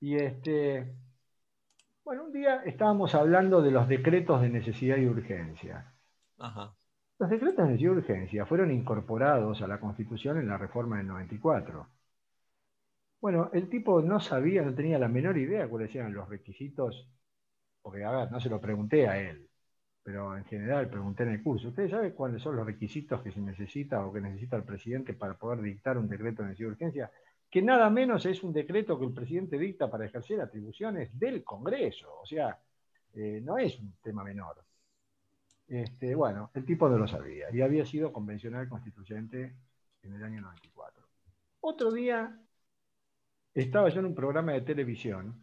[0.00, 0.96] Y este
[2.04, 5.94] Bueno, un día estábamos hablando de los decretos de necesidad y urgencia.
[6.38, 6.74] Ajá.
[7.18, 11.06] Los decretos de necesidad y urgencia fueron incorporados a la Constitución en la reforma del
[11.08, 11.86] 94.
[13.20, 17.08] Bueno, el tipo no sabía, no tenía la menor idea cuáles eran los requisitos,
[17.82, 19.48] porque a ver, no se lo pregunté a él,
[20.02, 21.68] pero en general pregunté en el curso.
[21.68, 25.34] ¿Ustedes saben cuáles son los requisitos que se necesita o que necesita el presidente para
[25.38, 27.12] poder dictar un decreto de necesidad y urgencia?
[27.50, 32.20] Que nada menos es un decreto que el presidente dicta para ejercer atribuciones del Congreso.
[32.20, 32.58] O sea,
[33.14, 34.64] eh, no es un tema menor.
[35.68, 39.56] Este, bueno, el tipo no lo sabía y había sido convencional constituyente
[40.02, 41.04] en el año 94.
[41.60, 42.40] Otro día
[43.62, 45.42] estaba yo en un programa de televisión.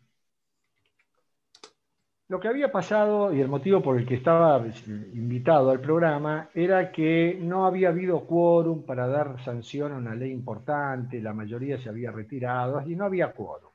[2.27, 4.65] Lo que había pasado y el motivo por el que estaba
[5.13, 10.31] invitado al programa era que no había habido quórum para dar sanción a una ley
[10.31, 13.71] importante, la mayoría se había retirado y no había quórum.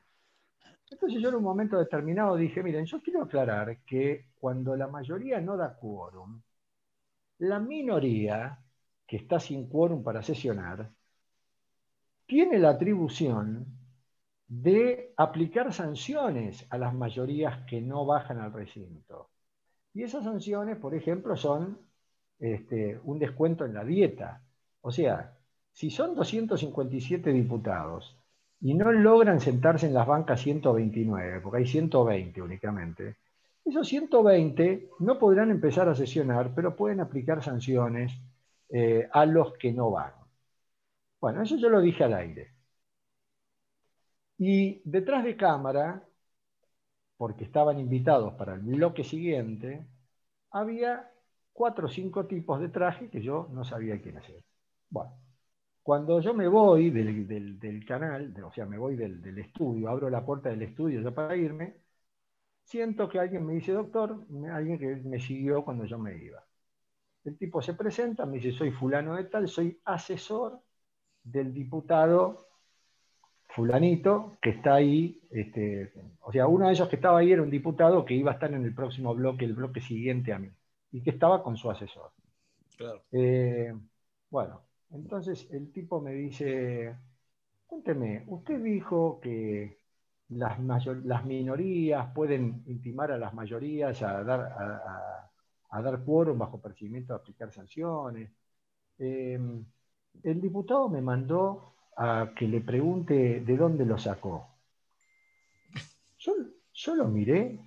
[0.89, 5.39] Entonces yo en un momento determinado dije, miren, yo quiero aclarar que cuando la mayoría
[5.39, 6.41] no da quórum,
[7.39, 8.57] la minoría,
[9.05, 10.89] que está sin quórum para sesionar,
[12.25, 13.78] tiene la atribución
[14.49, 19.29] de aplicar sanciones a las mayorías que no bajan al recinto.
[19.93, 21.77] Y esas sanciones, por ejemplo, son
[22.39, 24.41] este, un descuento en la dieta.
[24.81, 25.37] O sea,
[25.71, 28.17] si son 257 diputados
[28.59, 33.17] y no logran sentarse en las bancas 129, porque hay 120 únicamente,
[33.63, 38.11] esos 120 no podrán empezar a sesionar, pero pueden aplicar sanciones
[38.69, 40.13] eh, a los que no van.
[41.21, 42.58] Bueno, eso yo lo dije al aire.
[44.39, 46.03] Y detrás de cámara,
[47.17, 49.85] porque estaban invitados para el bloque siguiente,
[50.51, 51.11] había
[51.53, 54.43] cuatro o cinco tipos de traje que yo no sabía quién hacer.
[54.89, 55.13] Bueno,
[55.83, 60.09] cuando yo me voy del, del- canal, o sea, me voy del, del estudio, abro
[60.09, 61.77] la puerta del estudio ya para irme,
[62.63, 66.43] siento que alguien me dice, doctor, alguien que me siguió cuando yo me iba.
[67.25, 70.61] El tipo se presenta, me dice, soy fulano de tal, soy asesor
[71.23, 72.48] del diputado
[73.59, 75.91] fulanito que está ahí, este,
[76.21, 78.53] o sea, uno de ellos que estaba ahí era un diputado que iba a estar
[78.53, 80.49] en el próximo bloque, el bloque siguiente a mí,
[80.93, 82.11] y que estaba con su asesor.
[82.77, 83.03] Claro.
[83.11, 83.73] Eh,
[84.29, 84.61] bueno,
[84.91, 86.95] entonces el tipo me dice,
[87.67, 89.79] cuénteme, usted dijo que
[90.29, 90.57] las,
[91.25, 95.31] minorías pueden intimar a las mayorías a dar, a, a-
[95.71, 98.31] a dar quórum bajo percibimiento de aplicar sanciones.
[98.97, 99.37] Eh,
[100.23, 101.68] el diputado me mandó
[102.01, 104.47] a que le pregunte de dónde lo sacó.
[106.17, 106.33] Yo,
[106.73, 107.59] yo lo miré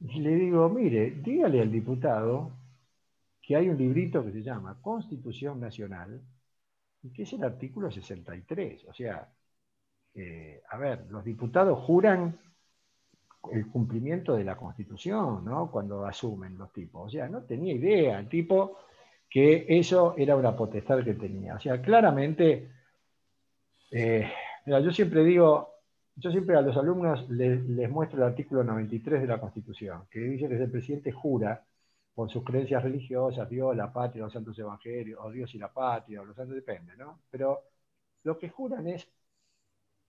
[0.00, 2.50] y le digo, mire, dígale al diputado
[3.42, 6.18] que hay un librito que se llama Constitución Nacional
[7.02, 8.86] y que es el artículo 63.
[8.88, 9.28] O sea,
[10.14, 12.40] eh, a ver, los diputados juran
[13.52, 15.70] el cumplimiento de la Constitución, ¿no?
[15.70, 17.08] Cuando asumen los tipos.
[17.08, 18.78] O sea, no tenía idea el tipo
[19.28, 21.56] que eso era una potestad que tenía.
[21.56, 22.77] O sea, claramente,
[23.90, 24.30] eh,
[24.66, 25.74] mira, yo siempre digo,
[26.16, 30.20] yo siempre a los alumnos les, les muestro el artículo 93 de la Constitución, que
[30.20, 31.64] dice que el presidente jura
[32.14, 36.20] por sus creencias religiosas, Dios, la patria, los santos evangelios, o Dios y la patria,
[36.20, 37.22] o los santos depende, ¿no?
[37.30, 37.62] Pero
[38.24, 39.08] lo que juran es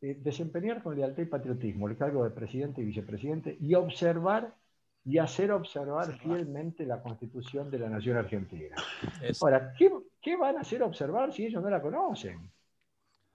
[0.02, 4.56] eh, desempeñar con lealtad y patriotismo el cargo de presidente y vicepresidente y observar
[5.04, 8.76] y hacer observar fielmente la constitución de la nación argentina.
[9.22, 9.92] Es- Ahora, ¿qué,
[10.22, 12.52] qué van a hacer observar si ellos no la conocen?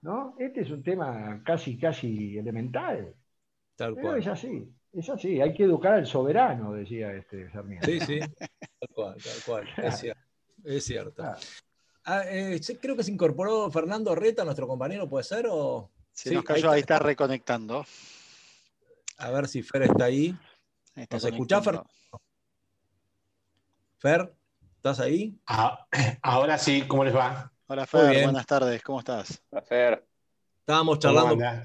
[0.05, 0.36] ¿No?
[0.39, 3.14] Este es un tema casi, casi elemental.
[3.74, 4.18] tal Pero cual.
[4.18, 5.40] es así, es así.
[5.40, 7.86] Hay que educar al soberano, decía este Sarmiento.
[7.86, 8.20] Sí, sí.
[8.20, 9.68] Tal cual, tal cual.
[9.78, 10.20] Es cierto.
[10.62, 11.14] Es cierto.
[11.14, 11.39] Claro.
[12.05, 15.47] Ah, eh, creo que se incorporó Fernando Reta, nuestro compañero, ¿puede ser?
[15.51, 15.90] O...
[16.12, 17.86] Se Sí, nos cayó, ahí está reconectando.
[19.16, 20.36] A ver si Fer está ahí.
[20.97, 21.81] Ahí está ¿Nos escuchás, Fer?
[23.97, 24.35] Fer,
[24.76, 25.40] ¿estás ahí?
[25.47, 25.86] Ah,
[26.20, 27.53] ahora sí, ¿cómo les va?
[27.66, 29.43] Hola Fer, buenas tardes, ¿cómo estás?
[29.49, 30.07] Placer.
[30.61, 31.65] Estábamos ¿Cómo charlando anda?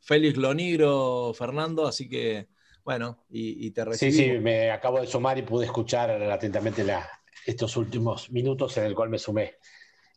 [0.00, 2.48] Félix Lonigro, Fernando, así que,
[2.82, 4.36] bueno, y, y te Sí, recibimos.
[4.36, 7.08] sí, me acabo de sumar y pude escuchar atentamente la-
[7.46, 9.56] estos últimos minutos en el cual me sumé.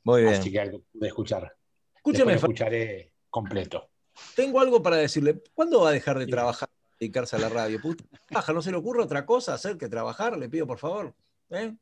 [0.04, 0.34] Muy bien.
[0.36, 1.56] Así que algo pude escuchar.
[1.95, 3.90] Escúcheme, Después lo Fer, escucharé completo.
[4.36, 5.41] tengo algo para decirle.
[5.54, 7.82] ¿Cuándo va a dejar de trabajar, dedicarse a la radio?
[8.30, 10.38] Trabaja, ¿No se le ocurre otra cosa hacer que trabajar?
[10.38, 11.14] Le pido, por favor.
[11.49, 11.76] ¿Eh?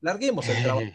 [0.00, 0.86] Larguemos el trabajo,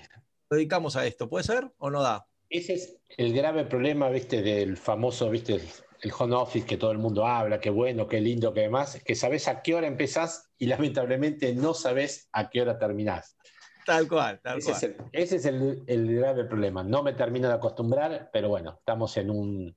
[0.49, 1.29] dedicamos a esto.
[1.29, 2.27] ¿Puede ser o no da?
[2.49, 5.61] Ese es el grave problema, viste, del famoso, viste, el,
[6.01, 9.15] el home office que todo el mundo habla, qué bueno, qué lindo, qué demás, que
[9.15, 13.37] sabes a qué hora empezás y lamentablemente no sabes a qué hora terminás.
[13.85, 14.75] Tal cual, tal Ese cual.
[14.77, 16.83] es, el, ese es el- el grave problema.
[16.83, 19.75] No me termino de acostumbrar, pero bueno, estamos en un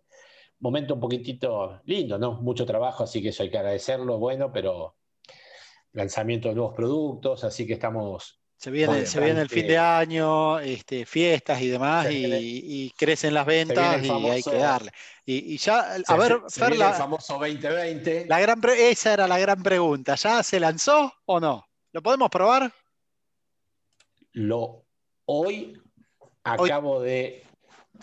[0.60, 2.40] momento un poquitito lindo, ¿no?
[2.42, 4.96] Mucho trabajo, así que eso hay que agradecerlo, bueno, pero
[5.92, 10.58] lanzamiento de nuevos productos, así que estamos Se viene, se viene el fin de año,
[10.58, 14.92] este, fiestas y demás, y, crecen las ventas y hay que darle.
[15.24, 18.26] Y, y ya, se- a ver, se Fer, viene el la, famoso 2020.
[18.28, 20.14] la gran pre- esa era la gran pregunta.
[20.14, 21.66] ¿Ya se lanzó o no?
[21.92, 22.70] ¿Lo podemos probar?
[24.32, 24.84] Lo,
[25.24, 25.80] hoy
[26.44, 27.46] acabo de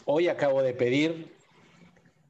[0.05, 1.37] hoy acabo de pedir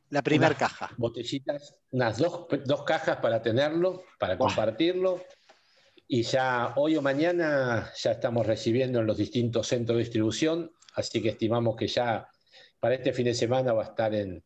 [0.09, 0.91] La primera caja.
[0.97, 5.23] botellitas, unas dos, dos cajas para tenerlo, para compartirlo.
[6.07, 11.21] Y ya hoy o mañana ya estamos recibiendo en los distintos centros de distribución, así
[11.21, 12.27] que estimamos que ya
[12.79, 14.43] para este fin de semana va a estar en, En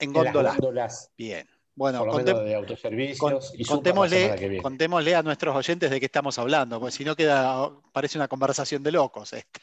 [0.00, 0.50] en las góndola.
[0.52, 1.48] góndolas, Bien.
[1.74, 6.06] Bueno, por lo conté- menos de autoservicios con- y contémosle, a nuestros oyentes de qué
[6.06, 9.32] estamos hablando, porque si no queda, parece una conversación de locos.
[9.32, 9.60] esto.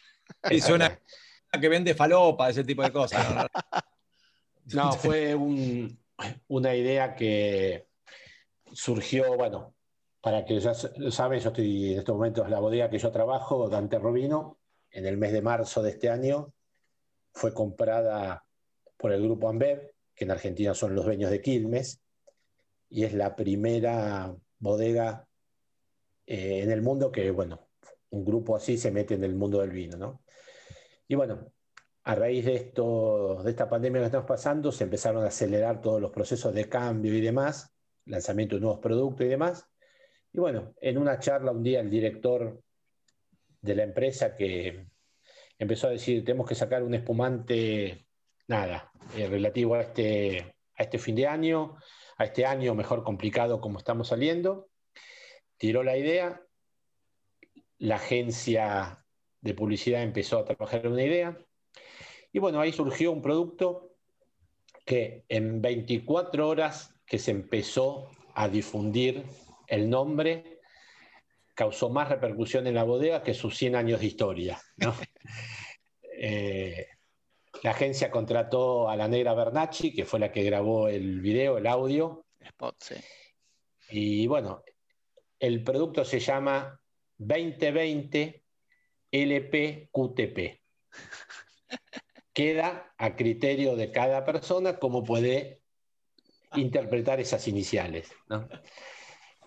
[0.50, 0.98] Y suena
[1.60, 3.26] que vende falopa, ese tipo de cosas.
[3.36, 3.46] ¿no?
[4.74, 6.00] No, fue un-
[6.48, 7.86] una idea que
[8.74, 9.75] surgió, bueno,
[10.26, 13.70] para que ya saben, yo estoy en estos momentos en la bodega que yo trabajo,
[13.70, 14.58] Dante Robino,
[14.90, 16.52] en el mes de marzo de este año,
[17.32, 18.44] fue comprada
[18.98, 22.02] por el grupo Ambev, que en Argentina son los dueños de Quilmes,
[22.90, 25.28] y es la primera bodega
[26.26, 27.68] eh, en el mundo que, bueno,
[28.10, 30.24] un grupo así se mete en el mundo del vino, ¿no?
[31.08, 31.52] Y bueno,
[32.04, 36.02] a raíz de esto, de esta pandemia que estamos pasando, se empezaron a acelerar todos
[36.02, 37.76] los procesos de cambio y demás,
[38.06, 39.70] lanzamiento de nuevos productos y demás.
[40.36, 42.62] Y bueno, en una charla un día el director
[43.62, 44.86] de la empresa que
[45.58, 48.06] empezó a decir, tenemos que sacar un espumante,
[48.46, 51.78] nada, eh, relativo a este, a este fin de año,
[52.18, 54.68] a este año mejor complicado como estamos saliendo.
[55.56, 56.42] Tiró la idea,
[57.78, 59.06] la agencia
[59.40, 61.38] de publicidad empezó a trabajar en una idea,
[62.34, 63.96] y bueno, ahí surgió un producto
[64.86, 69.24] que en 24 horas que se empezó a difundir
[69.68, 70.60] el nombre,
[71.54, 74.62] causó más repercusión en la bodega que sus 100 años de historia.
[74.78, 74.96] ¿no?
[76.18, 76.88] Eh,
[77.62, 81.68] la agencia contrató a la negra Bernacci, que fue la que grabó el video, el
[81.68, 82.96] audio, Spot, sí.
[83.90, 84.64] y bueno,
[85.40, 86.80] el producto se llama
[87.18, 88.44] 2020
[89.12, 90.62] LPQTP.
[92.34, 95.62] Queda a criterio de cada persona cómo puede
[96.56, 98.10] interpretar esas iniciales.
[98.28, 98.48] ¿no?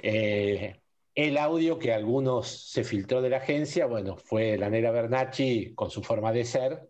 [0.02, 0.80] Eh,
[1.14, 5.90] el audio que algunos se filtró de la agencia, bueno, fue la Nera Bernacci con
[5.90, 6.88] su forma de ser.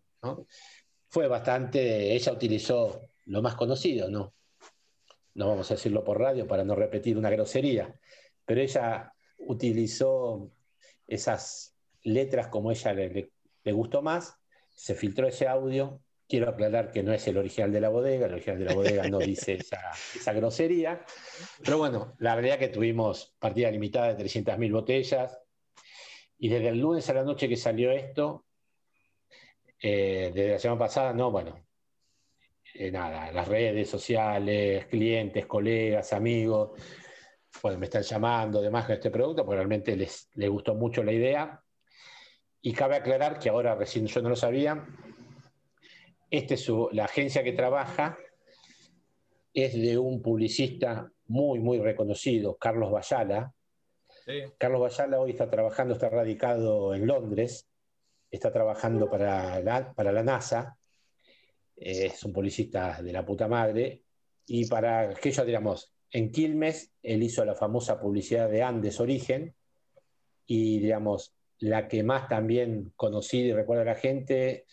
[1.09, 4.35] Fue bastante, ella utilizó lo más conocido, ¿no?
[5.35, 7.99] No vamos a decirlo por radio para no repetir una grosería,
[8.45, 10.51] pero ella utilizó
[11.07, 13.31] esas letras como ella le-
[13.65, 14.37] le gustó más,
[14.75, 16.01] se filtró ese audio.
[16.29, 19.09] Quiero aclarar que no es el original de la bodega, el original de la bodega
[19.09, 21.03] no dice esa, grosería,
[21.65, 25.39] pero bueno, la realidad que tuvimos partida limitada de 300.000 botellas
[26.39, 28.45] y desde el lunes a la noche que salió esto,
[29.81, 31.65] eh, desde la semana pasada, no, bueno,
[32.75, 36.79] eh, nada, las redes sociales, clientes, colegas, amigos,
[37.63, 41.13] bueno, me están llamando demás con este producto porque realmente les, les gustó mucho la
[41.13, 41.63] idea.
[42.61, 44.85] Y cabe aclarar que ahora recién yo no lo sabía,
[46.31, 48.19] este es su- la agencia que trabaja
[49.55, 53.53] es de un publicista muy, muy reconocido, Carlos Bayala.
[54.25, 54.43] Sí.
[54.59, 57.69] Carlos Bayala hoy está trabajando, está radicado en Londres,
[58.31, 60.77] está trabajando para la, para la NASA,
[61.77, 64.03] es un publicista de la puta madre,
[64.47, 69.55] y para aquello, digamos, en Quilmes, él hizo la famosa publicidad de Andes Origen,
[70.47, 74.65] y digamos, la que más también conocida y recuerda a la gente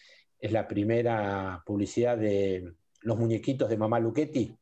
[0.45, 4.55] es la primera publicidad de los muñequitos de Mamá Luchetti.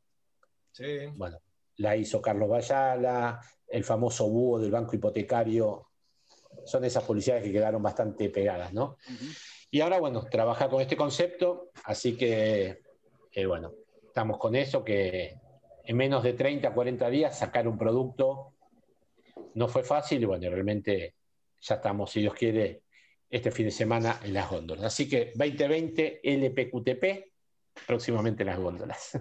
[0.72, 1.06] Sí.
[1.14, 1.38] Bueno,
[1.76, 5.88] la hizo Carlos Bayala, el famoso búho del banco hipotecario.
[6.64, 8.96] Son esas publicidades que quedaron bastante pegadas, ¿no?
[9.70, 12.82] Y ahora, bueno, trabaja con este concepto, así que,
[13.32, 13.72] eh, bueno,
[14.06, 15.38] estamos con eso, que
[15.84, 18.54] en menos de 30, 40 días sacar un producto
[19.54, 21.14] no fue fácil y bueno, realmente
[21.60, 22.83] ya estamos, si Dios quiere,
[23.34, 24.84] este fin de semana en las góndolas.
[24.84, 27.32] Así que 2020 LPQTP,
[27.86, 29.18] próximamente en las góndolas.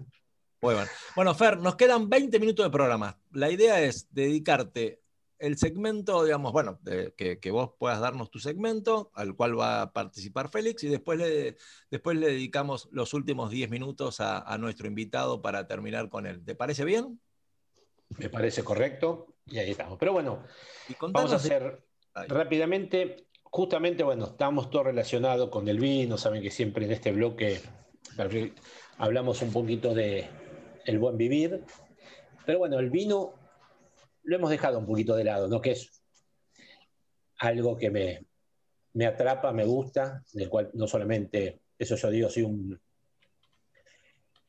[0.61, 0.89] Muy bueno.
[1.15, 3.19] Bueno, Fer, nos quedan 20 minutos de programa.
[3.31, 5.01] La idea es dedicarte
[5.39, 9.81] el segmento, digamos, bueno, de- que, que vos puedas darnos tu segmento, al cual va
[9.81, 11.57] a participar Félix, y después le,
[11.89, 16.45] después le dedicamos los últimos 10 minutos a, a nuestro invitado para terminar con él.
[16.45, 17.19] ¿Te parece bien?
[18.19, 19.97] Me parece correcto y ahí estamos.
[19.97, 20.43] Pero bueno,
[20.87, 21.83] Y vamos a de- hacer
[22.27, 27.61] rápidamente, justamente, bueno, estamos todos relacionados con el vino, saben que siempre en este bloque
[28.97, 30.27] hablamos un poquito de
[30.87, 31.63] el buen vivir,
[32.47, 33.35] pero bueno, el vino
[34.23, 35.61] lo hemos dejado un poquito de lado, ¿no?
[35.61, 36.01] Que es
[37.37, 38.25] algo que me,
[38.93, 42.81] me atrapa, me gusta, del cual no solamente, eso yo digo, soy un...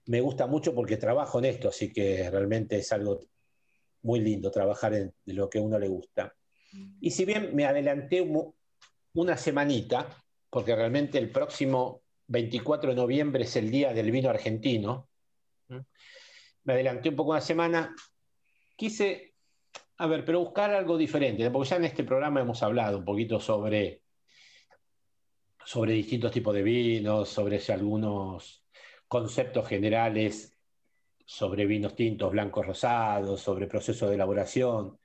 [0.06, 3.20] Me gusta mucho porque trabajo en esto, así que realmente es algo
[4.00, 6.34] muy lindo trabajar en lo que a uno le gusta.
[7.02, 8.54] Y si bien me adelanté un-
[9.14, 10.08] una semanita,
[10.50, 15.08] porque realmente el próximo 24 de noviembre es el Día del Vino Argentino,
[15.68, 17.94] me adelanté un poco una semana,
[18.76, 19.34] quise,
[19.98, 23.38] a ver, pero buscar algo diferente, porque ya en este programa hemos hablado un poquito
[23.38, 24.02] sobre,
[25.64, 28.64] sobre distintos tipos de vinos, sobre algunos
[29.08, 30.54] conceptos generales
[31.24, 34.98] sobre vinos tintos, blancos, rosados, sobre procesos de elaboración.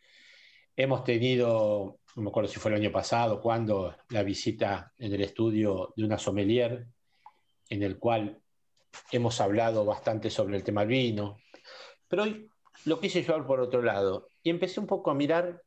[0.75, 5.21] Hemos tenido, no me acuerdo si fue el año pasado, cuando la visita en el
[5.21, 6.87] estudio de una sommelier,
[7.69, 8.41] en el cual
[9.11, 11.37] hemos hablado bastante sobre el tema del vino.
[12.07, 12.49] Pero hoy
[12.85, 15.61] lo quise llevar por otro lado y empecé un poco a mirar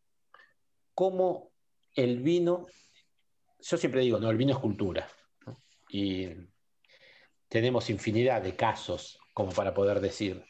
[0.95, 1.53] cómo
[1.95, 2.67] el vino,
[3.61, 5.09] yo siempre digo, no, el vino es cultura.
[5.89, 6.29] Y
[7.49, 10.45] tenemos infinidad de casos como para poder decir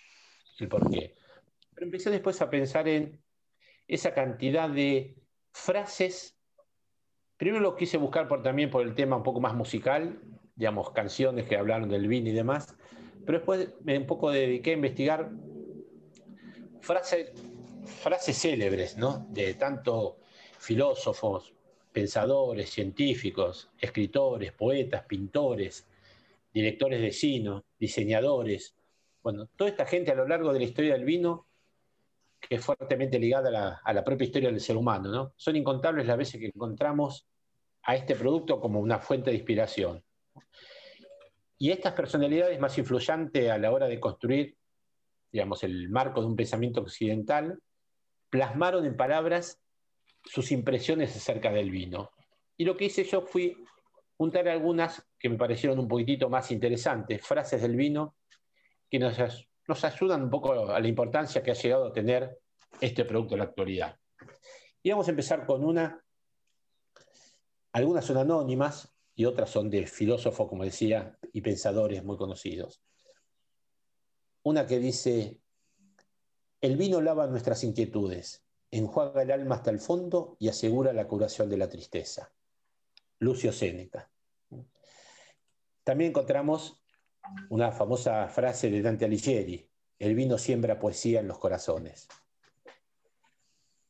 [0.59, 1.15] el por qué.
[1.75, 3.23] Pero empecé después a pensar en
[3.89, 5.22] esa cantidad de
[5.53, 6.37] frases.
[7.37, 10.21] Primero lo quise buscar por, también por el tema un poco más musical,
[10.55, 12.77] digamos, canciones que hablaron del vino y demás,
[13.25, 15.31] pero después me un poco dediqué a investigar
[16.81, 17.33] frases,
[17.85, 19.27] frases célebres, ¿no?
[19.31, 20.19] De tanto
[20.59, 21.53] filósofos,
[21.93, 25.87] pensadores, científicos, escritores, poetas, pintores,
[26.53, 28.75] directores de cine, diseñadores,
[29.23, 31.47] bueno, toda esta gente a lo largo de la historia del vino,
[32.49, 35.33] que es fuertemente ligada a la, a la propia historia del ser humano, ¿no?
[35.37, 37.27] Son incontables las veces que encontramos
[37.85, 40.03] a este producto como una fuente de inspiración.
[41.59, 44.57] Y estas personalidades más influyentes a la hora de construir,
[45.31, 47.61] digamos, el marco de un pensamiento occidental,
[48.29, 49.61] plasmaron en palabras
[50.25, 52.11] sus impresiones acerca del vino.
[52.57, 53.57] Y lo que hice yo fui
[54.17, 58.17] juntar algunas que me parecieron un poquitito más interesantes, frases del vino,
[58.91, 59.17] que nos,
[59.69, 62.39] nos ayudan un poco a la importancia que ha llegado a tener
[62.81, 63.99] este producto en la actualidad.
[64.83, 66.05] Y vamos a empezar con una,
[67.73, 72.83] algunas son anónimas y otras son de filósofos, como decía, y pensadores muy conocidos.
[74.43, 75.39] Una que dice,
[76.61, 81.49] el vino lava nuestras inquietudes, enjuaga el alma hasta el fondo y asegura la curación
[81.49, 82.33] de la tristeza.
[83.19, 84.11] Lucio Séneca.
[85.85, 86.82] También encontramos
[87.51, 89.69] una famosa frase de Dante Alighieri,
[89.99, 92.09] el vino siembra poesía en los corazones.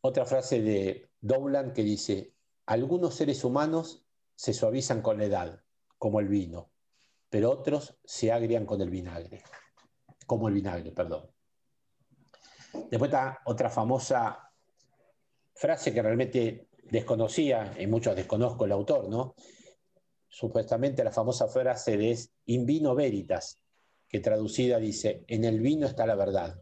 [0.03, 2.35] Otra frase de Dowland que dice,
[2.67, 4.05] algunos seres humanos
[4.35, 5.63] se suavizan con la edad,
[5.99, 6.71] como el vino,
[7.31, 9.43] pero otros se agrian con el vinagre,
[10.27, 11.31] como el vinagre, perdón.
[12.91, 14.51] Después está otra famosa
[15.55, 19.35] frase que realmente desconocía, y muchos desconozco el autor, ¿no?
[20.35, 23.59] Supuestamente la famosa frase de es in vino veritas,
[24.09, 26.59] que traducida dice, en el vino está la verdad.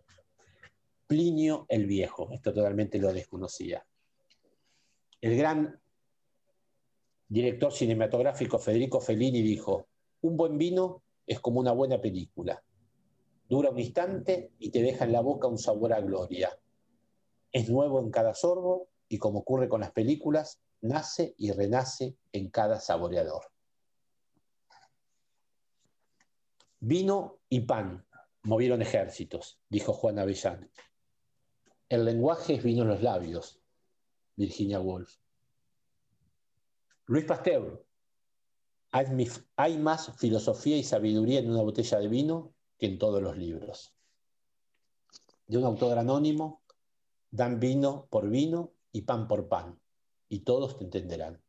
[1.07, 3.87] Plinio el Viejo, esto totalmente lo desconocía.
[5.21, 5.81] El gran
[7.29, 9.87] director cinematográfico Federico Fellini dijo,
[10.23, 12.61] un buen vino es como una buena película.
[13.49, 16.59] Dura un instante y te deja en la boca un sabor a gloria.
[17.53, 22.51] Es nuevo en cada sorbo y como ocurre con las películas, nace y renace en
[22.51, 23.43] cada saboreador.
[26.81, 28.07] Vino y pan
[28.43, 30.71] movieron ejércitos, dijo Juan Avellán.
[31.91, 33.61] El lenguaje es vino en los labios,
[34.35, 35.15] Virginia Woolf.
[37.05, 37.85] Luis Pasteur,
[38.93, 43.95] hay más filosofía y sabiduría en una botella de vino que en todos los libros.
[45.47, 46.63] De un autor anónimo,
[47.31, 49.79] dan vino por vino y pan por pan,
[50.29, 51.43] y todos te entenderán.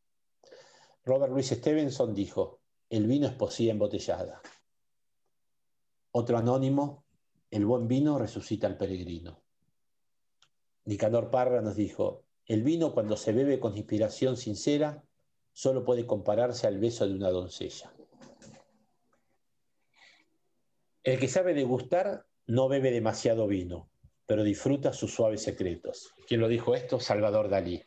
[1.04, 2.60] Robert Louis Stevenson dijo,
[2.90, 4.42] el vino es poesía embotellada.
[6.12, 7.04] Otro anónimo,
[7.50, 9.42] el buen vino resucita al peregrino.
[10.84, 15.04] Nicanor Parra nos dijo, el vino cuando se bebe con inspiración sincera
[15.52, 17.92] solo puede compararse al beso de una doncella.
[21.02, 23.88] El que sabe degustar no bebe demasiado vino,
[24.26, 26.12] pero disfruta sus suaves secretos.
[26.28, 27.00] ¿Quién lo dijo esto?
[27.00, 27.82] Salvador Dalí.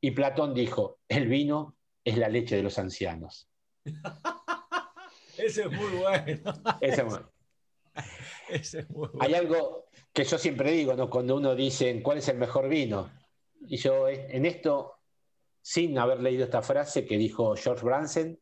[0.00, 3.48] Y Platón dijo, el vino es la leche de los ancianos.
[5.36, 6.52] Ese es muy bueno.
[6.80, 7.32] Ese es bueno.
[8.48, 9.18] Ese es muy bueno.
[9.20, 11.08] Hay algo que yo siempre digo, ¿no?
[11.08, 13.10] Cuando uno dice cuál es el mejor vino.
[13.66, 14.98] Y yo eh, en esto,
[15.60, 18.38] sin haber leído esta frase que dijo George Branson,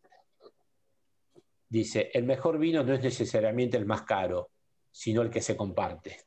[1.69, 4.51] dice, el mejor vino no es necesariamente el más caro,
[4.91, 6.19] sino el que se comparte.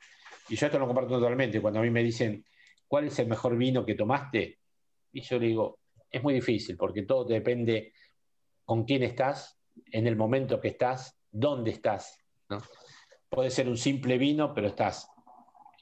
[0.50, 1.62] Y yo esto lo comparto totalmente.
[1.62, 2.46] Cuando a mí me dicen,
[2.88, 4.60] ¿cuál es el mejor vino que tomaste?
[5.12, 5.80] Y yo le digo,
[6.10, 7.94] es muy difícil, porque todo depende
[8.64, 9.60] con quién estás,
[9.92, 12.20] en el momento que estás, dónde estás.
[12.50, 12.62] ¿no?
[13.30, 15.10] Puede ser un simple vino, pero estás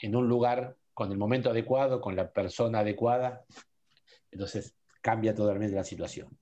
[0.02, 3.46] en un lugar con el momento adecuado, con la persona adecuada.
[4.32, 6.38] Entonces cambia totalmente la situación.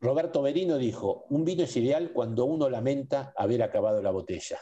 [0.00, 4.58] Roberto Berino dijo, un vino es ideal cuando uno lamenta haber acabado la botella.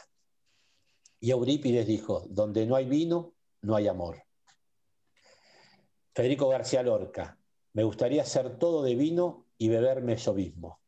[1.19, 4.23] Y Eurípides dijo, donde no hay vino, no hay amor.
[6.13, 7.37] Federico García Lorca,
[7.73, 10.81] me gustaría ser todo de vino y beberme yo mismo.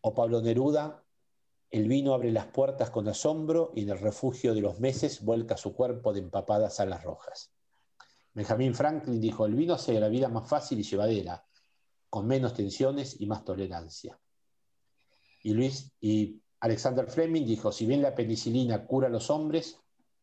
[0.00, 1.04] O Pablo Neruda,
[1.70, 5.58] el vino abre las puertas con asombro y en el refugio de los meses vuelca
[5.58, 7.52] su cuerpo de empapadas alas rojas.
[8.32, 11.44] Benjamin Franklin dijo, el vino hace la vida más fácil y llevadera,
[12.08, 14.18] con menos tensiones y más tolerancia.
[15.42, 19.78] Y Luis y Alexander Fleming dijo, si bien la penicilina cura a los hombres,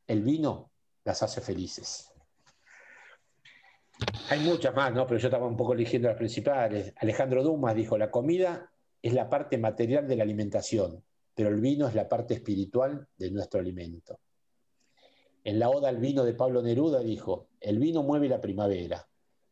[0.08, 0.72] el vino
[1.04, 2.09] las hace felices.
[4.30, 5.08] Hay muchas más, ¿no?
[5.08, 6.94] Pero yo estaba un poco eligiendo las principales.
[6.98, 8.72] Alejandro Dumas dijo, la comida
[9.02, 11.04] es la parte material de la alimentación,
[11.34, 14.20] pero el vino es la parte espiritual de nuestro alimento.
[15.44, 19.08] En la Oda al vino de Pablo Neruda dijo, el vino mueve la primavera,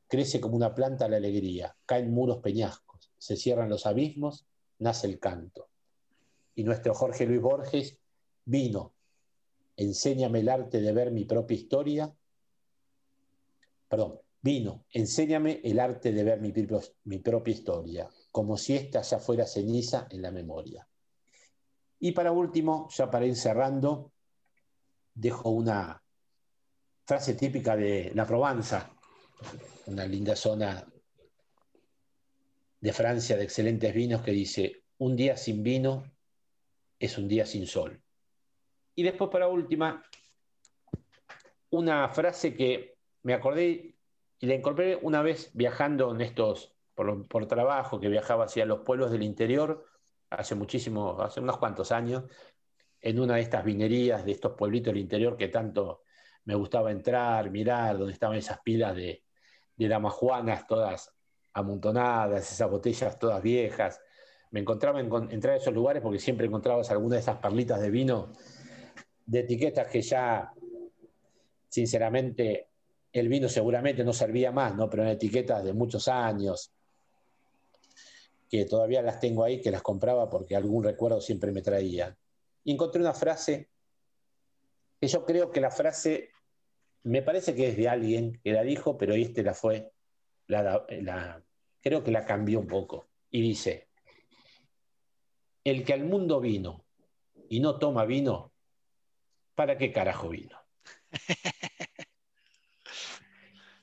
[0.08, 4.46] crece como una planta la alegría, caen muros peñascos, se cierran los abismos,
[4.80, 5.70] nace el canto.
[6.56, 7.98] Y nuestro Jorge Luis Borges,
[8.46, 8.94] vino,
[9.76, 12.14] enséñame el arte de ver mi propia historia,
[13.88, 19.46] perdón, vino, enséñame el arte de ver mi, propia historia, como si ésta ya fuera
[19.46, 20.88] ceniza en la memoria.
[22.00, 24.12] Y para último, ya para ir cerrando,
[25.14, 26.02] dejo una
[27.06, 28.92] frase típica de la Provenza,
[29.88, 30.86] una linda zona
[32.80, 36.04] de Francia de excelentes vinos que dice, un día sin vino
[37.00, 38.02] es un día sin sol.
[38.96, 40.04] Y después para última,
[41.72, 43.97] una frase que me acordé
[44.40, 49.12] y la incorporé una vez viajando en estos, por, trabajo, que viajaba hacia los pueblos
[49.12, 49.86] del interior,
[50.30, 52.24] hace muchísimo, hace unos cuantos años,
[53.02, 56.04] en una de estas vinerías de estos pueblitos del interior que tanto
[56.46, 59.24] me gustaba entrar, mirar, donde estaban esas pilas de,
[59.76, 61.14] de damajuanas todas
[61.54, 64.02] amontonadas, esas botellas todas viejas.
[64.52, 67.90] Me encontraba en entrar a esos lugares porque siempre encontrabas alguna de esas perlitas de
[67.90, 68.32] vino
[69.26, 70.52] de etiquetas que ya,
[71.68, 72.70] sinceramente,
[73.20, 74.90] el vino seguramente no servía más, ¿no?
[74.90, 76.72] Pero en etiquetas de muchos años,
[78.50, 82.18] que todavía las tengo ahí, que las compraba porque algún recuerdo siempre me traía.
[82.64, 83.70] Y encontré una frase,
[85.00, 86.32] que yo creo que la frase,
[87.04, 89.92] me parece que es de alguien que la dijo, pero este la fue,
[90.48, 91.44] la, la-
[91.82, 93.08] creo que la cambió un poco.
[93.30, 93.90] Y dice,
[95.64, 96.86] el que al mundo vino
[97.50, 98.54] y no toma vino,
[99.56, 100.58] ¿para qué carajo vino?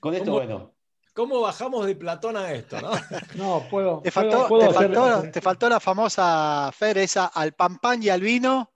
[0.04, 0.36] Con esto, ¿Cómo?
[0.36, 0.74] bueno,
[1.14, 2.90] ¿Cómo bajamos de Platón a esto, no?
[3.36, 4.02] No, puedo.
[4.02, 8.02] Te faltó, puedo te hacer- faltó- te faltó la famosa Fer, esa al pan pan
[8.02, 8.70] y al vino.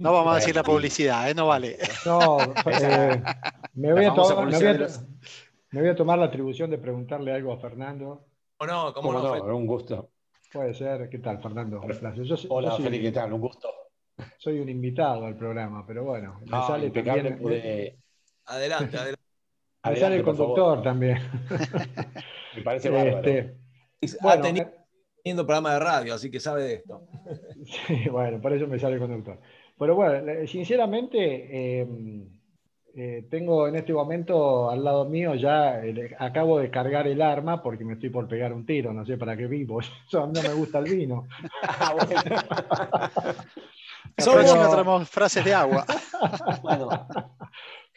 [0.00, 1.34] No vamos a decir la publicidad, ¿eh?
[1.34, 1.78] no vale.
[2.04, 3.22] No, eh,
[3.74, 4.88] me, voy a me voy
[5.70, 8.26] me voy tomar la atribución de preguntarle algo a Fernando.
[8.58, 8.92] ¿O no?
[8.92, 9.56] ¿Cómo, ¿Cómo no?
[9.56, 10.10] Un gusto.
[10.52, 11.08] Puede ser.
[11.08, 11.80] ¿Qué tal, Fernando?
[11.80, 12.24] Un placer.
[12.24, 13.32] Yo, soy- yo Hola, soy, Feli, ¿qué tal?
[13.32, 13.68] Un gusto.
[14.38, 17.38] soy un invitado al programa, pero bueno, me Ah, sale impecable, también.
[17.42, 17.98] pude-
[18.46, 19.21] Adelante, adelante.
[19.84, 20.54] Me Adelante, sale el por favor.
[20.54, 21.18] conductor también.
[22.56, 23.18] Me parece bárbaro.
[24.00, 24.70] Este, ha bueno, tenido, eh,
[25.22, 27.02] teniendo programa de radio, así que sabe de esto.
[27.86, 29.38] Sí, bueno, por eso me sale el conductor.
[29.78, 31.86] Pero bueno, sinceramente, eh,
[32.94, 37.62] eh, tengo en este momento al lado mío ya, eh, acabo de cargar el arma
[37.62, 39.80] porque me estoy por pegar un tiro, no sé para qué vivo.
[40.08, 41.26] Eso, a mí no me gusta el vino.
[41.62, 42.22] Ah, bueno.
[44.16, 45.84] Próxima traemos frases de agua.
[46.62, 47.06] Bueno,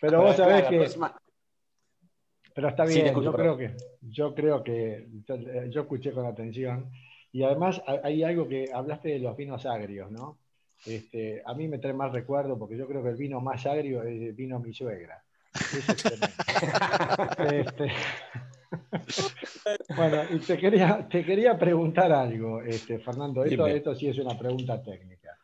[0.02, 1.16] Pero vos sabés la que, próxima-
[2.56, 3.72] pero está Sí, bien, escucho, yo creo que,
[4.02, 6.90] yo creo que, yo, eh, escuché con atención
[7.34, 10.38] y además hay- algo que hablaste de los vinos agrios, ¿no?
[10.86, 14.04] Este, a mí me trae más recuerdo porque yo creo que el vino más agrio
[14.04, 15.22] es el vino mi suegra.
[15.54, 16.04] Eso es.
[17.38, 17.92] Este,
[19.98, 23.44] bueno, y te quería, te quería preguntar algo, este, Fernando.
[23.44, 25.38] Esto, esto sí es una pregunta técnica.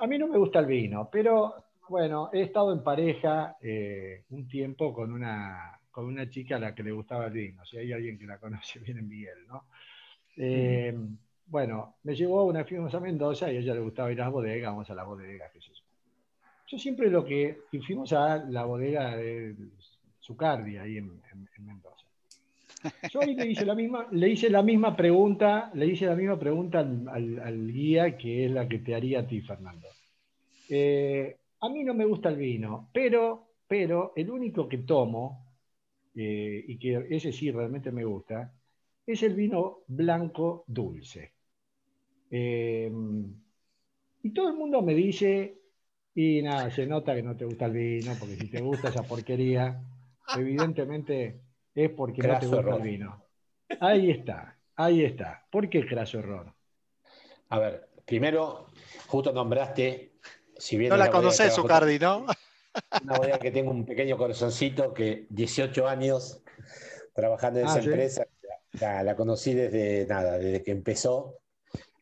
[0.00, 1.54] A mí no me gusta el vino, pero
[1.88, 6.74] bueno, he estado en pareja eh, un tiempo con una, con una chica a la
[6.74, 7.64] que le gustaba el vino.
[7.64, 9.64] Si hay alguien que la conoce bien en Miguel, ¿no?
[10.36, 10.94] Eh,
[11.46, 14.32] Bueno, me llevó una fuimos a Mendoza y a ella le gustaba ir a las
[14.32, 15.84] bodegas, vamos a las bodegas, qué sé yo.
[16.68, 17.58] Yo siempre lo que.
[17.72, 19.54] Y fuimos a la bodega de
[20.20, 22.06] Zucardi ahí en, en- en Mendoza.
[23.10, 26.38] Yo ahí le hice la misma, le hice la misma pregunta, le hice la misma
[26.38, 29.86] pregunta al, al- al guía que es la que te haría a ti, Fernando.
[30.68, 35.47] Eh, a mí no me gusta el vino, pero, pero el único que tomo,
[36.20, 38.52] eh, y que ese sí realmente me gusta,
[39.06, 41.32] es el vino blanco dulce.
[42.30, 42.90] Eh,
[44.22, 45.58] y todo el mundo me dice,
[46.14, 49.02] y nada, se nota que no te gusta el vino, porque si te gusta esa
[49.04, 49.80] porquería,
[50.36, 51.40] evidentemente
[51.74, 52.80] es porque no te gusta error.
[52.80, 53.22] el vino.
[53.80, 55.46] Ahí está, ahí está.
[55.52, 56.52] ¿Por qué craso error?
[57.50, 58.66] A ver, primero,
[59.06, 60.12] justo nombraste,
[60.56, 62.26] si bien No la trabajo- Zucardi, ¿no?
[63.00, 66.42] Una bodega que tengo un pequeño corazoncito que 18 años
[67.14, 67.86] trabajando en Ah, esa ¿sí?
[67.86, 68.26] empresa,
[68.80, 71.38] la, la conocí desde nada, desde que empezó,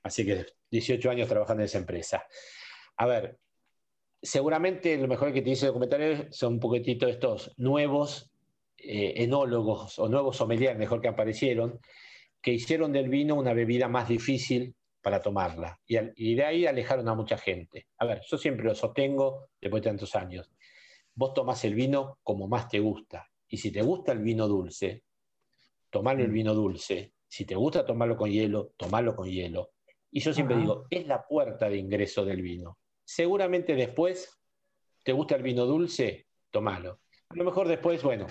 [0.03, 2.25] así que 18 años trabajando en esa empresa.
[2.97, 3.39] A ver,
[4.23, 8.31] seguramente lo mejor que te dice el comentario son un poquitito estos nuevos
[8.79, 11.81] eh, enólogos o nuevos sommeliers, mejor que aparecieron,
[12.43, 15.79] que hicieron del vino una bebida más difícil para tomarla.
[15.87, 17.87] Y, al- y de ahí alejaron a mucha gente.
[17.99, 20.51] A ver, yo siempre lo sostengo después de tantos años.
[21.17, 23.29] Vos tomás el vino como más te gusta.
[23.49, 25.03] Y si te gusta el vino dulce,
[25.91, 26.35] tomalo el Mm.
[26.35, 27.15] vino dulce.
[27.27, 29.73] Si te gusta tomarlo con hielo, tomalo con hielo.
[30.11, 30.63] Y yo siempre Ajá.
[30.63, 32.79] digo, es la puerta de ingreso del vino.
[33.05, 34.31] Seguramente después,
[35.03, 36.27] ¿te gusta el vino dulce?
[36.51, 37.01] Tomalo.
[37.31, 38.27] A lo mejor después, bueno,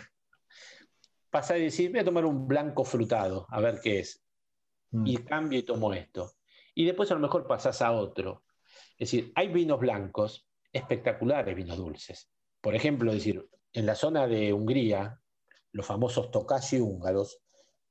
[1.30, 4.22] pasar y decir, voy a tomar un blanco frutado, a ver qué es
[4.92, 5.08] Mm.
[5.08, 6.32] y cambio y tomo esto.
[6.76, 8.44] Y después a lo mejor pasás a otro.
[8.98, 12.30] Es decir, hay vinos blancos espectaculares, vinos dulces.
[12.66, 15.22] Por ejemplo, decir, en la zona de Hungría,
[15.72, 17.40] los famosos tokashi húngaros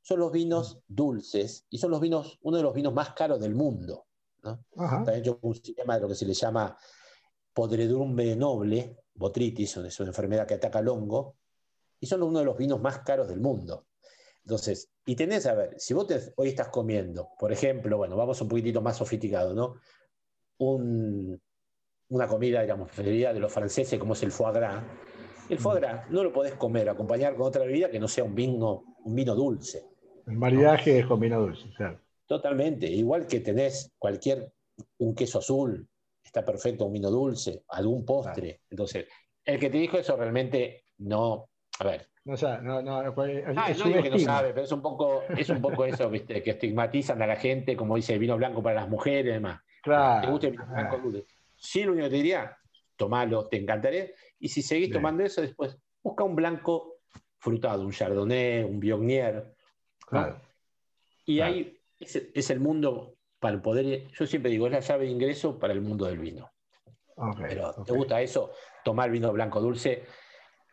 [0.02, 3.54] son los vinos dulces y son los vinos, uno de los vinos más caros del
[3.54, 4.06] mundo.
[4.42, 4.64] ¿no?
[4.98, 6.76] Está hecho un sistema de lo que se le llama
[7.52, 11.36] podredumbre noble, botritis, es una enfermedad que ataca al hongo,
[12.00, 13.86] y son uno de los vinos más caros del mundo.
[14.42, 18.40] Entonces, y tenés, a ver, si vos te- hoy estás comiendo, por ejemplo, bueno, vamos
[18.40, 19.76] un poquitito más sofisticado, ¿no?
[20.58, 21.40] Un-
[22.10, 24.82] una comida, digamos, preferida de los franceses, como es el foie gras.
[25.48, 28.34] El foie gras no lo podés comer, acompañar con otra bebida que no sea un
[28.34, 29.84] vino, un vino dulce.
[30.26, 31.98] El maridaje es con vino dulce, claro.
[32.26, 32.86] Totalmente.
[32.86, 34.52] Igual que tenés cualquier,
[34.98, 35.86] un queso azul,
[36.24, 38.60] está perfecto, un vino dulce, algún postre.
[38.70, 39.06] Entonces,
[39.44, 41.48] el que te dijo eso realmente no,
[41.80, 44.54] a ver, No, sa- no, no, no, es- Ah, es no digo que no sabe,
[44.54, 46.42] pero es un poco, es un poco eso, ¿viste?
[46.42, 49.60] Que estigmatizan a la gente, como dice vino blanco para las mujeres y demás.
[49.60, 50.30] ¿Te Claro.
[50.30, 51.26] gusta el vino blanco dulce?
[51.64, 52.58] Sí, lo único que te diría,
[52.96, 54.10] tomalo, te encantaría.
[54.38, 55.00] Y si seguís Bien.
[55.00, 56.98] tomando eso, después busca un blanco
[57.38, 59.56] frutado, un chardonnay, un viognier.
[60.06, 60.40] Claro.
[61.24, 61.52] Y Claro.
[61.54, 65.58] ahí es, es el mundo para poder, yo siempre digo, es la llave de ingreso
[65.58, 66.50] para el mundo del vino.
[67.16, 67.86] Ok, Pero ok.
[67.86, 68.52] te gusta eso,
[68.84, 70.04] tomar vino blanco dulce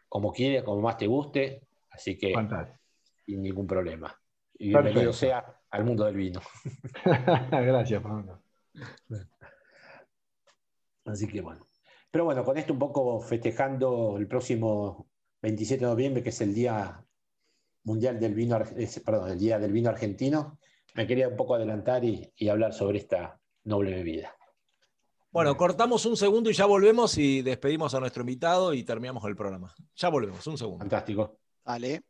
[0.09, 2.79] como quieras, como más te guste, así que Fantástico.
[3.25, 4.13] sin ningún problema.
[4.55, 5.13] Y bienvenido Perfecto.
[5.13, 6.41] sea al mundo del vino.
[7.51, 8.41] Gracias, Fernando.
[11.05, 11.67] Así que bueno.
[12.11, 15.07] Pero bueno, con esto un poco festejando el próximo
[15.41, 17.03] 27 de noviembre, que es el Día
[17.83, 18.59] Mundial del Vino,
[19.05, 20.59] perdón, el Día del Vino Argentino,
[20.93, 24.35] me quería un poco adelantar y, y hablar sobre esta noble bebida.
[25.31, 29.35] Bueno, cortamos un segundo y ya volvemos y despedimos a nuestro invitado y terminamos el
[29.35, 29.73] programa.
[29.95, 30.79] Ya volvemos, un segundo.
[30.79, 31.39] Fantástico.
[31.63, 32.01] Dale.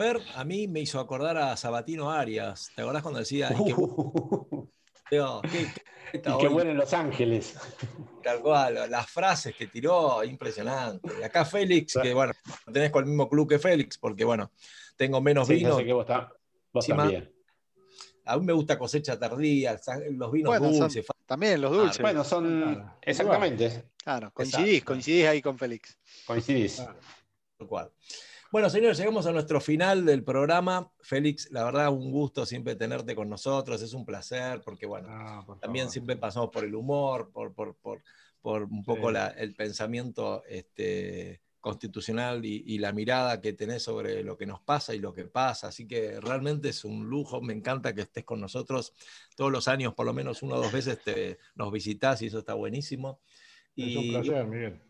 [0.00, 2.70] Fer a mí me hizo acordar a Sabatino Arias.
[2.74, 3.74] ¿Te acordás cuando decía, "Y qué,
[5.10, 5.66] Digo, qué-
[6.10, 6.48] qué y qué hoy"?
[6.48, 7.54] bueno en Los Ángeles.
[8.22, 11.10] Tal cual, las frases que tiró, impresionante.
[11.20, 12.32] Y acá Félix, que bueno,
[12.66, 14.50] no tenés con el mismo club que Félix, porque bueno,
[14.96, 15.68] tengo menos Sí, vino.
[15.70, 16.32] yo sé que vos, ta-
[16.72, 17.34] vos Encima, también.
[18.24, 19.78] A mí me gusta cosecha tardía,
[20.12, 21.04] los vinos Bueno, son- dulces.
[21.06, 22.00] fa- También los dulces.
[22.00, 22.94] Bueno, son Claro.
[23.02, 23.84] exactamente.
[24.02, 24.92] claro, coincidís, exacto.
[24.94, 25.98] coincidís ahí con Félix.
[26.26, 26.76] Coincidís.
[27.58, 27.90] Tal cual.
[28.50, 30.90] Bueno, señores, llegamos a nuestro final del programa.
[31.00, 35.42] Félix, la verdad, un gusto siempre tenerte con nosotros, es un placer, porque bueno, Ah,
[35.46, 35.92] por también favor.
[35.92, 38.02] siempre pasamos por el humor, por, por, por,
[38.42, 39.14] por un poco Sí.
[39.14, 44.60] la- el pensamiento este, constitucional y, y la mirada que tenés sobre lo que nos
[44.60, 45.68] pasa y lo que pasa.
[45.68, 48.94] Así que realmente es un lujo, me encanta que estés con nosotros
[49.36, 52.40] todos los años, por lo menos una o dos veces te, nos visitás y eso
[52.40, 53.20] está buenísimo.
[53.76, 54.80] Es un placer, Miguel.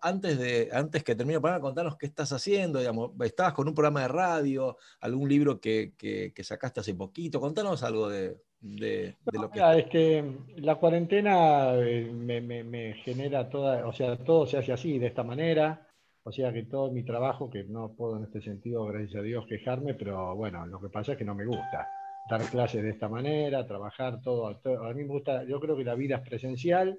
[0.00, 4.02] Antes, de, antes que termine, para contarnos qué estás haciendo, digamos, estabas con un programa
[4.02, 9.38] de radio, algún libro que, que- que sacaste hace poquito, contanos algo de, de- de
[9.38, 9.56] lo que...
[9.58, 10.24] Mira, es que
[10.56, 15.06] la cuarentena eh, me, me- me genera toda, o sea, todo se hace así, de
[15.08, 15.86] esta manera.
[16.26, 19.44] O sea que todo mi trabajo, que no puedo en este sentido, gracias a Dios,
[19.46, 21.86] quejarme, pero bueno, lo que pasa es que no me gusta
[22.30, 25.84] dar clases de esta manera, trabajar todo, todo- A mí me gusta, yo creo que
[25.84, 26.98] la vida es presencial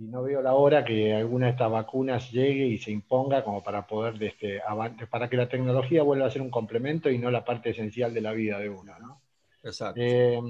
[0.00, 3.62] y no veo la hora que alguna de estas vacunas llegue y se imponga como
[3.62, 4.62] para poder, este,
[5.10, 8.22] para que la tecnología vuelva a ser un complemento y no la parte esencial de
[8.22, 9.20] la vida de uno, ¿no?
[9.62, 10.00] Exacto.
[10.02, 10.40] Eh,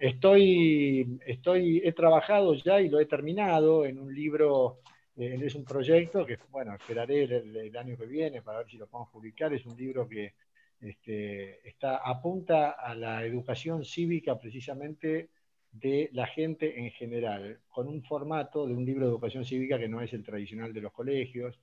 [0.00, 4.78] estoy, estoy, he trabajado ya y lo he terminado en un libro,
[5.18, 8.78] eh, es un proyecto que, bueno, esperaré el, el año que viene para ver si
[8.78, 9.52] lo podemos publicar.
[9.52, 10.32] Es un libro que
[10.80, 15.28] este, está, apunta a la educación cívica precisamente
[15.74, 19.88] de la gente en general, con un formato de un libro de educación cívica que
[19.88, 21.58] no es el tradicional de los colegios.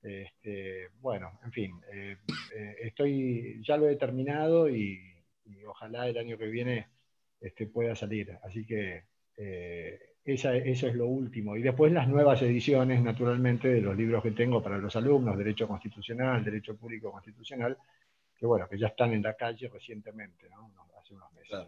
[0.00, 2.16] Este, bueno, en fin, eh,
[2.54, 5.00] eh, estoy, ya lo he terminado y,
[5.66, 6.88] ojalá el año que viene
[7.40, 8.38] este, pueda salir.
[8.42, 9.04] Así que
[9.36, 11.56] eh, esa- eso es lo último.
[11.56, 15.66] Y después las nuevas ediciones, naturalmente, de los libros que tengo para los alumnos, Derecho
[15.66, 17.76] Constitucional, Derecho Público Constitucional,
[18.38, 20.70] que bueno, que ya están en la calle recientemente, ¿no?
[21.00, 21.66] Hace unos meses.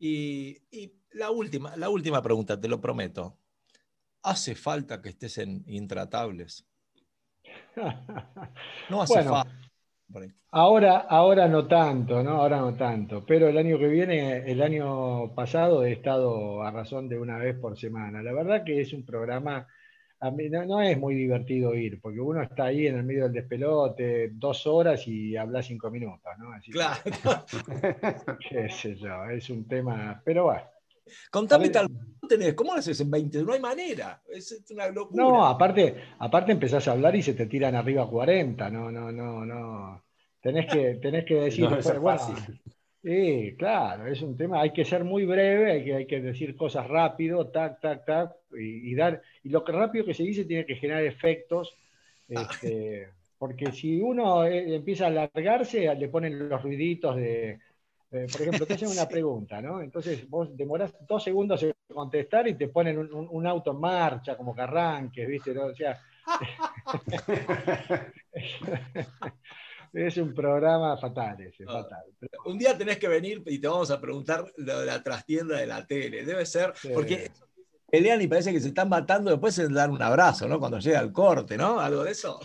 [0.00, 3.38] Y, y la, última, la última pregunta, te lo prometo.
[4.22, 6.66] ¿Hace falta que estés en Intratables?
[8.88, 9.30] No hace Bueno.
[9.30, 9.50] falta.
[10.52, 12.32] Ahora, ahora no tanto, ¿no?
[12.42, 13.24] Ahora no tanto.
[13.24, 17.56] Pero el año que viene, el año pasado he estado a razón de una vez
[17.58, 18.22] por semana.
[18.22, 19.68] La verdad que es un programa,
[20.20, 23.24] a mí no, no es muy divertido ir, porque uno está ahí en el medio
[23.24, 26.52] del despelote dos horas y habla cinco minutos, ¿no?
[26.52, 27.00] Así que, Claro.
[28.48, 30.62] qué sé yo, es un tema, pero bueno.
[31.30, 31.88] Contame tal.
[31.88, 32.54] ¿cómo tenés?
[32.54, 33.42] ¿Cómo lo haces en 20?
[33.42, 34.22] No hay manera.
[34.28, 35.24] Es, una locura.
[35.24, 39.44] No, aparte, aparte empezás a hablar y se te tiran arriba 40, no, no, no,
[39.44, 40.04] no.
[40.40, 42.60] Tenés que, tenés que decir, No, eso es bueno, fácil.
[43.02, 46.54] Sí, claro, es un tema, hay que ser muy breve, hay que, hay que decir
[46.54, 50.44] cosas rápido, tac, tac, tac, y, y dar, y lo que rápido que se dice
[50.44, 51.78] tiene que generar efectos,
[52.28, 53.08] este,
[53.38, 57.58] porque si uno eh, empieza a alargarse, le ponen los ruiditos de,
[58.10, 59.80] eh, por ejemplo, te hacen una pregunta, ¿no?
[59.80, 63.80] Entonces vos demorás dos segundos en contestar y te ponen un, un- un auto en
[63.80, 65.54] marcha, como que arranques, ¿viste?
[65.54, 65.64] ¿no?
[65.66, 65.98] O sea,
[69.92, 71.72] es un programa fatal ese, Ah.
[71.82, 72.04] fatal.
[72.18, 75.56] Pero- Un día tenés que venir y te vamos a preguntar lo de la trastienda
[75.58, 76.24] de la tele.
[76.24, 76.90] Debe ser, Sí.
[76.94, 77.30] porque
[77.90, 80.60] pelean y parece que se están matando, después se dan un abrazo, ¿no?
[80.60, 81.80] Cuando llega el corte, ¿no?
[81.80, 82.38] Algo de eso.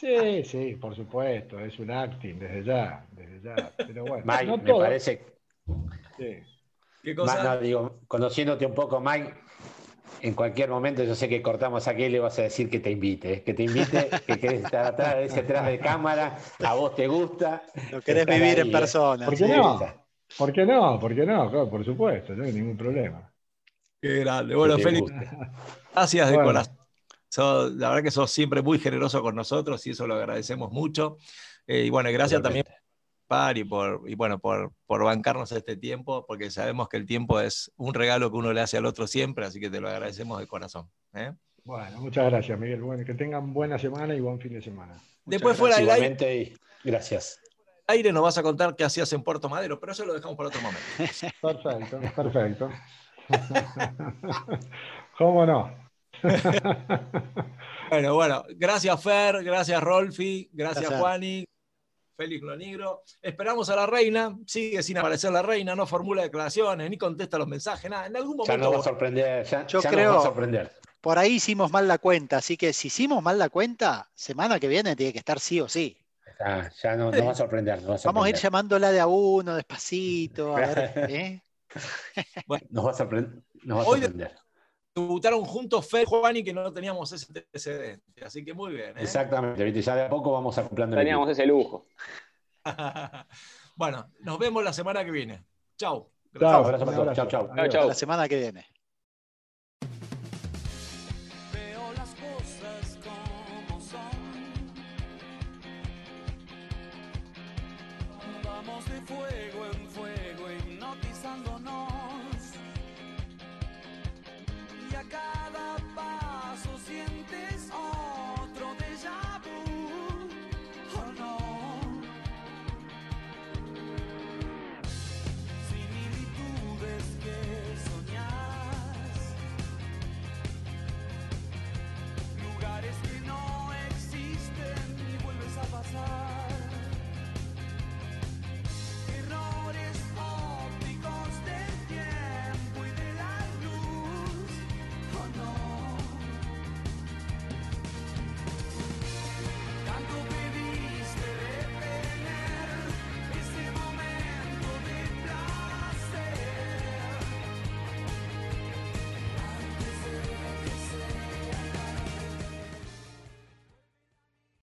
[0.00, 3.72] Sí, sí, por supuesto, es un acting desde ya, desde ya.
[3.76, 4.78] Pero bueno, Mike, no me todo.
[4.80, 5.24] parece.
[6.16, 6.36] sí.
[7.02, 7.42] ¿Qué cosa?
[7.42, 9.34] no, digo, conociéndote un poco, Mike,
[10.20, 12.90] en cualquier momento yo sé que cortamos aquí y le vas a decir que te
[12.90, 13.42] invite, ¿eh?
[13.42, 17.62] que te invite, que querés estar atrás, ese atrás de cámara, a vos te gusta.
[17.90, 18.72] Lo querés vivir ahí, en ¿eh?
[18.72, 19.26] persona.
[19.26, 19.52] ¿Por qué sí.
[19.52, 19.78] no?
[20.38, 20.98] ¿Por qué no?
[21.00, 21.50] ¿Por qué no?
[21.50, 23.30] Claro, por supuesto, no hay ningún problema.
[24.00, 24.54] Qué grande.
[24.54, 25.30] Bueno, Que Félix, guste.
[25.94, 26.48] gracias de Bueno.
[26.48, 26.76] corazón.
[27.78, 31.16] La verdad que sos siempre muy generoso con nosotros y eso lo agradecemos mucho.
[31.66, 32.81] Eh, y bueno, gracias también Totalmente.
[33.32, 37.40] Participar y por, y bueno, por, por bancarnos este tiempo, porque sabemos que el tiempo
[37.40, 40.38] es un regalo que uno le hace al otro siempre, así que te lo agradecemos
[40.38, 40.88] de corazón.
[41.14, 41.32] ¿eh?
[41.64, 42.82] Bueno, muchas gracias, Miguel.
[42.82, 45.00] Bueno, que tengan buena semana y buen fin de semana.
[45.24, 47.40] Después fuera del aire, y gracias.
[47.86, 50.48] aire nos vas a contar qué hacías en Puerto Madero, pero eso lo dejamos para
[50.48, 50.82] otro momento.
[51.40, 52.70] Perfecto, perfecto.
[55.18, 55.74] ¿Cómo no?
[57.90, 61.00] Bueno, bueno, gracias Fer, gracias Rolfi, gracias, Gracias.
[61.00, 61.44] Juani,
[62.16, 63.02] Félix Lonigro.
[63.20, 67.48] Esperamos a la reina, sigue sin aparecer la reina, no formula declaraciones, ni contesta los
[67.48, 68.06] mensajes, nada.
[68.06, 68.58] En algún Ya momento.
[68.66, 70.72] nos va a sorprender, ya, Yo ya creo- nos va a sorprender.
[71.00, 74.68] Por ahí hicimos mal la cuenta, así que si hicimos mal la cuenta, semana que
[74.68, 75.98] viene tiene que estar sí o sí.
[76.38, 77.82] Ya, ya no, nos va a sorprender.
[77.82, 80.92] nos va a Vamos a ir llamándola de a uno, despacito, a ver.
[81.10, 81.42] ¿eh?
[82.70, 83.42] Nos va a sorprender.
[83.64, 84.38] Nos va a Hoy de- sorprender.
[84.94, 88.24] Debutaron juntos Fer y Juan y que no teníamos ese antecedente.
[88.24, 88.90] Así que muy bien.
[88.90, 89.02] ¿eh?
[89.02, 89.80] Exactamente, ¿viste?
[89.80, 91.86] ya de a poco vamos acoplando Teníamos ese lujo.
[93.76, 95.44] bueno, nos vemos la semana que viene.
[95.76, 96.10] Chau.
[96.38, 97.14] Chao.
[97.14, 97.28] Chau,
[97.68, 97.88] chau.
[97.88, 98.66] La semana que viene.